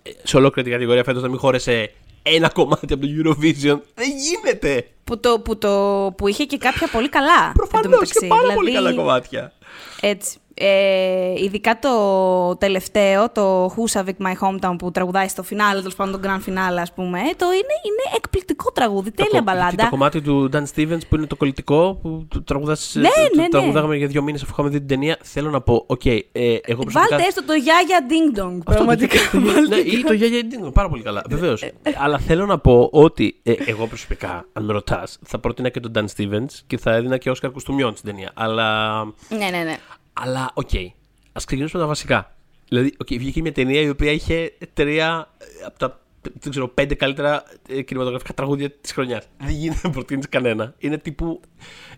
[0.03, 1.91] ε, σε ολόκληρη την κατηγορία φέτος να μην χώρεσε
[2.23, 3.79] ένα κομμάτι από το Eurovision.
[3.95, 4.87] Δεν γίνεται!
[5.03, 7.51] Που, το, που, το, που είχε και κάποια πολύ καλά.
[7.53, 8.19] Προφανώς εντωμεταξύ.
[8.19, 9.53] και πάρα πολύ Δηλαδή, καλά κομμάτια.
[10.01, 10.37] Έτσι.
[10.59, 16.27] Ε, ειδικά το τελευταίο, το Húsavík My Hometown που τραγουδάει στο φινάλε, τέλος πάντων το
[16.29, 17.19] grand finale, ας πούμε.
[17.19, 19.11] Το είναι, είναι εκπληκτικό τραγούδι.
[19.11, 19.83] Τέλεια Το- Και μπαλάντα.
[19.83, 23.35] το κομμάτι του Dan Stevens που είναι το κολλητικό που το τραγουδάς, Ναι, το- το
[23.35, 23.47] ναι, ναι.
[23.49, 25.17] τραγουδάγαμε για δύο μήνες αφού είχαμε δει την ταινία.
[25.23, 27.07] Θέλω να πω, οκ, ε, εγώ προσωπικά...
[27.09, 28.57] Βάλτε έστω το Γιάγια Ding Dong.
[28.57, 29.17] Αυτό Πραγματικά.
[29.31, 31.21] το- το- Βάλτε ναι, και- ή το Jaja Ding Dong, πάρα πολύ καλά.
[31.29, 31.63] Βεβαίως.
[31.97, 35.91] Αλλά θέλω να πω ότι ε, εγώ προσωπικά, αν με ρωτάς, θα πρότεινα και τον
[35.95, 38.31] Dan Stevens και θα έδινα και Όσκαρ Κοστουμιών στην ταινία.
[38.33, 38.93] Αλλά,
[39.29, 39.77] Ναι, ναι, ναι.
[40.21, 40.69] Αλλά οκ,
[41.31, 42.35] ας ξεκινήσουμε με τα βασικά.
[42.67, 46.01] Δηλαδή, οκ, βγήκε μια ταινία η οποία είχε τρία ε, από τα
[46.33, 49.27] δεν ξέρω, πέντε καλύτερα ε, κινηματογραφικά τραγούδια της χρονιάς.
[49.37, 50.73] Δεν γίνεται να προτείνεις κανένα.
[50.77, 51.39] Είναι τύπου.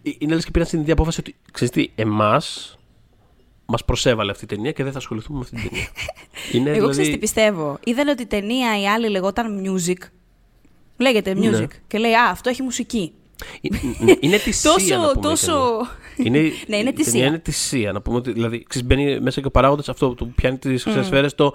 [0.03, 2.77] ε, Είναι λες και πήραν στην ίδια απόφαση ότι ξέρεις τι, εμάς
[3.65, 5.87] μας προσέβαλε αυτή η ταινία και δεν θα ασχοληθούμε με αυτή την ταινία.
[6.53, 6.91] είναι, Εγώ δηλαδή...
[6.91, 7.79] ξέρεις τι πιστεύω.
[7.83, 9.97] Είδανε ότι η ταινία η άλλη λεγόταν Music.
[10.97, 11.51] Λέγεται Music.
[11.51, 11.65] Ναι.
[11.87, 13.13] Και λέει, Α, αυτό έχει μουσική.
[13.61, 16.39] Ε, Είναι θυσία Τόσο- να πούμε, η τόσο- ταινία.
[16.39, 17.11] Είναι, Ναι, είναι η θυσία.
[17.11, 17.91] ταινία Είναι θυσία.
[17.91, 21.03] Να πούμε ότι δηλαδή, ξέρεις, μπαίνει μέσα και ο παράγοντας αυτό που πιάνει τις χρυσέ
[21.03, 21.53] σφαίρες, το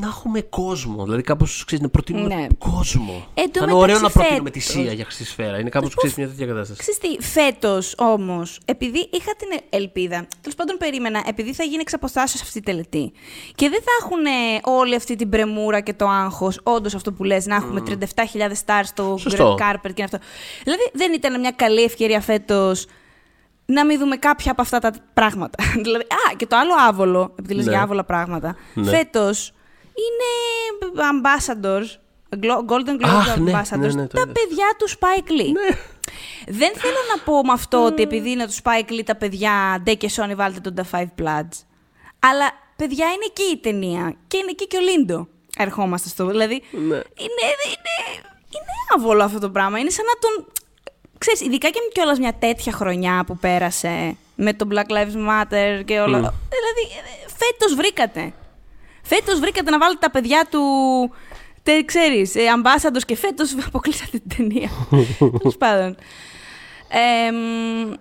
[0.00, 1.04] να έχουμε κόσμο.
[1.04, 2.46] Δηλαδή, κάπως να προτείνουμε Ναι.
[2.58, 3.26] κόσμο.
[3.34, 5.58] Εν τω Θα είναι ωραίο μεταξύ, να προτείνουμε φέτος- θυσία για χρυσή σφαίρα.
[5.58, 6.78] Είναι κάπως μια τέτοια κατάσταση.
[6.80, 11.94] Ξέρεις τι, φέτος όμως, επειδή είχα την ελπίδα, τέλος πάντων περίμενα, επειδή θα γίνει εξ
[11.94, 13.12] αποστάσεως αυτή η τελετή
[13.54, 14.18] και δεν θα έχουν
[14.78, 18.84] όλη αυτή την πρεμούρα και το άγχος, όντως αυτό που λες, να έχουμε 37.000 stars
[18.84, 19.56] στο Σωστό.
[19.58, 20.18] Red Carpet και αυτό.
[20.64, 22.86] Δηλαδή δεν ήταν μια καλή ευκαιρία φέτος
[23.66, 25.64] να μην δούμε κάποια από αυτά τα πράγματα.
[25.84, 27.70] δηλαδή, α, και το άλλο άβολο, επειδή λες Ναι.
[27.72, 28.90] για άβολα πράγματα, Ναι.
[28.90, 29.52] φέτος
[30.04, 30.30] είναι
[31.12, 31.86] ambassadors,
[32.42, 34.32] Glo- Golden Globe Αχ, ναι, ambassadors, ναι, ναι, το τα είδα.
[34.32, 35.74] παιδιά του Spike Lee.
[36.46, 39.94] Δεν θέλω να πω με αυτό ότι επειδή είναι του Spike Lee τα παιδιά Ντε
[39.94, 41.64] και Sony βάλτε τον The Five Bloods.
[42.18, 45.28] Αλλά παιδιά είναι εκεί η ταινία και είναι εκεί και ο Λίντο.
[45.56, 46.26] Ερχόμαστε στο.
[46.26, 46.62] Δηλαδή.
[46.70, 46.80] Ναι.
[46.80, 46.94] Είναι,
[47.66, 49.78] είναι, είναι άβολο αυτό το πράγμα.
[49.78, 50.52] Είναι σαν να τον.
[51.18, 55.82] Ξέρεις, ειδικά και με κιόλας μια τέτοια χρονιά που πέρασε με το Black Lives Matter
[55.84, 56.18] και όλα.
[56.18, 56.84] Δηλαδή,
[57.38, 58.32] φέτος βρήκατε.
[59.14, 60.60] Φέτος βρήκατε να βάλετε τα παιδιά του.
[61.62, 64.70] Τε, ξέρεις, ε, ambassadors και φέτος αποκλείσατε την ταινία.
[65.18, 65.96] Τέλος πάντων.
[66.88, 67.92] Ε, μ,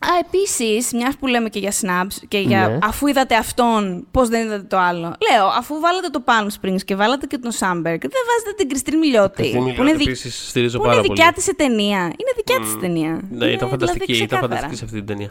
[0.00, 2.78] Α, επίσης, μιας που λέμε και για snaps και για Ναι.
[2.82, 5.14] αφού είδατε αυτόν, πώς δεν είδατε το άλλο.
[5.30, 8.98] Λέω, αφού βάλατε το Palm Springs και βάλατε και τον Σάμπεργκ, δεν βάζετε την Κριστίν
[8.98, 9.34] Μιλιώτη.
[9.36, 11.18] Κριστίν που είναι, Μιλιώτη δι- επίσης στηρίζω που πάρα είναι πολύ.
[11.18, 11.98] δικιά της ταινία.
[12.00, 13.10] Είναι δικιά της ταινία.
[13.30, 14.04] Ναι, Είναι, ήταν φανταστική.
[14.12, 14.60] δηλαδή, ήταν ξεκάθαρα.
[14.60, 15.30] φανταστική σε αυτή την ταινία.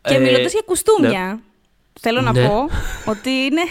[0.00, 1.40] Και Ε, μιλώντας για κουστούμια,
[2.00, 2.48] θέλω να Ναι.
[2.48, 2.68] πω
[3.04, 3.62] ότι είναι.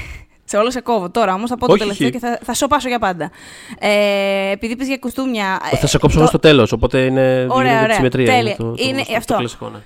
[0.49, 1.09] Σε όλο σε κόβω.
[1.09, 2.19] Τώρα όμως θα πω το Όχι, τελευταίο όχι.
[2.19, 3.31] και θα, θα σοπάσω για πάντα.
[3.79, 5.59] Ε, επειδή πεις για κουστούμια.
[5.71, 7.95] ε, Θα σε κόψω το- όμως στο τέλος, οπότε είναι Ωραία, γίνεται ωραία.
[7.95, 8.25] συμμετρία.
[8.25, 8.55] Τέλεια.
[8.55, 9.35] το, το, Είναι γνωστό, το αυτό.
[9.35, 9.77] κλασικό, ναι.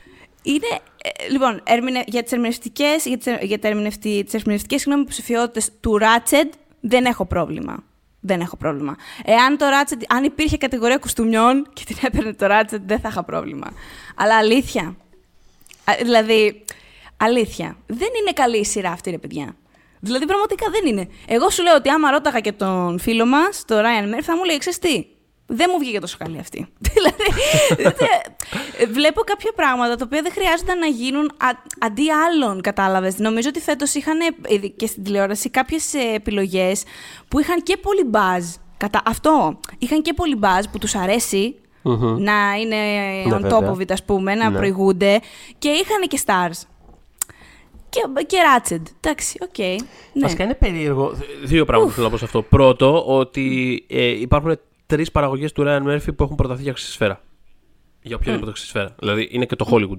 [0.43, 0.67] Είναι,
[1.03, 5.69] ε, λοιπόν, ερμηνε, για τις ερμηνευτικές, για τις, για τα ερμηνευτή, τις ερμηνευτικές συγγνώμη, υποψηφιότητες
[5.79, 7.83] του Ratchet δεν έχω πρόβλημα.
[8.19, 8.95] Δεν έχω πρόβλημα.
[9.25, 13.23] Εάν το Ratchet, αν υπήρχε κατηγορία κουστούμιών και την έπαιρνε το Ratchet, δεν θα είχα
[13.23, 13.67] πρόβλημα.
[14.15, 14.95] Αλλά αλήθεια.
[15.83, 16.63] Α, δηλαδή,
[17.23, 17.77] αλήθεια.
[17.87, 19.55] Δεν είναι καλή η σειρά αυτή, ρε παιδιά.
[19.99, 21.07] Δηλαδή, πραγματικά δεν είναι.
[21.27, 24.43] Εγώ σου λέω ότι άμα ρώταγα και τον φίλο μας, τον Ryan Murphy, θα μου
[24.43, 25.05] λέει, ξέρεις τι,
[25.45, 26.67] δεν μου βγήκε τόσο καλή αυτή.
[26.93, 27.23] δηλαδή,
[27.97, 33.17] δε- βλέπω κάποια πράγματα τα οποία δεν χρειάζονταν να γίνουν α- αντί άλλων, κατάλαβες.
[33.17, 36.83] Νομίζω ότι φέτος είχαν ε, ήδη και στην τηλεόραση κάποιες ε, επιλογές
[37.27, 38.59] που είχαν και πολύ buzz.
[38.77, 42.23] Κατά αυτό, είχαν και πολύ buzz που τους αρέσει Μμμ.
[42.23, 42.75] να είναι
[43.25, 43.71] Ναι, on top βέβαια.
[43.73, 44.57] of it, ας πούμε, να Ναι.
[44.57, 45.19] προηγούνται.
[45.57, 46.67] Και είχαν και stars.
[47.91, 48.81] Και, και Ratchet.
[49.01, 49.57] Εντάξει, οκ.
[49.57, 49.75] ναι.
[50.21, 51.13] Βασικά είναι περίεργο.
[51.43, 52.41] Δύο πράγματα θέλω να πω σε αυτό.
[52.41, 56.97] Πρώτο, ότι ε, υπάρχουν τρεις παραγωγές του Ryan Murphy που έχουν προταθεί για χρυσή
[58.01, 58.95] Για οποιαδήποτε χρυσή σφαίρα.
[58.99, 59.97] Δηλαδή είναι και το Hollywood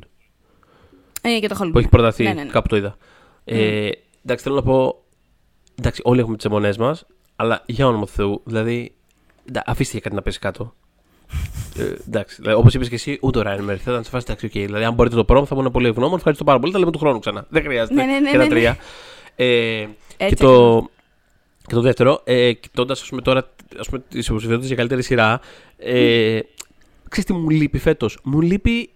[1.23, 1.73] Είναι και το Hollywood.
[1.73, 2.23] που έχει προταθεί.
[2.23, 2.51] Ναι, ναι, ναι.
[2.51, 2.97] Κάπου το είδα.
[3.45, 3.89] Ε,
[4.25, 5.05] εντάξει, θέλω να πω.
[5.79, 8.95] Εντάξει, όλοι έχουμε τις εμμονές μας, αλλά για όνομα του Θεού, δηλαδή.
[9.53, 10.75] ντα- Αφήστε για κάτι να πέσει κάτω.
[11.79, 14.25] Ε, εντάξει, δηλαδή, όπως είπες και εσύ, ούτε ο Ryan Murphy θα ήταν σε φάση
[14.29, 14.53] εντάξει, οκ.
[14.53, 16.17] Δηλαδή, αν μπορείτε το πρώτο, θα ήμουν πολύ ευγνώμων.
[16.17, 16.73] Ευχαριστώ πάρα πολύ.
[16.73, 17.47] Τα λέμε του χρόνου ξανά.
[17.49, 17.95] Δεν χρειάζεται.
[17.95, 18.51] Ναι, ναι, ναι, και τα ναι, ναι.
[18.51, 18.77] τρία.
[19.37, 20.89] Ε, και, Έτσι το,
[21.67, 25.41] και το δεύτερο, ε, κοιτώντας τώρα ας πούμε, τις υποψηφιότητες για καλύτερη σειρά,
[25.77, 26.41] ε,
[27.09, 28.91] ξέρεις τι μου λείπει φέτος; Μου λείπει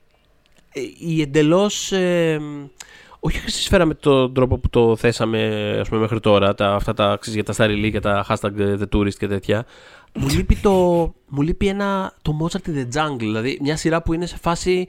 [0.72, 1.93] ε, η εντελώς.
[1.93, 2.41] Ε,
[3.20, 6.95] όχι χρυσή σφαίρα με τον τρόπο που το θέσαμε ας πούμε, μέχρι τώρα, τα, αυτά
[6.95, 9.66] τα ξέρεις, για τα Star Elite, για τα hashtag ε, The Tourist και τέτοια.
[10.15, 10.73] Μου λείπει, το,
[11.29, 14.87] μου λείπει ένα, το Mozart in the Jungle, δηλαδή μια σειρά που είναι σε φάση.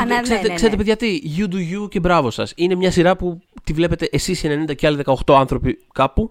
[0.00, 0.54] Α, ναι, ναι, ξέρετε, ναι, ναι.
[0.54, 2.52] ξέρετε, παιδιά τι, you do you και μπράβο σας.
[2.56, 6.30] Είναι μια σειρά που τη βλέπετε εσείς οι 90 και άλλοι 18 άνθρωποι κάπου.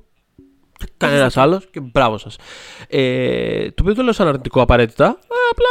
[0.78, 2.36] Και κανένα άλλος και μπράβο σας.
[2.90, 5.06] Ε, το οποίο δεν το λέω σαν αρνητικό απαραίτητα.
[5.06, 5.68] ε, απλά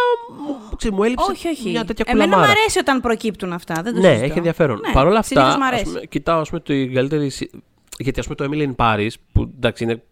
[0.70, 1.70] μου, ξέρεις, μου έλειψε Όχι, όχι.
[1.70, 2.58] μια τέτοια Εμένα μου κουλαμάρα.
[2.60, 3.74] αρέσει όταν προκύπτουν αυτά.
[3.82, 4.24] Δεν το Ναι, συζητώ.
[4.24, 4.80] έχει ενδιαφέρον.
[4.86, 5.84] Ναι, Παρ' όλα συνήθως αυτά, μ' ας αρέσει.
[5.84, 7.30] πούμε, κοιτάω ας πούμε, την καλύτερη.
[7.30, 7.50] συ-
[7.98, 10.02] Γιατί ας πούμε το Emily in Paris, που εντάξει είναι,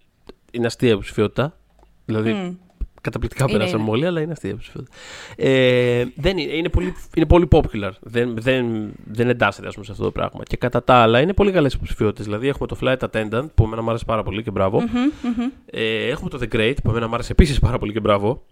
[0.50, 1.56] είναι αστεία υποψηφιότητα.
[2.04, 2.54] Δηλαδή Μμ.
[3.00, 3.90] καταπληκτικά Είναι, περάσαμε είναι.
[3.90, 4.96] όλοι, αλλά είναι αστεία υποψηφιότητα.
[5.36, 7.90] Ε, δεν είναι, είναι, πολύ, είναι πολύ popular.
[8.00, 8.66] Δεν, δεν,
[9.04, 10.42] δεν εντάσσεται ας πούμε, σε αυτό το πράγμα.
[10.42, 12.24] Και κατά τα άλλα είναι πολύ καλές υποψηφιότητες.
[12.24, 14.80] Δηλαδή έχουμε το Flight Attendant, που εμένα μου άρεσε πάρα πολύ και μπράβο.
[14.80, 14.88] Μμμ,
[15.22, 15.50] μμμ.
[15.66, 18.42] Ε, έχουμε το The Great, που εμένα μου άρεσε επίσης πάρα πολύ και μπράβο.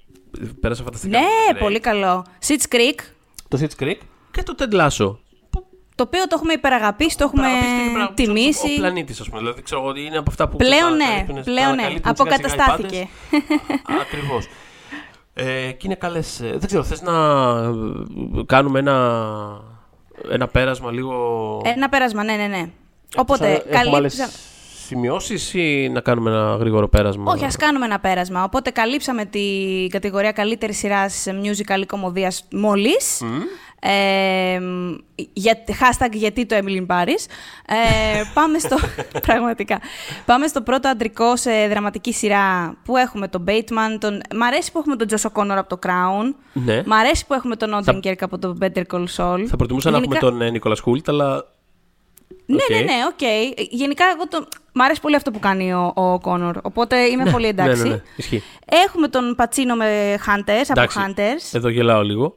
[0.61, 1.19] Πέρασα φανταστικά.
[1.19, 1.63] Ναι, με το The Great.
[1.63, 2.25] πολύ καλό.
[2.47, 3.01] Sitch Creek,
[3.49, 3.97] Το Sitch Creek
[4.31, 5.17] και το Ted Lasso.
[6.01, 8.13] Το οποίο το έχουμε υπεραγαπήσει, το έχουμε Παραπέστε και πράγμα.
[8.15, 8.73] τιμήσει.
[8.73, 9.39] Ο πλανήτης, ας πούμε.
[9.41, 10.57] Δηλαδή, ξέρω ότι είναι από αυτά που.
[10.57, 11.83] Πλέον τα ναι, ανακαλύπτουν- τα πλέον ναι.
[11.83, 13.09] ανακαλύπτουν σιγά-σιγά οι Αποκαταστάθηκε.
[14.01, 14.47] Ακριβώς.
[15.35, 16.37] Ε, και είναι καλές.
[16.41, 18.97] Δεν ξέρω, θες να ε, κάνουμε ένα,
[20.31, 21.15] ένα πέρασμα λίγο;
[21.65, 22.69] Ένα πέρασμα, ναι, ναι, ναι.
[23.17, 24.29] Οπότε, Έχουμε άλλες καλύψα...
[24.87, 28.45] σημειώσεις ή να κάνουμε ένα γρήγορο πέρασμα; Όχι, ας κάνουμε ένα πέρασμα.
[28.45, 33.23] Οπότε καλύψαμε την κατηγορία καλύτερης σειράς musical ή κομμωδίας μόλις.
[33.83, 34.61] Ε,
[35.33, 37.27] για, hashtag γιατί το Emily in Paris.
[37.67, 38.77] Ε, πάμε στο.
[39.27, 39.81] πραγματικά.
[40.25, 43.99] Πάμε στο πρώτο αντρικό σε δραματική σειρά που έχουμε τον Bateman.
[44.01, 46.35] Τον, μ' αρέσει που έχουμε τον Josh O'Connor από το Crown.
[46.53, 46.83] Ναι.
[46.87, 49.45] Μ' αρέσει που έχουμε τον Odenkirk από το Better Call Saul.
[49.47, 51.45] Θα προτιμούσα να έχουμε Γενικά- τον ε, Nicholas Hoult, αλλά.
[52.47, 52.71] Ναι, Οκ.
[52.71, 53.23] ναι, ναι, οκ.
[53.71, 54.47] Γενικά, εγώ το...
[54.73, 56.57] μ' αρέσει πολύ αυτό που κάνει ο, ο Connor.
[56.63, 57.83] Οπότε είμαι πολύ εντάξει.
[57.83, 58.03] Ναι, ναι, ναι.
[58.17, 58.43] Ισχύει.
[58.87, 60.99] Έχουμε τον Pacino με Hunters, από Εντάξει.
[61.07, 61.49] Hunters.
[61.53, 62.37] Εδώ γελάω λίγο.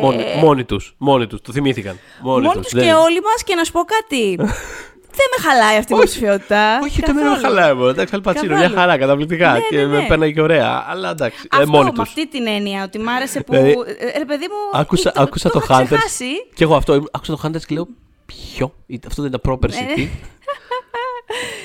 [0.00, 0.94] Μόνοι, μόνοι τους.
[0.98, 1.40] Μόνοι τους.
[1.40, 1.98] Το θυμήθηκαν.
[2.22, 2.64] Μόνοι, Μόνοι τους.
[2.64, 4.36] τους Δεν- και όλοι μας και να σου πω κάτι.
[5.16, 6.78] Δεν με χαλάει αυτή η υποψηφιότητα.
[6.82, 7.40] Όχι, το με καθόλου.
[7.42, 7.88] χαλάει εγώ.
[7.88, 8.80] Εντάξει, Al Pacino, μια Καθόλου.
[8.80, 9.52] χαρά, καταπληκτικά.
[9.52, 10.06] Ναι, και ναι, με ναι.
[10.06, 10.84] πέναγε και ωραία.
[10.88, 12.00] Αλλά εντάξει, ε, Αυτό, μόνοι με τους.
[12.00, 13.52] αυτή την έννοια, ότι μ' άρεσε που.
[13.52, 14.80] Δηλαδή, ε, ρε παιδί μου.
[14.80, 15.84] Άκουσα, το, άκουσα το, είχα Hunters.
[15.84, 16.24] ξεχάσει.
[16.54, 17.04] Και εγώ αυτό.
[17.10, 17.86] Άκουσα το Hunters και λέω.
[18.26, 18.74] Ποιο,
[19.06, 19.84] αυτό δεν ήταν πρόπερση.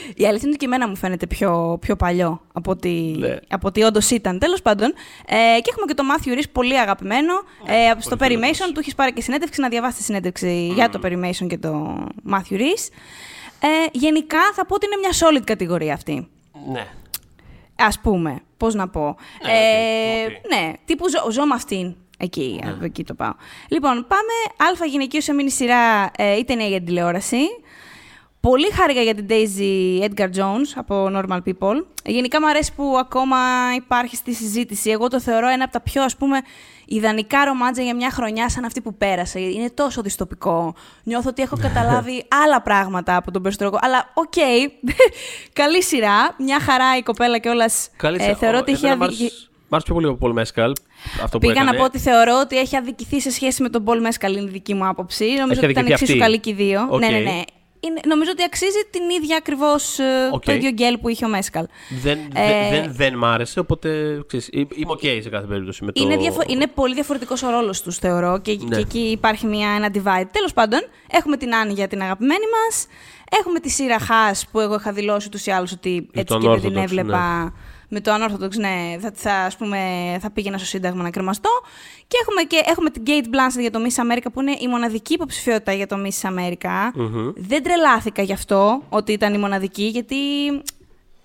[0.08, 0.14] Ναι, ναι.
[0.14, 0.22] Τι.
[0.24, 3.38] Η αλήθεια είναι ότι και εμένα μου φαίνεται πιο, πιο παλιό από ότι, Ναι.
[3.50, 4.40] από ότι όντως ήταν.
[4.40, 4.94] Τέλος πάντων.
[5.28, 7.34] Ε, και έχουμε και το Matthew Rhys, πολύ αγαπημένο.
[7.66, 8.72] ε, στο Ναι, πολύ Perimation φίλος.
[8.72, 12.54] του έχεις πάρει και συνέντευξη, να διαβάσεις τη συνέντευξη για το Perimation και το Matthew
[12.54, 12.88] Rhys.
[13.60, 16.28] Ε, γενικά θα πω ότι είναι μια solid κατηγορία αυτή.
[16.72, 16.86] ναι.
[17.80, 19.18] Ας πούμε, πώς να πω.
[19.46, 20.52] Ναι, Ε, OK, OK.
[20.54, 21.96] ναι, τύπου ζω, ζω με αυτήν.
[22.20, 22.86] Εκεί, Ναι.
[22.86, 23.34] εκεί το πάω.
[23.68, 24.68] Λοιπόν, πάμε.
[24.70, 27.38] Α' γυναικείο σε μήνυ σειρά ε, ή ταινία για την τηλεόραση.
[28.50, 31.84] Πολύ χάρηκα για την Daisy Edgar Jones από Normal People.
[32.06, 33.38] Γενικά μου αρέσει που ακόμα
[33.76, 34.90] υπάρχει στη συζήτηση.
[34.90, 36.38] Εγώ το θεωρώ ένα από τα πιο, ας πούμε,
[36.86, 39.40] ιδανικά ρομάντζα για μια χρονιά σαν αυτή που πέρασε.
[39.40, 40.74] Είναι τόσο δυστοπικό.
[41.04, 43.78] Νιώθω ότι έχω καταλάβει άλλα πράγματα από τον περισσότερο.
[43.82, 44.34] Αλλά οκ,
[45.62, 46.36] καλή σειρά.
[46.40, 47.90] Μια χαρά η κοπέλα κιόλας.
[47.98, 49.24] Καλή Ε, θεωρώ ότι έχει Εμένα μ' αδικηθεί.
[49.24, 50.72] άρεσε- Μ' άρεσε πιο πολύ από Paul Mescal.
[51.24, 51.78] Αυτό που Πήγα να έκανε.
[51.78, 54.74] πω ότι θεωρώ ότι έχει αδικηθεί σε σχέση με τον Paul Mescal, είναι η δική
[54.74, 55.26] μου άποψη.
[55.26, 56.18] Νομίζω ότι ήταν αδικηθεί εξίσου αυτή.
[56.18, 56.88] καλή και οι δύο.
[56.90, 57.00] Οκ.
[57.00, 57.42] Ναι, ναι, ναι.
[57.80, 59.98] Είναι, νομίζω ότι αξίζει την ίδια ακριβώς
[60.32, 60.44] Οκ.
[60.44, 61.66] το ίδιο γκελ που είχε ο Mescal.
[62.02, 65.92] Δεν, Ε, δεν, δεν μ' άρεσε, οπότε ξέρεις, ε, είμαι οκ σε κάθε περίπτωση με
[65.92, 66.02] το...
[66.04, 68.76] Είναι, διαφο- είναι πολύ διαφορετικός ο ρόλος τους, θεωρώ, και, Ναι.
[68.76, 70.28] και εκεί υπάρχει μια, ένα divide.
[70.32, 70.80] Τέλος πάντων,
[71.12, 72.88] έχουμε την Άννη για την αγαπημένη μας.
[73.40, 76.40] Έχουμε τη Σύρα Χάς που εγώ είχα δηλώσει ούτω ή άλλω ότι Με έτσι το
[76.40, 77.54] και δεν την Unorthodox, έβλεπα.
[77.90, 79.80] Με το Unorthodox, ναι, θα, θα, ας πούμε,
[80.22, 81.50] θα πήγαινα στο Σύνταγμα να κρεμαστώ.
[82.08, 85.14] Και έχουμε, και έχουμε την Kate Blanchett για το Miss America, που είναι η μοναδική
[85.14, 86.92] υποψηφιότητα για το Miss America.
[87.36, 90.16] Δεν τρελάθηκα γι' αυτό, ότι ήταν η μοναδική, γιατί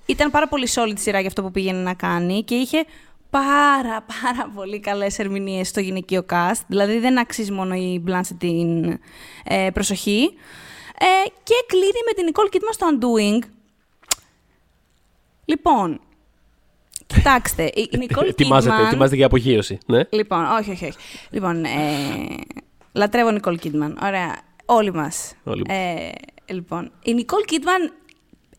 [0.07, 2.85] ήταν πάρα πολύ solid σειρά για αυτό που πήγαινε να κάνει και είχε
[3.31, 6.61] πάρα πάρα πολύ καλές ερμηνείες στο γυναικείο cast.
[6.67, 8.99] Δηλαδή δεν αξίζει μόνο η Blanchett την
[9.45, 10.33] ε, προσοχή.
[10.99, 13.49] Ε, και κλείνει με την Nicole Kidman στο Undoing.
[15.45, 16.01] Λοιπόν,
[17.15, 18.87] κοιτάξτε, η η Nicole ετοιμάζεται, Kidman...
[18.87, 19.79] ετοιμάζεται για απογείωση.
[19.87, 20.01] Ναι.
[20.11, 20.97] Λοιπόν, όχι, όχι, όχι.
[21.31, 21.69] Λοιπόν, ε,
[22.93, 23.99] λατρεύω Νικόλ Κίτμαν.
[24.03, 24.37] Ωραία.
[24.65, 25.33] Όλοι μας.
[25.45, 25.77] Όλοι μας.
[25.77, 26.11] Ε,
[26.53, 27.93] λοιπόν, η Νικόλ Κίτμαν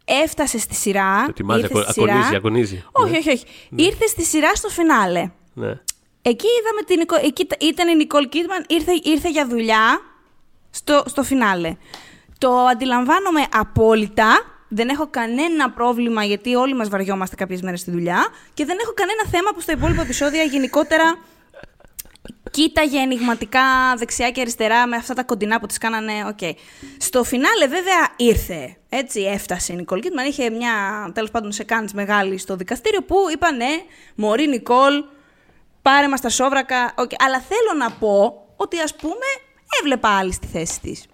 [0.06, 1.22] έφτασε στη σειρά.
[1.24, 2.14] Το ετοιμάζει, ήρθε ακο- στη σειρά.
[2.14, 2.84] ακονίζει, ακονίζει.
[2.92, 3.18] Όχι, Ναι.
[3.18, 3.46] όχι, όχι.
[3.76, 5.32] Ήρθε στη σειρά στο φινάλε.
[5.54, 5.80] Ναι.
[6.22, 7.16] Εκεί είδαμε την Νικό...
[7.28, 10.02] Εκεί τα- ήταν η Nicole Kidman, ήρθε, ήρθε για δουλειά
[10.70, 11.76] στο, στο φινάλε.
[12.38, 14.42] Το αντιλαμβάνομαι απόλυτα.
[14.76, 18.94] Δεν έχω κανένα πρόβλημα γιατί όλοι μας βαριόμαστε κάποιες μέρες στη δουλειά και δεν έχω
[18.94, 21.18] κανένα θέμα που στα υπόλοιπα επεισόδια γενικότερα
[22.52, 23.62] κοίταγε αινιγματικά
[23.98, 26.14] δεξιά και αριστερά με αυτά τα κοντινά που της κάνανε.
[26.28, 26.58] Οκ.
[26.98, 28.78] Στο φινάλε βέβαια ήρθε.
[28.90, 30.26] Έτσι έφτασε η Nicole Kidman.
[30.28, 30.72] Είχε μια
[31.14, 33.84] τέλος πάντων σκηνή μεγάλη στο δικαστήριο που είπαν ναι,
[34.16, 35.04] μωρή Nicole,
[35.82, 36.94] πάρε μας τα σόβρακα.
[36.98, 37.12] Οκ.
[37.26, 39.26] Αλλά θέλω να πω ότι ας πούμε
[39.82, 41.06] έβλεπα άλλη στη θέση της.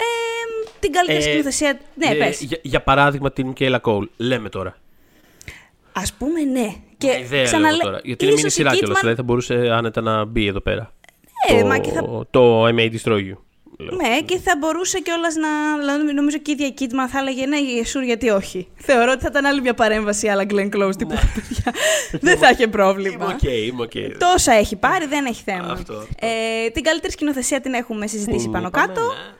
[0.00, 0.66] Μμ.
[0.66, 1.80] Ε, την καλύτερη σκηνοθεσία...
[1.94, 2.40] Ναι, ε, πες.
[2.40, 4.04] για, για παράδειγμα την Michaela Coel.
[4.16, 4.76] Λέμε τώρα.
[5.92, 6.74] Ας πούμε ναι.
[6.98, 8.00] Και Μια ιδέα ξαναλέ- λέω τώρα.
[8.04, 10.60] Γιατί είναι ίσως μήνυ η σειρά κιόλας, Kidman- Δηλαδή θα μπορούσε άνετα να μπει εδώ
[10.60, 10.92] πέρα.
[11.48, 13.36] Ε, το, μα και θα- το I May Destroy You.
[13.78, 13.94] λέω.
[13.96, 15.78] Ναι, και θα μπορούσε κιόλας να.
[15.78, 18.68] δηλαδή, Νομίζω και η ίδια η Kidman θα έλεγε ναι, Sure, γιατί όχι.
[18.74, 21.14] Θεωρώ ότι θα ήταν άλλη μια παρέμβαση, αλλά Glenn Close τύπου.
[21.34, 21.74] παιδιά.
[22.20, 23.26] Δεν θα είχε Είμαι πρόβλημα.
[23.26, 23.92] οκ, είμαι οκ.
[24.18, 25.72] Τόσα έχει πάρει, δεν έχει θέμα.
[25.72, 26.06] Αυτό, αυτό.
[26.20, 29.00] Ε, την καλύτερη σκηνοθεσία την έχουμε συζητήσει Που πάνω είπαμε, κάτω.
[29.00, 29.38] ναι.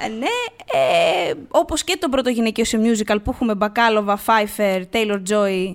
[0.00, 0.26] Ε, ναι,
[0.72, 5.72] ε, όπως και τον πρώτο γυναικείο σε musical που έχουμε Bakalova, Pfeiffer, Taylor Joy,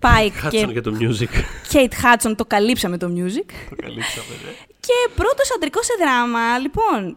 [0.00, 1.28] Pike Hudson και για το music.
[1.72, 1.78] Kate
[2.28, 3.50] Hudson, το καλύψαμε το music.
[3.70, 4.50] το καλύψαμε, ναι.
[4.80, 7.16] Και πρώτο αντρικό σε δράμα, λοιπόν.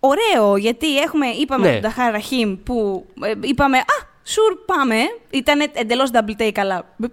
[0.00, 1.72] Ωραίο, γιατί έχουμε, είπαμε Ναι.
[1.72, 3.84] τον Ταχάρ Ραχίμ που ε, είπαμε Α,
[4.24, 4.96] σουρ, πάμε.
[5.30, 7.06] Ήταν εντελώς double take, αλλά ε,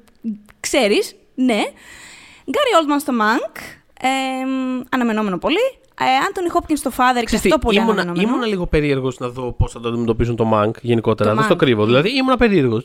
[0.59, 1.61] ξέρεις, ναι.
[2.49, 3.57] Γκάρι Oldman στο Mank.
[4.01, 4.07] Ε,
[4.89, 5.57] αναμενόμενο πολύ.
[6.01, 8.27] Ε, Άντωνι Χόπκιν στο Father και Ξέρεις τι, αυτό πολύ ήμουνα, αναμενόμενο.
[8.29, 11.29] ήμουνα λίγο περίεργος να δω πώς θα το αντιμετωπίσουν το Mank γενικότερα.
[11.29, 11.57] Το δεν στο Mank.
[11.57, 11.85] κρύβω.
[11.85, 12.83] Δηλαδή ήμουνα περίεργος.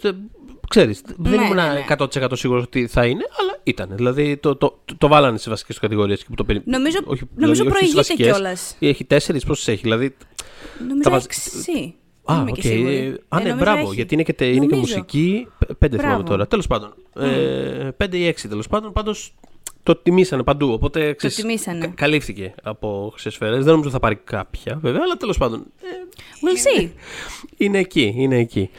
[0.68, 1.84] Ξέρεις, δεν Ναι, ήμουν ναι, ναι.
[1.98, 3.88] 100% σίγουρος ότι θα είναι, αλλά ήταν.
[3.94, 6.62] Δηλαδή το, το, το, το βάλανε σε βασικές κατηγορίες και που το περι...
[6.64, 8.26] Νομίζω- όχι, νομίζω όχι στις προηγείται βασικές.
[8.26, 8.76] κιόλας.
[8.78, 9.82] Έχει τέσσερις, πόσες έχει.
[9.82, 10.16] Δηλαδή.
[10.80, 11.94] Νομίζω τα βάζ- έξι.
[12.24, 12.54] Α, Δεν είμαι οκ.
[12.54, 12.94] και σίγουρη.
[12.96, 13.80] Ε, Α, Ε, ναι, νομίζω μπράβο.
[13.86, 13.94] έχει.
[13.94, 14.80] Γιατί είναι και, τε- είναι και Νομίζω.
[14.96, 15.46] μουσική.
[15.58, 16.30] Π- Πέντε θυμάμαι Μπράβο.
[16.30, 16.46] τώρα.
[16.46, 16.94] Τέλος πάντων.
[17.18, 17.28] Ε,
[17.96, 18.92] πέντε ή έξι τέλος πάντων.
[18.92, 19.34] Πάντως
[19.85, 20.72] το τιμήσανε παντού.
[20.72, 21.78] Οπότε ξέρεις, τιμήσανε.
[21.87, 23.57] κα- καλύφθηκε από Χρυσές Σφαίρες.
[23.57, 25.64] Δεν νομίζω θα πάρει κάποια βέβαια, αλλά τέλος πάντων.
[25.82, 25.87] ε,
[26.41, 26.91] We'll see.
[27.57, 28.70] είναι εκεί, είναι εκεί.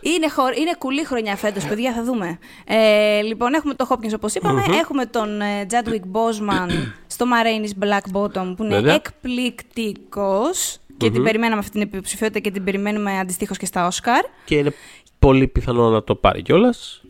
[0.00, 0.42] Είναι, χω...
[0.48, 2.38] είναι κουλή χρονιά φέτος, παιδιά, θα δούμε.
[2.66, 4.64] Ε, λοιπόν, έχουμε τον Hopkins, όπως είπαμε.
[4.80, 6.70] Έχουμε τον ε, Chadwick Boseman
[7.06, 8.94] στο Ma Rainey's Black Bottom, που είναι Βέβαια.
[8.94, 10.78] εκπληκτικός.
[10.96, 14.24] Και την περιμέναμε αυτή την υποψηφιότητα και την περιμένουμε αντιστοίχως και στα Όσκαρ.
[14.44, 14.72] Και είναι
[15.18, 17.02] πολύ πιθανό να το πάρει κιόλας.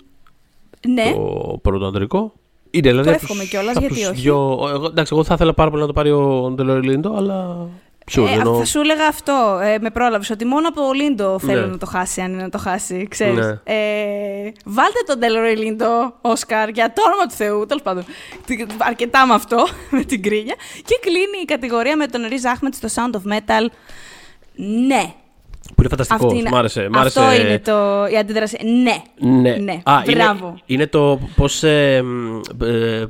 [0.88, 2.32] Ναι, Το πρώτο αντρικό.
[2.70, 4.20] Είναι, δηλαδή, Το από εύχομαι τους- κιόλας, από γιατί τους όχι.
[4.20, 4.68] Δυο...
[4.74, 7.56] Εγώ, εντάξει, εγώ θα ήθελα πάρα πολύ να το πάρει ο Ντελόρι Λίντο, αλλά.
[8.12, 11.38] Sure, ε, εννοώ- θα σου έλεγα αυτό, ε, με πρόλαβες, ότι μόνο από ο Λίντο
[11.38, 11.66] θέλω Ναι.
[11.66, 13.46] να το χάσει, αν είναι να το χάσει, ξέρεις.
[13.46, 13.60] Ναι.
[13.64, 18.04] Ε, βάλτε τον Ντέλορι Λίντο, Όσκαρ, για το όνομα του Θεού, τέλος πάντων.
[18.46, 20.54] Τι- Αρκετά με αυτό, με την κρίνια.
[20.84, 23.66] Και κλείνει η κατηγορία με τον Ριζ Άχμετ στο Sound of Metal.
[24.86, 25.12] Ναι.
[25.74, 26.26] Που είναι φανταστικό.
[26.26, 26.88] Αυτή είναι- Μ' άρεσε.
[26.92, 27.40] Μ' Αυτό άρεσε.
[27.42, 28.58] είναι το, η αντίδραση.
[28.82, 29.28] Ναι.
[29.40, 29.56] Ναι.
[29.56, 29.80] Ναι.
[29.84, 30.46] Α, Μπράβο.
[30.46, 33.06] Είναι, είναι το πώς ε, μ, ε,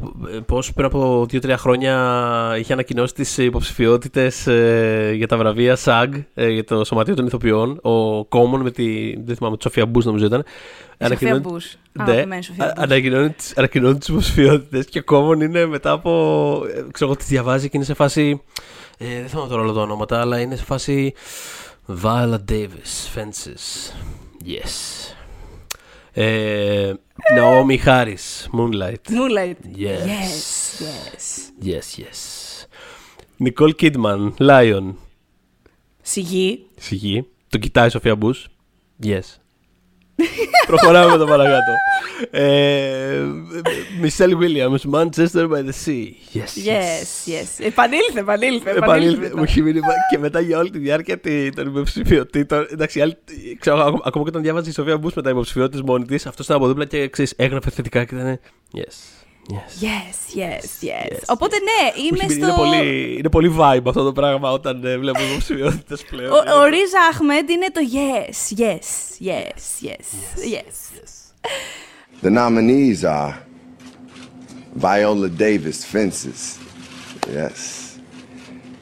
[0.46, 1.94] πώς πριν από δύο-τρία χρόνια
[2.59, 4.42] είχε ανακοινώσει τις υποψηφιότητες
[5.14, 7.70] για τα βραβεία SAG ε, για το Σωματείο των Ηθοποιών.
[7.84, 9.14] Ο Common με τη.
[9.24, 10.44] Δεν θυμάμαι, τη Σοφία Μπούς νομίζω ήταν.
[10.46, 11.76] Σοφία Ανακοινώνει- Μπούς.
[11.92, 12.84] Ναι, Αγαπημένη Σοφία α- Μπούς.
[12.84, 16.11] ανακοινώνει τις- ανακοινώνει τις υποψηφιότητες και ο Common είναι μετά από.
[16.68, 18.42] ε, ξέρω εγώ, τις διαβάζει και είναι σε φάση.
[18.98, 21.12] Ε, δεν θυμάμαι τώρα όλα τα ονόματα, αλλά είναι σε φάση.
[21.91, 23.93] Viola Davis, Fences.
[24.45, 24.72] Yes.
[26.12, 26.93] Ε,
[27.36, 29.11] Naomi Harris, Moonlight.
[29.11, 29.57] Moonlight.
[29.76, 30.07] Yes.
[30.07, 30.82] Yes.
[30.82, 31.53] Yes.
[31.62, 32.18] Yes, yes.
[33.39, 34.95] Nicole Kidman, Lion.
[36.03, 36.66] Σιγή.
[36.78, 37.26] Σιγή.
[37.49, 38.49] Το κοιτάει η Σοφία Μπούς.
[39.03, 39.20] Yes.
[40.66, 41.72] Προχωράμε με το παρακάτω.
[42.30, 43.20] Ε,
[44.02, 46.06] Michelle Williams, Manchester by the Sea.
[46.34, 47.66] Yes, Yes, yes.
[47.66, 48.70] Επανήλθε, επανήλθε.
[48.70, 49.32] Επανήλθε.
[49.36, 52.66] Μου έχει μείνει και μετά για όλη τη διάρκεια τη- των υποψηφιότητων.
[52.72, 53.16] Εντάξει, άλλοι-
[53.58, 56.44] ξέρω, ακόμα, ακόμα και όταν διάβαζε η Σοφία Μπούς με τα υποψηφιότητες μόνη της, αυτός
[56.44, 58.40] ήταν από δίπλα και ξέρεις, έγραφε θετικά και ήταν.
[58.76, 59.17] Yes.
[59.51, 59.82] Yes.
[59.82, 61.12] Yes, yes, yes.
[61.12, 62.62] yes, Οπότε ναι, Μου είμαι έχει μείνει, στο...
[62.62, 66.32] είναι, πολύ, είναι πολύ vibe αυτό το πράγμα όταν ε, βλέπω υποψηφιότητε πλέον.
[66.32, 70.07] Ο, ο Ρίζα Αχμέντ είναι το yes, yes, yes, yes,
[70.55, 70.76] yes.
[72.22, 73.34] The nominees are
[74.74, 76.59] Viola Davis, Fences.
[77.32, 77.99] Yes.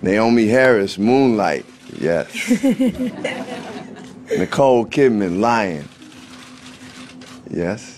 [0.02, 1.66] Naomi Harris, Moonlight.
[2.00, 2.26] Yes.
[4.38, 5.88] Nicole Kidman, Lion.
[7.50, 7.95] Yes.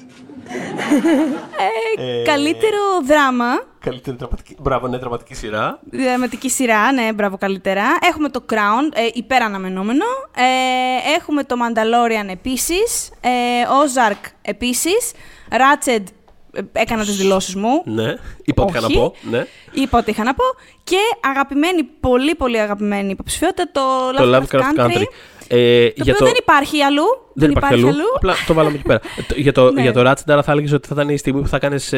[2.24, 4.56] Καλύτερο δράμα, Καλύτερη δραματική.
[4.58, 5.80] Μπράβο, ναι, δραματική σειρά.
[5.90, 7.82] δραματική σειρά, ναι, μπράβο καλύτερα.
[8.10, 10.04] Έχουμε το Crown, ε, υπεραναμενόμενο.
[10.36, 13.10] Ε, έχουμε το Mandalorian επίσης.
[13.20, 13.28] Ε,
[13.66, 15.12] Ozark επίσης.
[15.50, 16.02] Ratched,
[16.52, 17.82] ε, έκανα τις δηλώσεις μου.
[17.84, 18.14] Ναι,
[18.44, 18.96] είπα ό,τι είχα να Όχι.
[18.96, 19.14] πω.
[19.22, 19.46] Ναι.
[19.72, 20.44] Είπα ό,τι είχα να πω.
[20.84, 20.98] Και
[21.30, 23.80] αγαπημένη, πολύ πολύ αγαπημένη υποψηφιότητα, το
[24.16, 24.96] Το Lovecraft Lovecraft Country.
[24.96, 25.04] Country.
[25.48, 27.04] Ε, Το οποίο δεν υπάρχει αλλού.
[27.34, 28.04] Δεν υπάρχει αλλού.
[28.16, 29.00] Απλά το βάλαμε εκεί πέρα.
[29.18, 29.80] Ε, το- για, το, Ναι.
[29.82, 31.94] για το Ratchet, άρα θα έλεγες ότι θα ήταν η στιγμή που θα κάνεις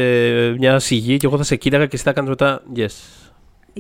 [0.59, 2.63] μια σιγή και εγώ θα σε κοίταγα και εσύ θα κάνεις μετά.
[2.77, 2.87] Yes.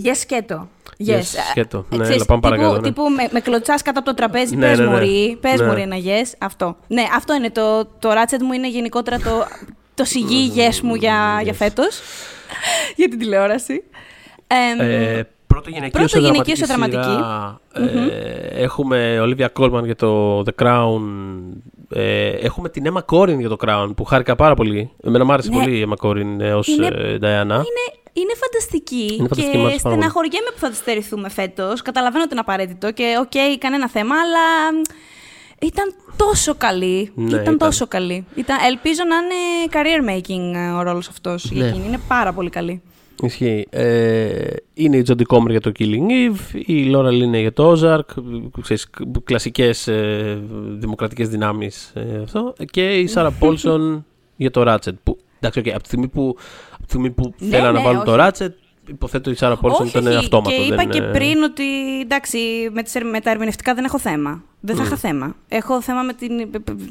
[0.04, 0.68] Yes, σκέτο.
[1.06, 1.86] Yes, Yes, σκέτο.
[1.92, 2.88] Ε, Ναι, ξέρεις, έλα, πάμε τύπου, παρακάτω, ναι.
[2.88, 4.90] τύπου με, με κλωτσάς κάτω από το τραπέζι, Ναι, πες ναι, ναι.
[4.90, 5.66] μωρή, πες Ναι.
[5.66, 6.76] μωρή ένα yes, αυτό.
[6.86, 9.46] Ναι, αυτό είναι το, το Ratchet μου είναι γενικότερα το,
[9.94, 12.00] το σιγή yes μου για, για φέτος,
[12.96, 13.82] για την τηλεόραση.
[14.46, 17.02] Εμ, Ε, πρώτο γυναικείο Πρώτο σε γυναικείο δραματική σε δραματική.
[17.02, 17.60] σειρά,
[18.52, 21.00] ε, έχουμε Olivia Colman για το The Crown.
[21.92, 24.90] Ε, έχουμε την Emma Corrin για το Crown που χάρηκα πάρα πολύ.
[25.04, 25.56] Εμένα μου άρεσε Ναι.
[25.56, 27.42] πολύ η Emma Corrin ε, ως Είναι- ε, Diana.
[27.42, 30.02] είναι, είναι φανταστική Είναι φανταστική, μου και άρεσε πάρα πολύ.
[30.04, 31.82] στεναχωριέμαι που θα τη στερηθούμε φέτος.
[31.82, 34.80] Καταλαβαίνω ότι είναι απαραίτητο και οκ, κανένα θέμα, αλλά μ,
[35.66, 37.12] ήταν τόσο καλή.
[37.14, 37.58] Ναι, ήταν, ήταν.
[37.58, 38.26] τόσο καλή.
[38.34, 41.68] Ήταν, ελπίζω να είναι career making ε, ο ρόλος αυτός για Ναι.
[41.70, 41.86] εκείνη.
[41.86, 42.82] Είναι πάρα πολύ καλή.
[43.22, 43.66] Ισχύει.
[43.70, 48.22] Ε, είναι η Jodie Comer για το Killing Eve, η Laura Linney για το Ozark,
[48.60, 48.90] ξέρεις,
[49.24, 50.38] κλασικές ε,
[50.78, 54.02] δημοκρατικές δυνάμεις ε, αυτό, και η Sarah Paulson
[54.36, 54.94] για το Ratched.
[55.02, 56.36] Που, εντάξει, okay, από τη στιγμή που,
[56.72, 58.20] από τη στιγμή που Ναι, θέλανε ναι, να βάλουν το όχι.
[58.22, 58.52] Ratched,
[58.90, 60.16] υποθέτω η Sarah Paulson όχι, ήταν όχι.
[60.16, 60.52] αυτόματος.
[60.54, 61.64] Και είπα δεν, και ε, πριν ότι
[62.00, 62.38] εντάξει,
[62.72, 64.42] με, τις, ερ- με τα ερμηνευτικά δεν έχω θέμα.
[64.60, 65.34] Δεν θα είχα θέμα.
[65.48, 66.40] Έχω θέμα με την.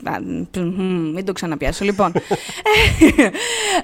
[0.03, 0.19] Α,
[0.59, 1.85] μ, Μην το ξαναπιάσω.
[1.85, 2.11] Λοιπόν.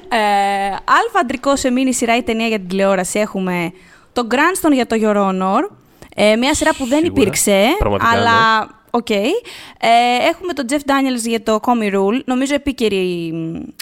[0.09, 3.71] ε, α' αντρικό σε μήνυ σειρά ή ταινία για την τηλεόραση έχουμε
[4.13, 5.69] το Cranston για το Your Honor.
[6.15, 7.21] Ε, μια σειρά που δεν Σίγουρα.
[7.21, 7.65] υπήρξε.
[7.77, 8.69] Πραγματικά, αλλά.
[8.95, 9.09] Οκ.
[9.09, 9.27] Ε,
[10.31, 12.21] έχουμε τον Jeff Daniels για το Comey Rule.
[12.25, 13.33] Νομίζω επίκαιρη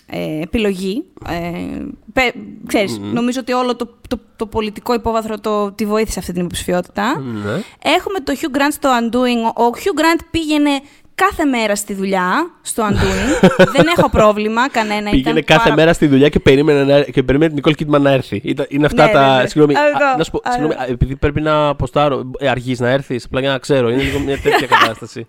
[0.05, 1.03] ε, επιλογή.
[1.30, 1.82] Ε,
[2.14, 2.36] πε-
[2.68, 7.20] ξέρεις, νομίζω ότι όλο το, το, το πολιτικό υπόβαθρο το, τη βοήθησε αυτή την υποψηφιότητα.
[7.20, 7.51] Ναι.
[7.84, 9.61] Έχουμε το Hugh Grant στο Undoing.
[9.64, 10.82] Ο Hugh Grant πήγαινε
[11.16, 13.49] κάθε μέρα στη δουλειά στο Undoing.
[13.76, 15.09] Δεν έχω πρόβλημα κανένα.
[15.09, 17.99] Πήγαινε ήταν κάθε πάρα- μέρα στη δουλειά και περίμενε, να, και περίμενε την Nicole Kidman
[18.01, 18.41] να έρθει.
[18.43, 19.36] Ήταν, είναι αυτά Ναι, τα.
[19.36, 19.47] ναι, ναι.
[19.47, 20.51] Συγγνώμη, Αυτό, α, να σου πω, αυτό.
[20.51, 22.32] συγγνώμη, α, επειδή πρέπει να ποστάρω.
[22.39, 23.89] Ε, αργείς να έρθεις, απλά για να ξέρω.
[23.89, 25.28] Είναι λίγο μια τέτοια κατάσταση.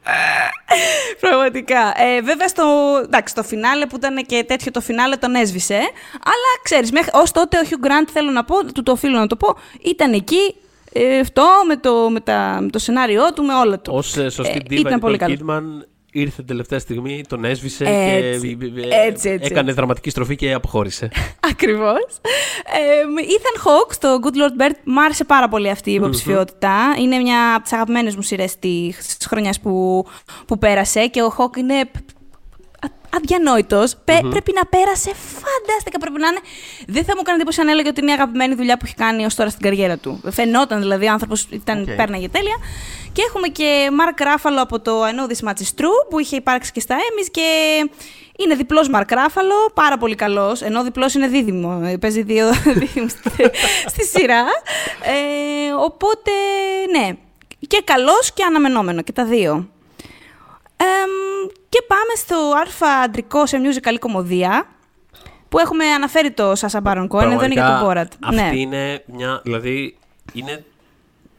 [1.21, 1.79] Πραγματικά.
[1.97, 2.65] Ε, βέβαια, στο,
[3.05, 5.75] εντάξει, το φινάλε που ήταν και τέτοιο το φινάλε τον έσβησε.
[6.15, 9.37] Αλλά ξέρεις, ως τότε ο Hugh Grant, θέλω να πω, του το οφείλω να το
[9.37, 10.55] πω, ήταν εκεί.
[10.97, 13.93] Ε, αυτό με το, με, τα, με το σενάριό του, με όλα του.
[13.95, 15.37] Ω σωστή Ε, ντίβα, ήταν πολύ η καλό.
[15.41, 15.63] Kidman
[16.13, 19.53] ήρθε την τελευταία στιγμή, τον έσβησε Έτσι, και ε, έτσι, έτσι.
[19.53, 21.11] έκανε δραματική στροφή και αποχώρησε.
[21.51, 22.05] Ακριβώς.
[22.65, 26.77] Ε, Ethan Hawke στο Good Lord Bird μου άρεσε πάρα πολύ αυτή η υποψηφιότητα.
[26.99, 30.05] Είναι μια από τις αγαπημένες μου σειρές της χρονιάς που,
[30.47, 31.91] που πέρασε και ο Hawke είναι
[33.17, 33.97] αδιανόητος.
[34.05, 35.99] Πρέπει να πέρασε φανταστικά.
[35.99, 36.41] Πρέπει να είναι.
[36.87, 39.25] Δεν θα μου κάνει εντύπωση αν έλεγε ότι είναι η αγαπημένη δουλειά που έχει κάνει
[39.25, 40.21] ως τώρα στην καριέρα του.
[40.31, 41.97] Φαινόταν δηλαδή, ο άνθρωπος Οκ.
[41.97, 42.57] πέρναγε τέλεια.
[43.13, 46.37] Και έχουμε και Mark Ruffalo από το I Know This Much Is True που είχε
[46.37, 47.43] υπάρξει και στα Emmys και
[48.39, 53.11] είναι διπλός Mark Ruffalo, πάρα πολύ καλός, ενώ διπλός είναι δίδυμο, ε, παίζει δύο δίδυμους
[53.11, 53.51] στη,
[53.87, 54.45] στη σειρά.
[55.03, 56.31] Ε, οπότε,
[56.91, 57.11] ναι,
[57.67, 59.69] και καλός και αναμενόμενο και τα δύο.
[60.77, 64.67] Εμ, και πάμε στο αλφα αντρικό σε musical κομμωδία,
[65.49, 68.13] που έχουμε αναφέρει το Σάσα Μπάρον Κόεν, εδώ είναι για τον Μπόρατ.
[68.23, 68.51] Αυτή Ναι.
[68.57, 69.41] είναι μια.
[69.45, 69.97] Δηλαδή.
[70.33, 70.65] Είναι.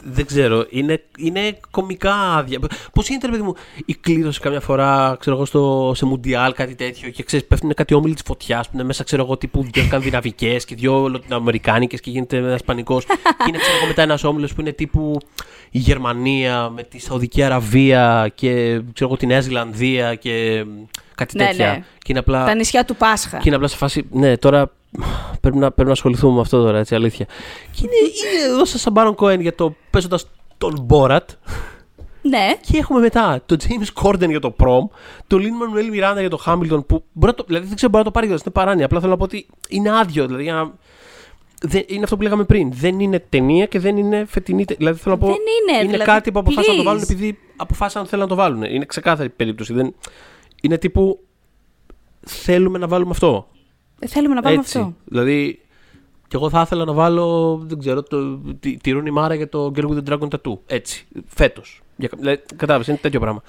[0.08, 2.60] Δεν ξέρω, είναι, είναι κομικά άδεια.
[2.94, 3.54] Πώς γίνεται, ρε παιδί μου,
[3.86, 7.94] η κλήρωση καμιά φορά, ξέρω εγώ, στο, σε Μουντιάλ, κάτι τέτοιο και ξέρεις, πέφτουν κάτι
[7.94, 12.10] όμιλοι της φωτιάς που είναι μέσα, ξέρω εγώ, τύπου δύο σκανδιναβικές και δύο λατινοαμερικάνικες και
[12.10, 13.06] γίνεται ένας πανικός.
[13.38, 15.18] και είναι, ξέρω εγώ, μετά ένας όμιλος που είναι τύπου
[15.72, 18.52] η Γερμανία με τη Σαουδική Αραβία και
[18.94, 20.66] ξέρω εγώ, τη Νέα Ζηλανδία και
[21.16, 21.68] κάτι Ναι, τέτοια.
[21.68, 21.84] ναι.
[21.98, 22.46] Και είναι απλά.
[22.46, 23.38] Τα νησιά του Πάσχα.
[23.38, 24.06] Και είναι απλά σε φάση.
[24.12, 24.72] Ναι, τώρα
[25.42, 27.26] πρέπει να, πρέπει να ασχοληθούμε με αυτό τώρα, έτσι, αλήθεια.
[27.72, 30.28] Και είναι, είναι εδώ σαν Μπάρον Κόεν για το παίζοντας
[30.58, 31.30] τον Μπόρατ.
[32.22, 32.58] Ναι.
[32.62, 34.96] Και έχουμε μετά τον James Corden για το Prom,
[35.28, 36.86] τον Lin Manuel Miranda για το Hamilton.
[36.88, 38.86] Που μπορεί να το, δηλαδή δεν ξέρω, μπορεί να το πάρει κιόλας, είναι παράνοια.
[38.86, 40.26] Απλά θέλω να πω ότι είναι άδειο.
[40.26, 40.72] Δηλαδή, για να,
[41.62, 42.72] δεν, είναι αυτό που λέγαμε πριν.
[42.74, 44.78] Δεν είναι ταινία και δεν είναι φετινή ταινία.
[44.78, 45.28] Δηλαδή θέλω να πω.
[45.28, 46.94] Δεν είναι, είναι δηλαδή, κάτι που αποφάσισαν να το please.
[46.94, 48.64] βάλουν επειδή αποφάσισαν ότι θέλουν να το βάλουν.
[48.64, 49.74] Είναι ξεκάθαρη περίπτωση.
[49.74, 49.96] Δεν,
[50.62, 51.20] είναι τύπου.
[52.28, 53.48] Θέλουμε να βάλουμε αυτό.
[54.00, 54.78] Ε, Θέλουμε να πάμε Έτσι.
[54.78, 54.94] αυτό.
[55.06, 55.60] Δηλαδή,
[56.28, 59.72] κι εγώ θα ήθελα να βάλω, δεν ξέρω, το, τη, τη Ρούνι Μάρα για το
[59.76, 60.58] Girl with the Dragon Tattoo.
[60.66, 61.82] Έτσι, φέτος.
[61.96, 63.42] Δηλαδή, κατάλαβες, είναι τέτοιο πράγμα.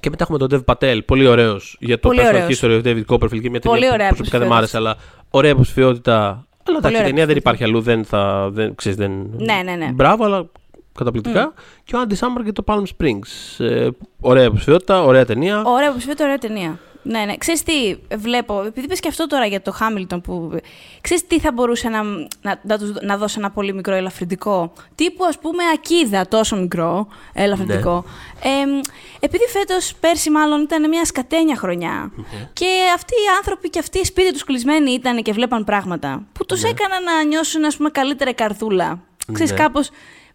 [0.00, 2.60] Και μετά έχουμε τον Dev Patel, πολύ ωραίος για το Πολύ personal ωραίος.
[2.60, 4.96] history of David Copperfield και μια Πολύ ταινία ωραία που προσωπικά δεν μ' άρεσε, αλλά
[5.30, 6.46] ωραία υποψηφιότητα.
[6.66, 8.48] Αλλά εντάξει, η ωραία ταινία δεν υπάρχει αλλού, δεν θα.
[8.52, 9.10] Δεν, ξέρεις, δεν...
[9.36, 9.92] Ναι, ναι, ναι.
[9.92, 10.46] Μπράβο, αλλά
[10.94, 11.52] καταπληκτικά.
[11.84, 13.64] Και ο Andy Samberg για το Palm Springs.
[13.64, 13.88] Ε,
[14.20, 15.62] ωραία υποψηφιότητα, ωραία ταινία.
[15.66, 16.78] Ωραία, που ψηφίτε ωραία ταινία.
[17.06, 17.36] Ναι, ναι.
[17.36, 20.58] Ξέρεις τι βλέπω, επειδή πες και αυτό τώρα για το Χάμιλτον που...
[21.00, 22.02] Ξέρεις τι θα μπορούσε να,
[22.42, 24.72] να, να, τους- να δώσει ένα πολύ μικρό ελαφρυντικό.
[24.94, 28.04] Τύπου ας πούμε ακίδα, τόσο μικρό ελαφρυντικό.
[28.44, 28.50] Ναι.
[28.50, 28.80] Ε,
[29.20, 32.12] επειδή φέτος, πέρσι μάλλον, ήταν μια σκατένια χρονιά.
[32.52, 36.26] Και αυτοί οι άνθρωποι και αυτοί οι σπίτι τους κλεισμένοι ήταν και βλέπαν πράγματα.
[36.32, 39.00] Που τους έκαναν να νιώσουν ας πούμε καλύτερα η καρδούλα.
[39.32, 39.58] Ξέρεις Ναι.
[39.58, 39.90] κάπως...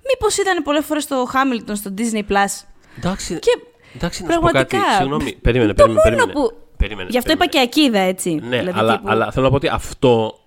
[0.08, 2.66] Μήπως ήταν πολλές φορές το Χάμιλτον στο Disney Plus
[2.98, 3.50] Εντάξει, και
[3.96, 4.66] εντάξει να σου πω κάτι.
[4.68, 4.96] πραγματικά.
[4.98, 6.10] Συγγνώμη, περίμενε, το περίμενε.
[6.10, 6.32] μόνο περίμενε.
[6.48, 6.58] που.
[6.78, 7.70] Περίμενε, Γι' αυτό είπα περίμενε.
[7.72, 8.34] και ακίδα, έτσι.
[8.50, 10.40] Ναι, Δηλαδή, αλλά, τύπου- αλλά θέλω να πω ότι αυτό,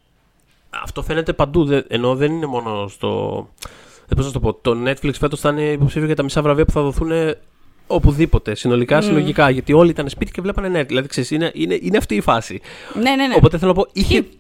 [0.82, 1.64] αυτό φαίνεται παντού.
[1.64, 3.49] δε- ενώ δεν είναι μόνο στο.
[4.07, 4.55] Δεν πώς να το πω.
[4.55, 7.11] Το Netflix φέτος θα είναι υποψήφιο για τα μισά βραβεία που θα δοθούν
[7.86, 8.55] οπουδήποτε.
[8.55, 9.51] Συνολικά, συλλογικά.
[9.51, 10.86] Γιατί όλοι ήταν σπίτι και βλέπανε Netflix.
[10.86, 12.61] Δηλαδή, ξέρεις, είναι, είναι, είναι αυτή η φάση.
[12.95, 13.34] Ναι, ναι, ναι.
[13.36, 14.32] Οπότε θέλω να πω, είχε, υ-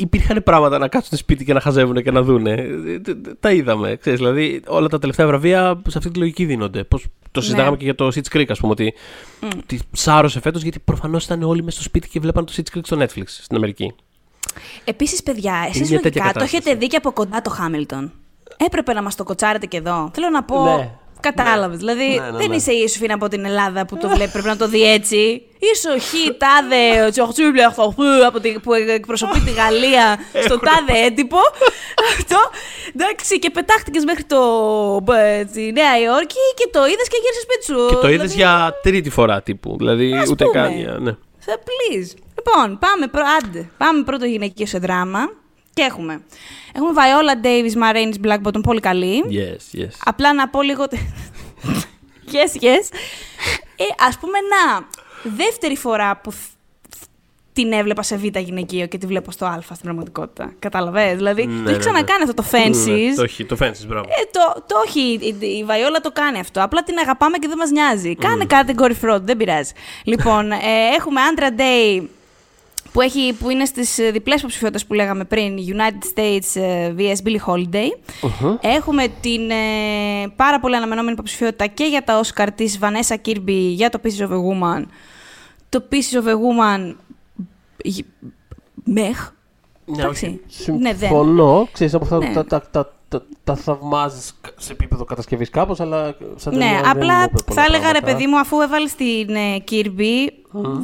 [0.00, 2.52] υπήρχαν πράγματα να κάτσουν σπίτι και να χαζεύουν και να δούνε.
[2.52, 3.96] Ε, τε- τε- Τα είδαμε.
[4.00, 6.84] Ξέρεις, δηλαδή, όλα τα τελευταία βραβεία σε αυτή τη λογική δίνονται.
[6.84, 7.76] Πώς, το συζητάγαμε Ναι.
[7.76, 8.94] και για το Sitch Creek, ας πούμε, ότι
[9.66, 12.80] τη σάρωσε φέτος γιατί προφανώς ήταν όλοι μέσα στο σπίτι και βλέπαν το Sitch Creek
[12.84, 13.94] στο Netflix στην Αμερική.
[14.84, 16.56] Επίσης, παιδιά, εσείς μια τέτοια λογικά το κατάσταση.
[16.56, 18.12] έχετε δει και από κοντά το Χάμιλτον.
[18.56, 20.10] Έπρεπε να μας το κοτσάρετε και εδώ.
[20.14, 20.64] Θέλω να πω.
[20.76, 20.90] Ναι.
[21.20, 21.76] Κατάλαβες.
[21.78, 22.56] Δηλαδή, Ναι, ναι, δεν ναι.
[22.56, 25.42] είσαι η Σοφίνα από την Ελλάδα που το βλέπει, πρέπει να το δει έτσι.
[25.58, 27.62] Είσαι ο Χ, τάδε, ο Τσοχτσούμπλε,
[28.26, 31.38] από τη- που εκπροσωπεί τη Γαλλία στο τάδε έντυπο.
[32.16, 32.36] Αυτό.
[32.96, 34.40] Εντάξει, και πετάχτηκες μέχρι το,
[35.12, 37.86] ε, τη Νέα Υόρκη και το είδες και γύρισες σπίτι σου.
[37.88, 39.74] Και το είδες Δηλαδή, για τρίτη φορά τύπου.
[39.78, 40.60] Δηλαδή Ας ούτε πούμε.
[40.62, 40.72] καν.
[40.78, 41.10] για- Ναι.
[41.38, 42.18] Σε please.
[42.36, 43.22] Λοιπόν, πάμε, πρω...
[43.42, 45.20] άντε, πάμε πρώτο γυναικείο σε δράμα.
[45.74, 46.22] Και έχουμε.
[46.74, 49.22] Έχουμε Viola Davis, Ma Rainey's Blackbottom, πολύ καλή.
[49.30, 49.88] Yes, yes.
[50.04, 50.84] Απλά να πω λίγο...
[52.32, 52.96] yes, yes.
[53.76, 54.86] Ε, ας πούμε, να,
[55.36, 56.48] δεύτερη φορά που θ-
[57.52, 60.52] την έβλεπα σε β' γυναικείο και τη βλέπω στο α στην πραγματικότητα.
[60.58, 63.08] Κατάλαβες, δηλαδή, Ναι, το ναι, έχει ξανακάνει αυτό το Fences.
[63.08, 64.08] Ναι, το έχει, το Fences, μπράβο.
[64.08, 66.62] Ε, το, το όχι, η, η Βαϊόλα το κάνει αυτό.
[66.62, 68.14] Απλά την αγαπάμε και δεν μας νοιάζει.
[68.16, 69.72] Κάνε category fraud, δεν πειράζει.
[70.04, 70.56] λοιπόν, ε,
[70.98, 72.06] έχουμε Andra Day
[72.92, 77.26] που, έχει, που είναι στις ε, διπλές υποψηφιότητες που λέγαμε πριν, United States ε, vs.
[77.26, 77.88] Billie Holiday.
[78.60, 79.54] Έχουμε την ε,
[80.36, 84.30] πάρα πολύ αναμενόμενη υποψηφιότητα και για τα Oscar της Vanessa Kirby για το Pieces of
[84.30, 84.84] a Woman.
[85.68, 86.94] Το Pieces of a Woman...
[87.84, 88.04] γ-
[88.84, 89.30] Μεχ.
[89.84, 90.40] Ναι, εντάξει.
[90.50, 90.72] όχι.
[90.72, 90.98] Ναι, δεν.
[91.08, 91.68] Συμφωνώ.
[91.72, 92.32] Ξέρεις, από αυτά Ναι.
[92.32, 96.90] τα, τα, τα, τα, τα θαυμάζεις σε επίπεδο κατασκευής κάπως, αλλά σαν Ναι, ταινία δεν
[96.90, 98.12] απλά μου είπε πολλά θα έλεγα ρε πράγματα.
[98.12, 100.32] παιδί μου, αφού έβαλε την ε, Kirby,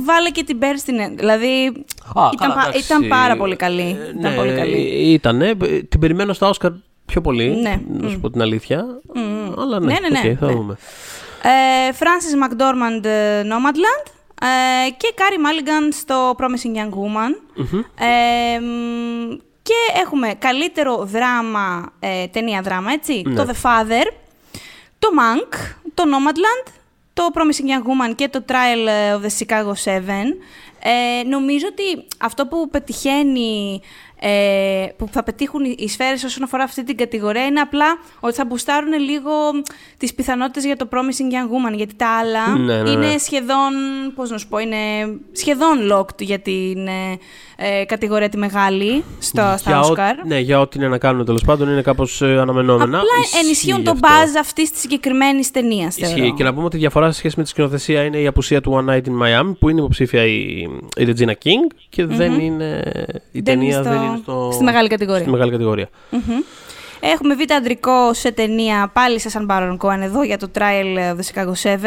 [0.05, 0.99] βάλε και την Burke στην.
[0.99, 1.66] ε, Δηλαδή.
[2.14, 2.79] Α, ήταν, καλά, πα- εντάξει.
[2.93, 3.81] ήταν πάρα πολύ καλή.
[4.01, 4.77] Ε, ήταν ναι, πολύ καλή.
[5.12, 5.49] Ήτανε.
[5.62, 6.70] Ε, Την περιμένω στα Όσκαρ
[7.07, 8.20] πιο πολύ, Ναι, να σου μμ.
[8.20, 8.85] πω την αλήθεια.
[9.59, 10.53] Αλλά ναι, Ναι, ναι, ναι, οκ, θα ναι.
[10.53, 10.77] δούμε.
[11.43, 14.11] Ε, Frances McDormand ε, Nomadland
[14.43, 17.62] ε, και Carrie Mulligan στο Promising Young Woman.
[17.99, 23.22] Ε, μ, και έχουμε καλύτερο δράμα, ε, ταινία δράμα, έτσι.
[23.26, 23.34] Ναι.
[23.34, 24.12] Το The Father,
[24.98, 25.54] το Mank,
[25.94, 26.72] το Nomadland,
[27.12, 30.00] το Promising Young Woman και το Trial of the Chicago 7.
[30.78, 33.80] Ε, νομίζω ότι αυτό που πετυχαίνει
[34.20, 37.86] ε, που θα πετύχουν οι- οι σφαίρες όσον αφορά αυτή την κατηγορία είναι απλά
[38.20, 39.30] ότι θα μπουστάρουν λίγο
[39.98, 40.96] τις πιθανότητες για το Promising
[41.32, 43.18] Young Woman, γιατί τα άλλα Ναι, ναι, είναι ναι.
[43.18, 43.72] σχεδόν,
[44.14, 44.76] πώς να σου πω, είναι
[45.32, 47.18] σχεδόν locked για την ε,
[47.56, 50.14] ε, κατηγορία τη μεγάλη στο, στα Για ό- Oscar.
[50.26, 52.98] ναι, για ό,τι είναι να κάνουν τέλος πάντων είναι κάπως αναμενόμενα.
[52.98, 54.08] Απλά Ισχύει ενισχύουν τον αυτό.
[54.08, 55.96] buzz αυτής της συγκεκριμένης ταινίας.
[55.96, 56.32] Ισχύει.
[56.36, 58.84] Και να πούμε ότι η διαφορά σε σχέση με τη σκηνοθεσία είναι η απουσία του
[58.86, 60.38] One Night in Miami, που είναι υποψήφια η,
[60.96, 62.82] η Regina King και δεν είναι.
[63.32, 65.22] Η Δεν είναι ταινία στο- δεν είναι στο, στη μεγάλη κατηγορία.
[65.22, 65.88] Στη μεγάλη κατηγορία.
[67.00, 71.16] Έχουμε β' αντρικό σε ταινία πάλι σε Σαν Baron Cohen εδώ για το Trial of
[71.16, 71.78] the Chicago 7.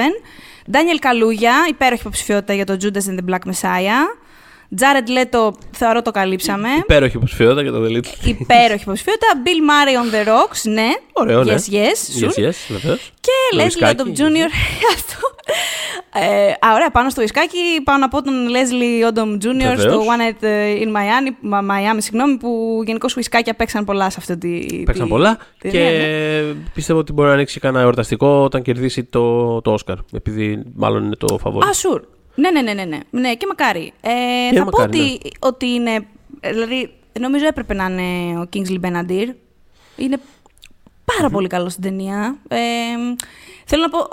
[0.72, 4.02] Ντάνιελ Καλούγια, υπέροχη υποψηφιότητα για το Judas and the Black Messiah.
[4.76, 6.68] Τζάρετ Λέτο, θεωρώ το καλύψαμε.
[6.80, 8.26] Υπέροχη υποψηφιότητα για το Delete.
[8.28, 9.28] Υπέροχη υποψηφιότητα.
[9.46, 10.88] Bill Murray on the Rocks, ναι.
[11.14, 11.56] Ωραίο, ναι.
[11.56, 12.48] Yes, yes, Yes, soon.
[12.48, 13.12] yes, βεβαίως.
[13.22, 14.50] Και Το Leslie Ισκάκι, Odom Jr.
[14.96, 15.18] Αυτό.
[16.14, 19.74] Ε, α, ωραία, πάνω στο Ισκάκι, πάω να πω τον Leslie Odom Jr.
[19.78, 20.06] στο Βεβαίως.
[20.06, 20.44] One Night
[20.84, 24.84] in Miami, Μα- Miami συγγνώμη, που γενικώς Ισκάκια παίξαν πολλά σε αυτή τη.
[24.86, 26.54] Παίξαν τη- πολλά τη- και ναι, ναι.
[26.74, 29.96] πιστεύω ότι μπορεί να ανοίξει κανένα εορταστικό όταν κερδίσει το, το Oscar.
[30.14, 31.68] Επειδή μάλλον είναι το φαβόρι.
[31.68, 32.02] Α, sure.
[32.36, 33.00] Ναι, ναι, ναι, ναι, ναι.
[33.10, 33.94] ναι και μακάρι.
[34.02, 34.10] Ε,
[34.52, 34.98] Και θα μακάρι, ναι.
[34.98, 36.08] πω ότι, ότι είναι.
[36.42, 39.28] Δηλαδή, νομίζω έπρεπε να είναι ο Kingsley Benadir.
[39.96, 40.20] Είναι
[41.06, 42.38] πάρα πολύ καλός στην ταινία.
[42.48, 42.58] Ε,
[43.66, 44.08] θέλω να πω.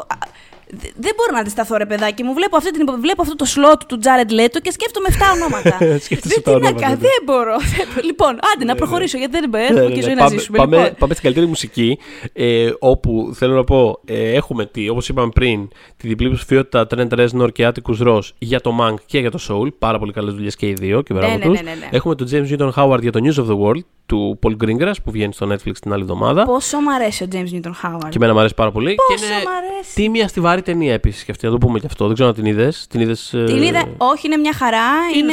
[0.75, 2.33] Α, δε- Δεν μπορώ να αντισταθώ, ρε παιδάκι μου.
[2.35, 5.71] Βλέπω, αυτή την, βλέπω αυτό το σλότ του Τζάρετ Λέτο και σκέφτομαι 7 ονόματα.
[6.05, 6.97] Σκέφτεσαι δεν τα τι να ονόματα, κα- ναι.
[6.97, 7.57] δεν μπορώ.
[7.77, 10.03] Δεν- λοιπόν, άντε να προχωρήσω γιατί δεν Ναι, έχουμε ναι, και ναι.
[10.03, 10.59] ζωή να Πάμε- ζήσουμε.
[10.59, 11.99] Πάμε, Λοιπόν, πάμε στην καλύτερη μουσική,
[12.33, 17.09] ε, όπου θέλω να πω, ε, έχουμε, τη, όπως είπαμε πριν, τη διπλή ψηφιότητα Trent
[17.19, 19.69] Reznor και Atticus Ross για το Mank και για το Soul.
[19.79, 21.61] Πάρα πολύ καλές δουλειές και οι δύο και μπράβο ναι, τους.
[21.63, 21.89] ναι, ναι, ναι.
[21.91, 25.11] Έχουμε τον James Newton Howard για το News of the World του Paul Greengrass που
[25.11, 26.45] βγαίνει στο Netflix την άλλη εβδομάδα.
[26.45, 28.09] πόσο μ' αρέσει ο James Newton Howard.
[28.09, 28.95] Και εμένα μου αρέσει πάρα πολύ.
[28.95, 29.95] Πόσο και είναι μ' αρέσει.
[29.95, 31.47] τίμια στιβάρη ταινία επίσης και αυτή.
[31.47, 32.05] Να το πούμε και αυτό.
[32.05, 32.87] Δεν ξέρω αν την είδες.
[32.91, 34.85] Την είδες, ε, Την είδα, όχι, είναι μια χαρά.
[35.17, 35.33] Είναι,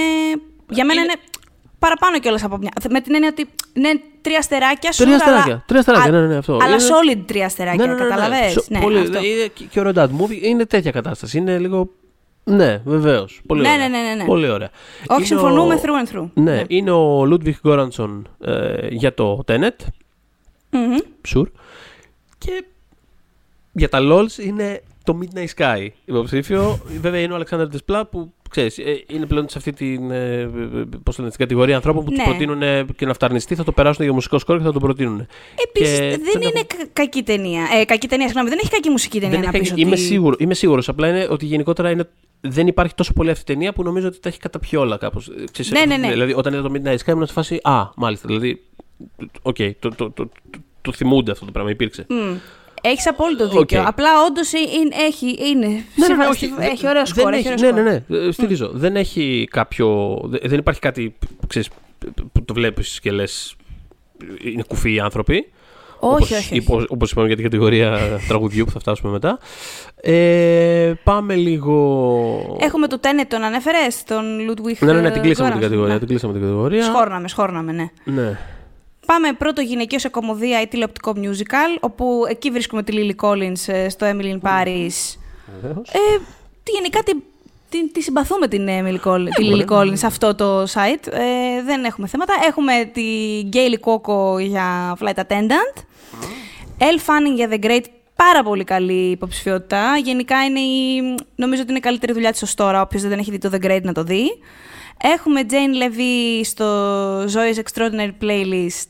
[0.69, 1.13] για μένα είναι,
[1.79, 2.71] παραπάνω κιόλας από μια.
[2.89, 5.03] Με την έννοια ότι είναι τρία αστεράκια σου.
[5.03, 6.53] Τρία αστεράκια, τρία αστεράκια, ναι, ναι, ναι, αυτό.
[6.61, 6.83] Αλλά Είναι-
[7.17, 8.51] solid τρία αστεράκια, καταλαβες.
[8.51, 9.17] Σο- Ναι, πολύ, αυτό.
[9.17, 10.41] είναι και, και ωραίο dad movie.
[10.41, 11.37] Είναι τέτοια κατάσταση.
[11.37, 11.89] Είναι λίγο.
[12.43, 13.41] Ναι, βεβαίως.
[13.47, 13.87] Πολύ Ναι, ωραία.
[13.89, 14.25] ναι, ναι, ναι, ναι.
[14.25, 14.69] Πολύ ωραία.
[15.07, 16.29] Όχι, Είναι συμφωνούμε ο- through and through.
[16.33, 19.75] Ναι, είναι ο Ludwig Göransson ε, για το Tenet.
[20.69, 20.95] Μμμ.
[21.35, 21.47] Sure.
[22.37, 22.63] Και
[23.71, 26.79] για τα LOLs είναι το Midnight Sky υποψήφιο.
[27.01, 30.45] Βέβαια είναι ο Αλεξάνδρ Τεσπλά που ξέρεις, ε, είναι πλέον σε αυτή την, ε, ε,
[31.03, 32.17] πώς το λένε, στην κατηγορία ανθρώπων που Ναι.
[32.17, 34.79] του προτείνουν ε, και να φταρνιστεί, θα το περάσουν για μουσικό σκόρ και θα το
[34.79, 35.27] προτείνουν.
[35.67, 37.61] Επίσης, Και δεν τον είναι έχω- κα- κακή ταινία.
[37.81, 39.99] Ε, κακή ταινία, συγγνώμη, δεν έχει κακή μουσική ταινία Δεν να έχει- πεις είμαι, ότι...
[40.01, 42.09] σίγουρο, είμαι σίγουρος, απλά είναι ότι γενικότερα είναι,
[42.45, 45.27] δεν υπάρχει τόσο πολύ αυτή η ταινία που νομίζω ότι τα έχει καταπιεί όλα κάπως.
[45.27, 46.09] Ε, ξέρεις, Ναι, ναι, ναι.
[46.11, 48.61] Δηλαδή όταν είδα το Midnight Sky ήμουν σε φάση, α, μάλιστα, δηλαδή,
[49.41, 50.29] οκ, το, το, το, το,
[50.81, 52.05] το θυμούνται αυτό το πράγμα, υπήρξε.
[52.85, 53.79] Έχεις απόλυτο δίκιο.
[53.81, 53.87] Οκ.
[53.87, 55.49] Απλά όντως έχει.
[55.49, 57.33] Είναι, Ναι, ναι, συμβα- ναι, όχι, έχει δεν- ωραίο δεν σκορ.
[57.33, 58.03] έχει- έχει ωραίο ναι, σκορ.
[58.09, 58.69] ναι, ναι, ε, στηρίζω.
[58.73, 60.19] Δεν έχει κάποιο.
[60.23, 61.15] δε- Δεν υπάρχει κάτι
[61.47, 61.69] ξέρεις,
[62.31, 63.55] που το βλέπεις και λες.
[64.43, 65.51] Είναι κουφοί οι άνθρωποι.
[66.05, 66.55] Όχι, όπως, όχι, όχι.
[66.55, 69.39] υπο- όπως είπαμε για την κατηγορία τραγουδιού που θα φτάσουμε μετά.
[70.01, 72.57] Ε, πάμε λίγο.
[72.59, 74.77] Έχουμε το Tenet, τον ανέφερες, τον Ludwig.
[74.79, 75.61] Ναι, ναι, ναι, ε, την κλείσαμε την Göransson.
[75.61, 75.93] κατηγορία.
[75.93, 75.99] Ναι.
[75.99, 76.83] Την κλείσαμε την κατηγορία.
[76.83, 77.89] Σχόρναμε, σχόρναμε, ναι.
[78.03, 78.37] Ναι.
[79.05, 83.89] Πάμε πρώτο γυναικείο σε κομμωδία ή τηλεοπτικό musical, όπου εκεί βρίσκουμε τη Lily Collins ε,
[83.89, 85.17] στο Emily in Paris.
[85.61, 85.89] Βεβαίως.
[85.89, 86.19] Ε,
[86.63, 87.11] τι, γενικά τη,
[87.73, 91.07] τη, τη συμπαθούμε την Emily Collins, τη Lily Collins σε αυτό το site.
[91.11, 92.33] Ε, δεν έχουμε θέματα.
[92.47, 93.03] Έχουμε τη
[93.53, 95.81] Gaily Coco για Flight Attendant.
[96.77, 97.83] Elle Fanning για The Great.
[98.15, 99.97] Πάρα πολύ καλή υποψηφιότητα.
[100.03, 101.01] Γενικά είναι η,
[101.35, 102.81] νομίζω ότι είναι η καλύτερη δουλειά της ως τώρα.
[102.81, 104.23] Όποιος δεν έχει δει το The Great να το δει.
[104.97, 108.89] Έχουμε Jane Levy στο Zoe's Extraordinary Playlist.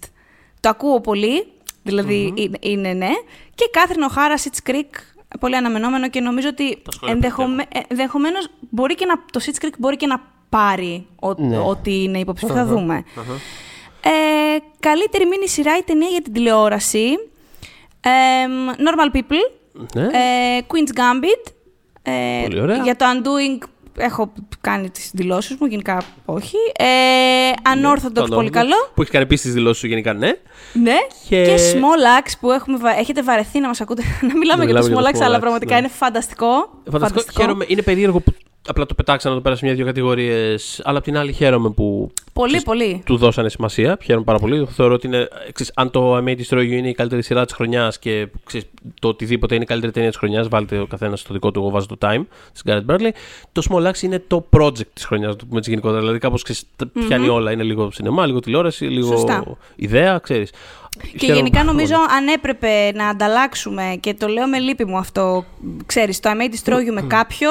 [0.60, 1.48] Το ακούω πολύ.
[1.84, 3.12] Δηλαδή είναι, είναι ναι.
[3.56, 5.13] Και Κάθριν O'Hara, Sitch Creek.
[5.40, 9.96] Πολύ αναμενόμενο και νομίζω ότι σχόλια ενδεχομέ, ενδεχομένως μπορεί και να, το Sitch Creek μπορεί
[9.98, 11.58] και να πάρει ο, Ναι.
[11.58, 12.56] ότι είναι υποψήφιο.
[12.56, 13.04] Θα δούμε.
[14.02, 14.10] Ε,
[14.80, 17.06] καλύτερη μίνι σειρά ή ταινία για την τηλεόραση.
[18.02, 18.10] Ε,
[18.78, 19.52] Normal People.
[19.94, 20.04] Ναι.
[20.04, 21.52] Ε, Queen's Gambit.
[22.02, 22.78] Ε, Πολύ ωραία.
[22.84, 23.64] Για το Undoing
[23.98, 24.32] έχω
[24.62, 26.56] κάνει τις δηλώσεις μου, γενικά όχι.
[26.78, 26.86] Ε,
[27.76, 28.76] Unorthodox, Το πολύ Normal, καλό.
[28.96, 30.32] Που έχεις κάνει επίσης τις δηλώσεις σου γενικά, ναι.
[30.74, 30.96] Ναι.
[31.30, 34.74] Και- Και, Small Axe που έχουμε, βα- έχετε βαρεθεί να μας ακούτε να μιλάμε για
[34.74, 35.80] το μιλάμε για το Small Axe, Small αλλά Axe, πραγματικά ναι.
[35.80, 36.82] είναι φανταστικό.
[36.92, 37.42] Φανταστικό.
[37.42, 37.66] Χαίρομαι.
[37.68, 38.34] Είναι περίεργο που
[38.68, 40.82] απλά το πετάξανε να το πέρασε μια-δύο κατηγορίες.
[40.84, 43.02] Αλλά απ' την άλλη χαίρομαι που Πολύ, ξέρεις, πολύ.
[43.06, 43.98] του δώσανε σημασία.
[44.04, 44.66] Χαίρομαι πάρα πολύ.
[44.66, 47.54] Θεωρώ ότι είναι, ξέρεις, αν το I May Destroy You είναι η καλύτερη σειρά της
[47.54, 48.68] χρονιάς και ξέρεις,
[49.00, 51.60] το οτιδήποτε είναι η καλύτερη ταινία της χρονιάς, βάλτε ο καθένας στο δικό του.
[51.60, 52.22] Εγώ βάζω το Time
[52.54, 53.10] της Garrett Bradley.
[53.52, 56.00] Το Small Axe είναι το project της χρονιάς, να το πούμε έτσι γενικότερα.
[56.00, 56.44] Δηλαδή κάπως
[57.08, 57.52] πιάνει όλα.
[57.52, 59.58] Είναι λίγο σινεμά, λίγο τηλεόραση, λίγο Σωστά.
[59.76, 60.52] ιδέα, ξέρεις.
[61.18, 65.46] Και γενικά νομίζω αν έπρεπε να ανταλλάξουμε, και το λέω με λύπη μου αυτό,
[65.86, 67.50] ξέρεις, το I may destroy you με κάποιο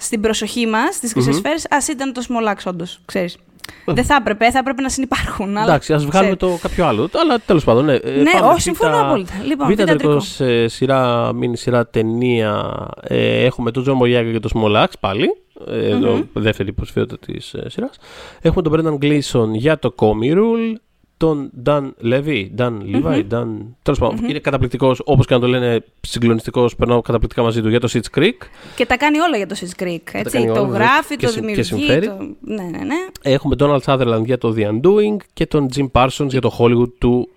[0.00, 3.36] στην προσοχή μας, στις χρυσές σφαίρες, ας ήταν το Small Axe όντως, ξέρεις.
[3.84, 5.56] Δεν θα έπρεπε, θα έπρεπε να συνεπάρχουν.
[5.56, 6.54] αλλά Εντάξει, ας βγάλουμε ξέρεις.
[6.60, 7.08] το κάποιο άλλο.
[7.12, 7.94] Αλλά τέλος πάντων, ναι.
[7.94, 9.32] Ε, Ναι, πάμε όχι, β- συμφωνώ απόλυτα.
[9.44, 10.20] Λοιπόν, Β' β' αντρικό αντρικό.
[10.20, 12.86] σε σειρά, μίνι σειρά, ταινία.
[13.02, 15.28] Ε, έχουμε τον Τζον Μπογιέγκα και τον Small Axe πάλι.
[15.68, 17.96] Ε, εδώ, δεύτερη υποψηφιότητα της ε, σειράς.
[18.40, 20.74] Έχουμε τον Brendan Gleeson για το Comey Rule.
[21.20, 23.46] Τον Dan Levy, Dan Levi, Dan.
[23.82, 25.00] Τέλος πάντων, είναι καταπληκτικός.
[25.04, 26.76] Όπως και να το λένε, συγκλονιστικός.
[26.76, 28.32] Περνάω καταπληκτικά μαζί του για το Sitch Creek.
[28.76, 29.98] Και τα κάνει όλα για το Sitch Creek.
[30.12, 30.30] Έτσι.
[30.36, 31.86] κάνει Το όλα, βέβαια, γράφει, και το συμ- και δημιουργεί.
[31.86, 32.06] συμφέρει.
[32.06, 32.16] Το...
[32.40, 33.06] Ναι, ναι, ναι.
[33.22, 36.92] Έχουμε τον Donald Sutherland για το The Undoing και τον Jim Parsons για το Hollywood
[36.98, 37.28] του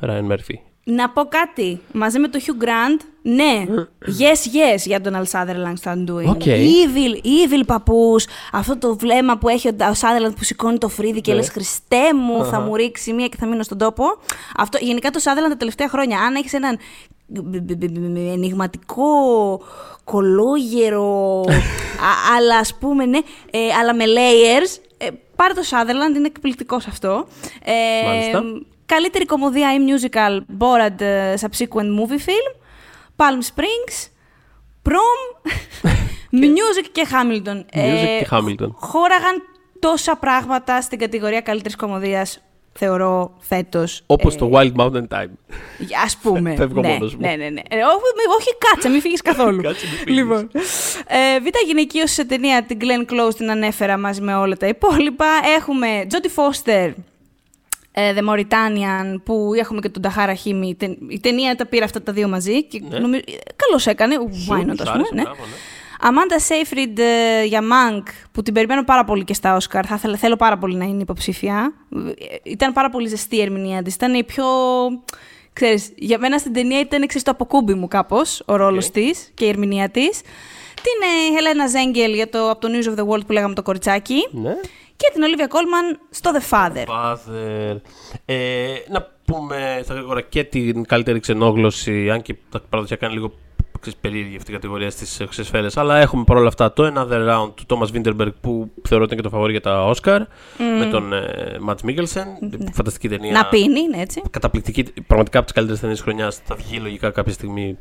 [0.00, 0.56] Ryan Murphy.
[0.90, 1.80] Να πω κάτι.
[1.92, 3.64] Μαζί με το Hugh Grant, ναι.
[4.04, 6.26] Yes, yes για τον Donald Sutherland στο Undoing.
[6.28, 6.42] OK.
[6.44, 8.26] Evil, evil παππούς.
[8.52, 11.36] Αυτό το βλέμμα που έχει ο ο Sutherland που σηκώνει το φρύδι και Ναι.
[11.36, 14.04] λες Χριστέ μου, θα μου ρίξει μία και θα μείνω στον τόπο.
[14.56, 16.78] Αυτό, γενικά το Sutherland τα τελευταία χρόνια, αν έχεις έναν
[18.32, 19.10] αινιγματικό,
[20.04, 21.40] κωλόγερο,
[22.10, 23.18] α- αλλά ας πούμε, ναι,
[23.50, 27.26] ε, αλλά με layers, ε, πάρε το Sutherland, είναι εκπληκτικό σε αυτό.
[27.64, 28.42] Ε, Μάλιστα.
[28.94, 32.54] Καλύτερη κωμωδία ή musical Borat ε, subsequent movie film.
[33.16, 34.06] Palm Springs.
[34.88, 35.50] Prom.
[36.44, 37.56] Music και Hamilton.
[37.56, 38.68] Music και Hamilton.
[38.74, 39.42] Χώραγαν
[39.78, 44.02] τόσα πράγματα στην κατηγορία καλύτερης κομμωδίας, θεωρώ, φέτος.
[44.06, 45.28] Όπως Ε, το Wild Mountain Time.
[46.06, 46.54] Α πούμε.
[46.56, 47.20] Φεύγω ναι, μόνος μου.
[47.20, 47.60] ναι, ναι, ναι.
[47.70, 49.62] Ε, όχι, μη- όχι, κάτσε, μην φύγεις καθόλου.
[49.66, 50.14] Κάτσε, μην φύγεις.
[50.20, 50.50] Λοιπόν.
[51.06, 55.26] Ε, Β' γυναικείο σε ταινία την Glenn Close την ανέφερα μαζί με όλα τα υπόλοιπα.
[55.56, 56.92] Έχουμε Jodie Foster.
[58.00, 60.76] Ε, The Mauritanian που έχουμε και τον Ταχάρα Χίμη.
[61.08, 62.98] Η ταινία τα πήρα αυτά τα δύο μαζί και Ναι.
[62.98, 63.22] νομίζω,
[63.56, 64.14] καλώς έκανε.
[64.14, 65.08] Σου- Why not, σου ας άρεσε, πούμε.
[65.12, 65.22] Ναι.
[65.22, 65.56] μπράβο, ναι.
[66.00, 69.86] Αμάντα Σέιφριντ ε, για Mank, που την περιμένω πάρα πολύ και στα Όσκαρ.
[69.86, 71.72] Θα ήθελα, θέλω πάρα πολύ να είναι υποψήφια.
[71.94, 73.94] Ε, Ήταν πάρα πολύ ζεστή η ερμηνεία της.
[73.94, 74.44] Ήταν η πιο.
[75.52, 78.92] Ξέρεις, για μένα στην ταινία ήταν εξής το αποκούμπι μου κάπως, ο ρόλος Οκ.
[78.92, 80.20] της και η ερμηνεία της.
[80.82, 83.62] Την ε, Helena Ζέγγελ για το, από το News of the World που λέγαμε το
[83.62, 84.28] κοριτσάκι.
[84.30, 84.54] Ναι.
[84.98, 86.86] Και την Olivia Colman στο The Father.
[86.86, 87.80] Father.
[88.24, 93.32] Ε, να πούμε στα γρήγορα και την καλύτερη ξενόγλωση, αν και τα παραδοσιακά είναι λίγο
[93.80, 95.66] ξέρεις, περίεργη αυτή η κατηγορία στις ξεσφαίρε.
[95.74, 99.28] Αλλά έχουμε παρόλα αυτά το Another Round του Thomas Winterberg που θεωρώ ότι είναι και
[99.28, 100.20] το φαβορή για τα Oscar.
[100.78, 102.26] Με τον ε, Matt Mikkelsen.
[102.72, 103.32] Φανταστική ταινία.
[103.32, 104.22] Να πίνει, είναι έτσι.
[104.30, 104.82] Καταπληκτική.
[104.82, 106.40] Πραγματικά από τις καλύτερες ταινίες χρονιάς.
[106.44, 107.78] Θα βγει λογικά κάποια στιγμή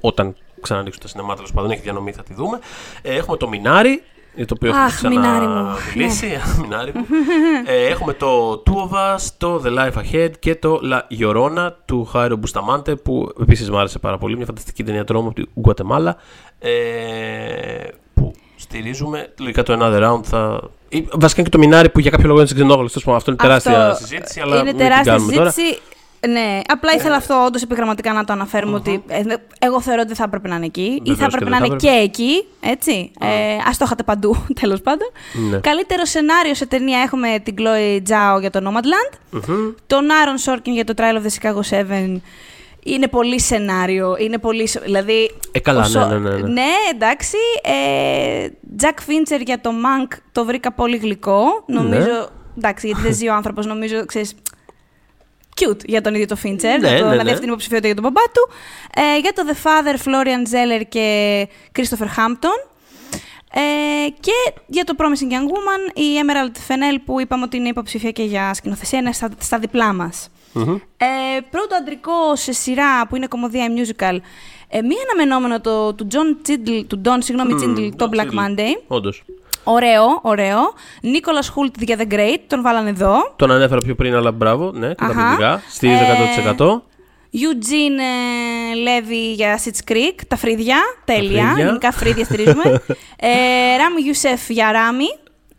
[0.00, 1.34] όταν ξανανοίξουν τα σινεμά.
[1.34, 2.58] Τέλος πάντων, έχει διανομή, θα τη δούμε.
[3.02, 4.02] Ε, έχουμε το Μινάρι.
[4.34, 5.74] Για το οποίο έχουμε Αχ, Μινάρι μου.
[5.76, 6.26] ξαναμιλήσει.
[6.62, 7.06] Μινάρι μου.
[7.66, 12.04] ε, έχουμε το Two of Us, το The Life Ahead και το La Llorona του
[12.04, 14.36] Χάιρο Μπουσταμάντε που επίσης μου άρεσε πάρα πολύ.
[14.36, 16.16] Μια φανταστική ταινία τρόμου από την Γκουατεμάλα.
[16.58, 16.70] Ε,
[18.14, 19.32] που στηρίζουμε.
[19.40, 20.60] Λογικά το Another Round θα.
[20.88, 22.92] ή Βασικά και το Μινάρι που για κάποιο λόγο είναι στην ξενόγλωση.
[22.92, 24.40] τέλος πάντων, Αυτό είναι τεράστια Αυτό συζήτηση.
[24.40, 25.52] Αλλά είναι μην την τεράστια κάνουμε τώρα.
[26.22, 26.46] Συζήτηση.
[26.46, 29.22] Ναι, απλά ήθελα αυτό όντως επιγραμματικά να το αναφέρουμε ότι ε,
[29.58, 31.52] εγώ θεωρώ ότι δεν θα έπρεπε να είναι εκεί ή Βεβαίως θα και έπρεπε δεν
[31.52, 32.44] να θα είναι και εκεί.
[32.60, 33.10] Έτσι.
[33.20, 35.08] Ε, Α το είχατε παντού, τέλος πάντων.
[35.50, 35.58] Ναι.
[35.58, 39.38] Καλύτερο σενάριο σε ταινία έχουμε την Chloe Zhao για το Nomadland,
[39.86, 41.60] τον Aaron Sorkin για το Trial of the Chicago
[42.14, 42.16] 7.
[42.84, 44.68] Είναι πολύ σενάριο, είναι πολύ.
[44.68, 45.30] σο- Δηλαδή.
[45.52, 46.62] Ε, καλά, ο Σο- ναι, ναι, ναι, ναι.
[46.94, 47.36] εντάξει.
[47.62, 48.48] Ε,
[48.82, 51.44] Jack Fincher για το Mank το βρήκα πολύ γλυκό.
[51.66, 52.00] Νομίζω.
[52.06, 52.24] Ναι.
[52.58, 54.34] Εντάξει, γιατί δεν ζει ο άνθρωπος, νομίζω, ξέρεις,
[55.68, 57.22] cute για τον ίδιο το Fincher, Ναι, να, το, ναι, να ναι.
[57.22, 58.50] δει αυτή την υποψηφιότητα για τον μπαμπά του.
[58.94, 61.48] Ε, για το The Father, Florian Zeller και
[61.78, 62.68] Christopher Hampton.
[63.54, 64.32] Ε, και
[64.66, 68.54] για το Promising Young Woman, η Emerald Fennell που είπαμε ότι είναι υποψήφια και για
[68.54, 70.28] σκηνοθεσία, είναι στα, στα διπλά μας.
[70.52, 70.74] Μμμ.
[70.96, 74.16] Ε, πρώτο αντρικό σε σειρά που είναι κομμωδία musical.
[74.68, 78.82] Ε, μία αναμενόμενο το, του John Chidl, του Don, συγγνώμη, Chidl, το Black Monday.
[78.86, 79.24] Όντως.
[79.64, 80.58] Ωραίο, ωραίο.
[81.00, 83.32] Νίκολας Χούλτ για The Great, τον βάλανε εδώ.
[83.36, 84.70] Τον ανέφερα πιο πριν, αλλά μπράβο.
[84.74, 85.62] Ναι, καταπληκτικά.
[85.70, 86.82] Στηρίζω Ε, 100%.
[87.34, 91.64] Eugene ε, Levy για Sitch Creek, τα φρύδια, τέλεια, φρύδια.
[91.64, 92.64] γενικά φρύδια στηρίζουμε.
[93.16, 95.06] ε, Ράμι Γιουσέφ για Ράμι.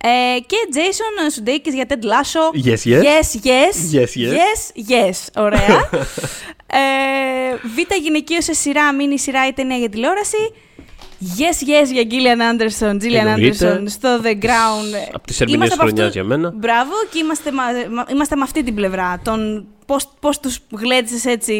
[0.06, 2.68] Ε, και Jason Sudeikis για Ted Lasso.
[2.68, 3.04] Yes, yes.
[3.04, 3.95] Yes, yes.
[3.95, 4.34] Yes, yes.
[4.34, 5.43] Yes, yes.
[5.43, 5.89] Ωραία.
[6.82, 10.54] ε, Β γυναικείο σε σειρά, μίνι σειρά ή ταινία για τηλεόραση.
[11.38, 13.80] Yes, yes για Gillian Anderson, Gillian Εννοείται.
[13.82, 15.10] Anderson στο The Crown.
[15.13, 16.51] απ' τις ερμηνείες Είμαστε από χρονιάς αυτού- για μένα.
[16.55, 19.19] Μπράβο και είμαστε, μα, μα- είμαστε με αυτή την πλευρά.
[19.24, 21.55] Τον, πώς, πώς τους γλέντησες έτσι,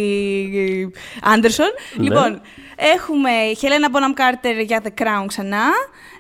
[1.22, 1.68] Άντερσον.
[1.95, 2.03] Ναι.
[2.03, 2.41] Λοιπόν,
[2.76, 5.64] έχουμε Helena Bonham Carter για The Crown ξανά.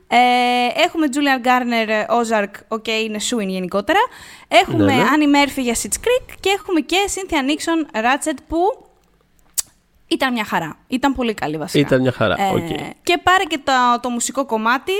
[0.07, 1.89] Ε, έχουμε Julia Garner,
[2.19, 3.99] Ozark, OK, είναι shoo-in γενικότερα.
[4.47, 5.03] Έχουμε Ναι, ναι.
[5.03, 8.57] Annie Murphy για Schitt's Creek και έχουμε και Cynthia Nixon Ratchet που
[10.07, 10.77] ήταν μια χαρά.
[10.87, 11.87] Ήταν πολύ καλή βασικά.
[11.87, 12.67] Ήταν μια χαρά, Ε, οκ.
[13.03, 14.91] Και πάρε και το, το μουσικό κομμάτι.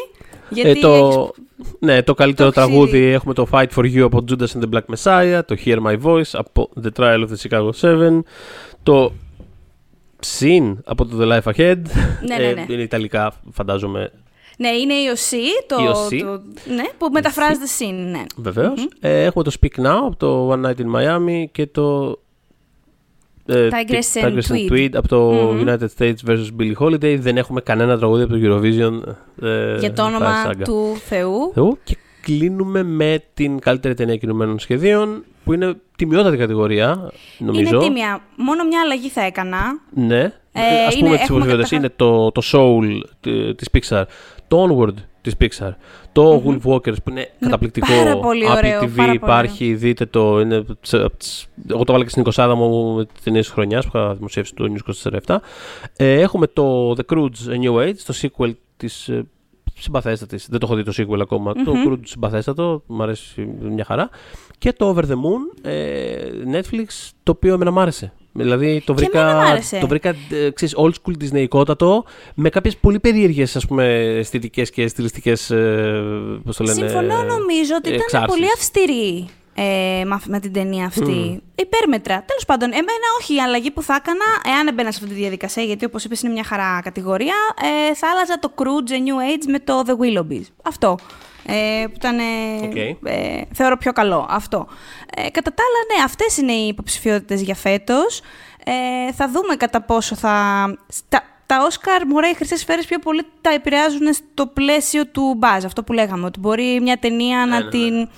[0.50, 1.46] Γιατί Ε, το, έχεις-
[1.80, 3.08] ναι, το καλύτερο το έχεις τραγούδι ήδη.
[3.12, 6.30] έχουμε το Fight for You από Judas and the Black Messiah, το Hear My Voice
[6.34, 8.20] από The Trial of the Chicago 7,
[8.84, 9.14] το
[10.40, 11.78] Seen από το The Life Ahead.
[12.28, 12.66] Ναι, ναι, ναι.
[12.70, 14.12] είναι ιταλικά, φαντάζομαι.
[14.58, 15.36] Ναι, είναι η OC,
[15.68, 16.20] το, Η OC.
[16.26, 16.42] το-
[16.74, 18.24] ναι, που μεταφράζεται Seen, ναι.
[18.36, 18.88] Βεβαίως.
[19.00, 22.18] Ε, έχουμε το Speak Now από το One Night in Miami και το.
[23.46, 24.72] Ε, Tigress Ti- and Tigress Tweed.
[24.72, 26.48] Tweed από το United States vs.
[26.60, 27.18] Billie Holiday.
[27.20, 29.14] Δεν έχουμε κανένα τραγούδι από το Eurovision.
[29.46, 30.62] ε, Για το Fire όνομα Saga.
[30.64, 31.52] του Θεού.
[31.54, 31.78] Θεού.
[31.84, 37.76] Και κλείνουμε με την καλύτερη ταινία κινουμένων σχεδίων, που είναι τιμιότατη κατηγορία, νομίζω.
[37.76, 38.22] Είναι τίμια.
[38.36, 39.60] Μόνο μια αλλαγή θα έκανα.
[39.94, 40.32] Ναι.
[40.56, 41.70] Ε, Ας είναι- πούμε τις έχουμε υποψηφιότητες.
[41.70, 44.04] καταρχάς- Είναι το, το Soul τη- της Pixar,
[44.48, 45.72] το Onward της Pixar,
[46.12, 47.88] το Wolf Walkers που είναι καταπληκτικό.
[47.88, 50.40] πάρα πολύ Apple ωραίο, TV πάρα πολύ υπάρχει, δείτε το.
[50.40, 53.54] Είναι, τσε- απ' τις- εγώ το βάλα και στην 20 μου με τις ταινίες της
[53.54, 55.42] χρονιάς που είχα δημοσιεύσει το News 24-7.
[55.98, 59.26] Ε, έχουμε το The Croods A New Age, το sequel της ε,
[59.80, 60.48] συμπαθέστατης.
[60.50, 61.54] Δεν το έχω δει το sequel ακόμα.
[61.54, 64.10] Το Croods συμπαθέστατο, μου αρέσει μια χαρά.
[64.58, 66.16] Και το Over the Moon, ε,
[66.52, 68.14] Netflix, το οποίο εμένα μ' άρεσε.
[68.36, 69.78] Δηλαδή το Και εμένα μ' βρήκα, άρεσε.
[69.80, 72.04] το βρήκα ε, ξέρεις, old school disneyικότατο
[72.36, 73.86] με κάποιες πολύ περίεργες ας πούμε
[74.18, 76.04] αισθητικές και στιλιστικές ε,
[76.46, 78.30] πώς το λένε, Συμφωνώ, νομίζω ότι ήταν εξάρσεις.
[78.30, 79.26] πολύ αυστηρή
[79.56, 81.44] ε, με, αυ- με την ταινία αυτή.
[81.56, 82.24] Υπέρμετρα.
[82.26, 83.36] Τέλος πάντων, εμένα όχι.
[83.36, 86.34] Η αλλαγή που θα έκανα, εάν έμπαινα σε αυτή τη διαδικασία, γιατί όπως είπες είναι
[86.34, 87.36] μια χαρά κατηγορία,
[87.90, 90.46] ε, θα άλλαζα το Croods A New Age με το The Willoughbys.
[90.64, 90.98] Αυτό.
[91.46, 92.20] Ε, που ήταν.
[92.20, 92.24] ε,
[92.64, 92.76] Οκ.
[92.76, 94.26] ε, θεωρώ πιο καλό.
[94.30, 94.68] Αυτό.
[95.16, 98.22] Ε, κατά τα άλλα, ναι, αυτές είναι οι υποψηφιότητες για φέτος.
[98.66, 100.66] Ε, θα δούμε κατά πόσο θα.
[100.88, 105.66] Στα, τα Όσκαρ, μωρέ, οι χρυσές σφαίρες πιο πολύ τα επηρεάζουν στο πλαίσιο του buzz.
[105.66, 107.70] Αυτό που λέγαμε, ότι μπορεί μια ταινία να, ναι, ναι.
[107.70, 108.10] την,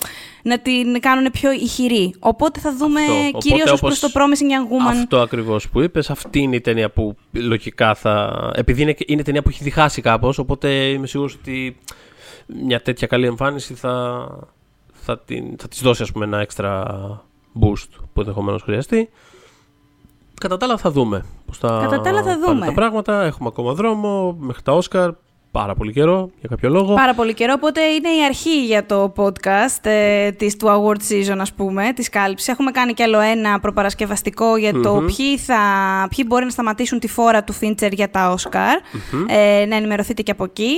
[0.42, 2.14] να την κάνουν πιο ηχηρή.
[2.18, 3.12] Οπότε θα δούμε Αυτό.
[3.12, 5.00] Οπότε, κυρίως ως όπως προς το Promising Young Woman.
[5.00, 8.52] Αυτό ακριβώς που είπες, αυτή είναι η ταινία που λογικά θα...
[8.54, 11.76] Επειδή είναι, είναι ταινία που έχει διχάσει κάπως, οπότε είμαι σίγουρος ότι
[12.46, 14.26] μια τέτοια καλή εμφάνιση θα,
[14.92, 16.84] θα, την, θα της δώσει ας πούμε ένα έξτρα
[17.60, 19.08] boost που ενδεχομένως χρειαστεί.
[20.40, 22.66] Κατά τα άλλα θα δούμε πώς θα, Κατά τα άλλα θα πάνε δούμε.
[22.66, 23.22] τα πράγματα.
[23.22, 25.10] Έχουμε ακόμα δρόμο μέχρι τα Όσκαρ.
[25.56, 26.94] Πάρα πολύ καιρό για κάποιο λόγο.
[26.94, 31.36] Πάρα πολύ καιρό, οπότε είναι η αρχή για το podcast ε, της, του award season,
[31.38, 32.48] ας πούμε, της κάλυψης.
[32.48, 35.56] Έχουμε κάνει κι άλλο ένα προπαρασκευαστικό για το ποιοι, θα,
[36.16, 38.98] ποιοι μπορεί να σταματήσουν τη φόρα του Fincher για τα Oscar.
[39.28, 40.72] Ε, να ενημερωθείτε και από εκεί.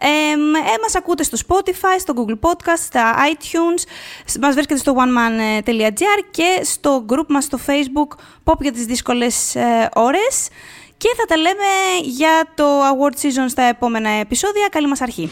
[0.00, 3.82] Ε, ε, μας ακούτε στο Spotify, στο Google Podcast, στα iTunes.
[4.24, 9.54] Σ- Μας βρίσκεται στο oneman.gr και στο group μας στο Facebook Pop για τις δύσκολες
[9.54, 10.48] ε, ώρες.
[11.02, 11.70] Και θα τα λέμε
[12.02, 14.68] για το Award Season στα επόμενα επεισόδια.
[14.70, 15.30] Καλή μας αρχή.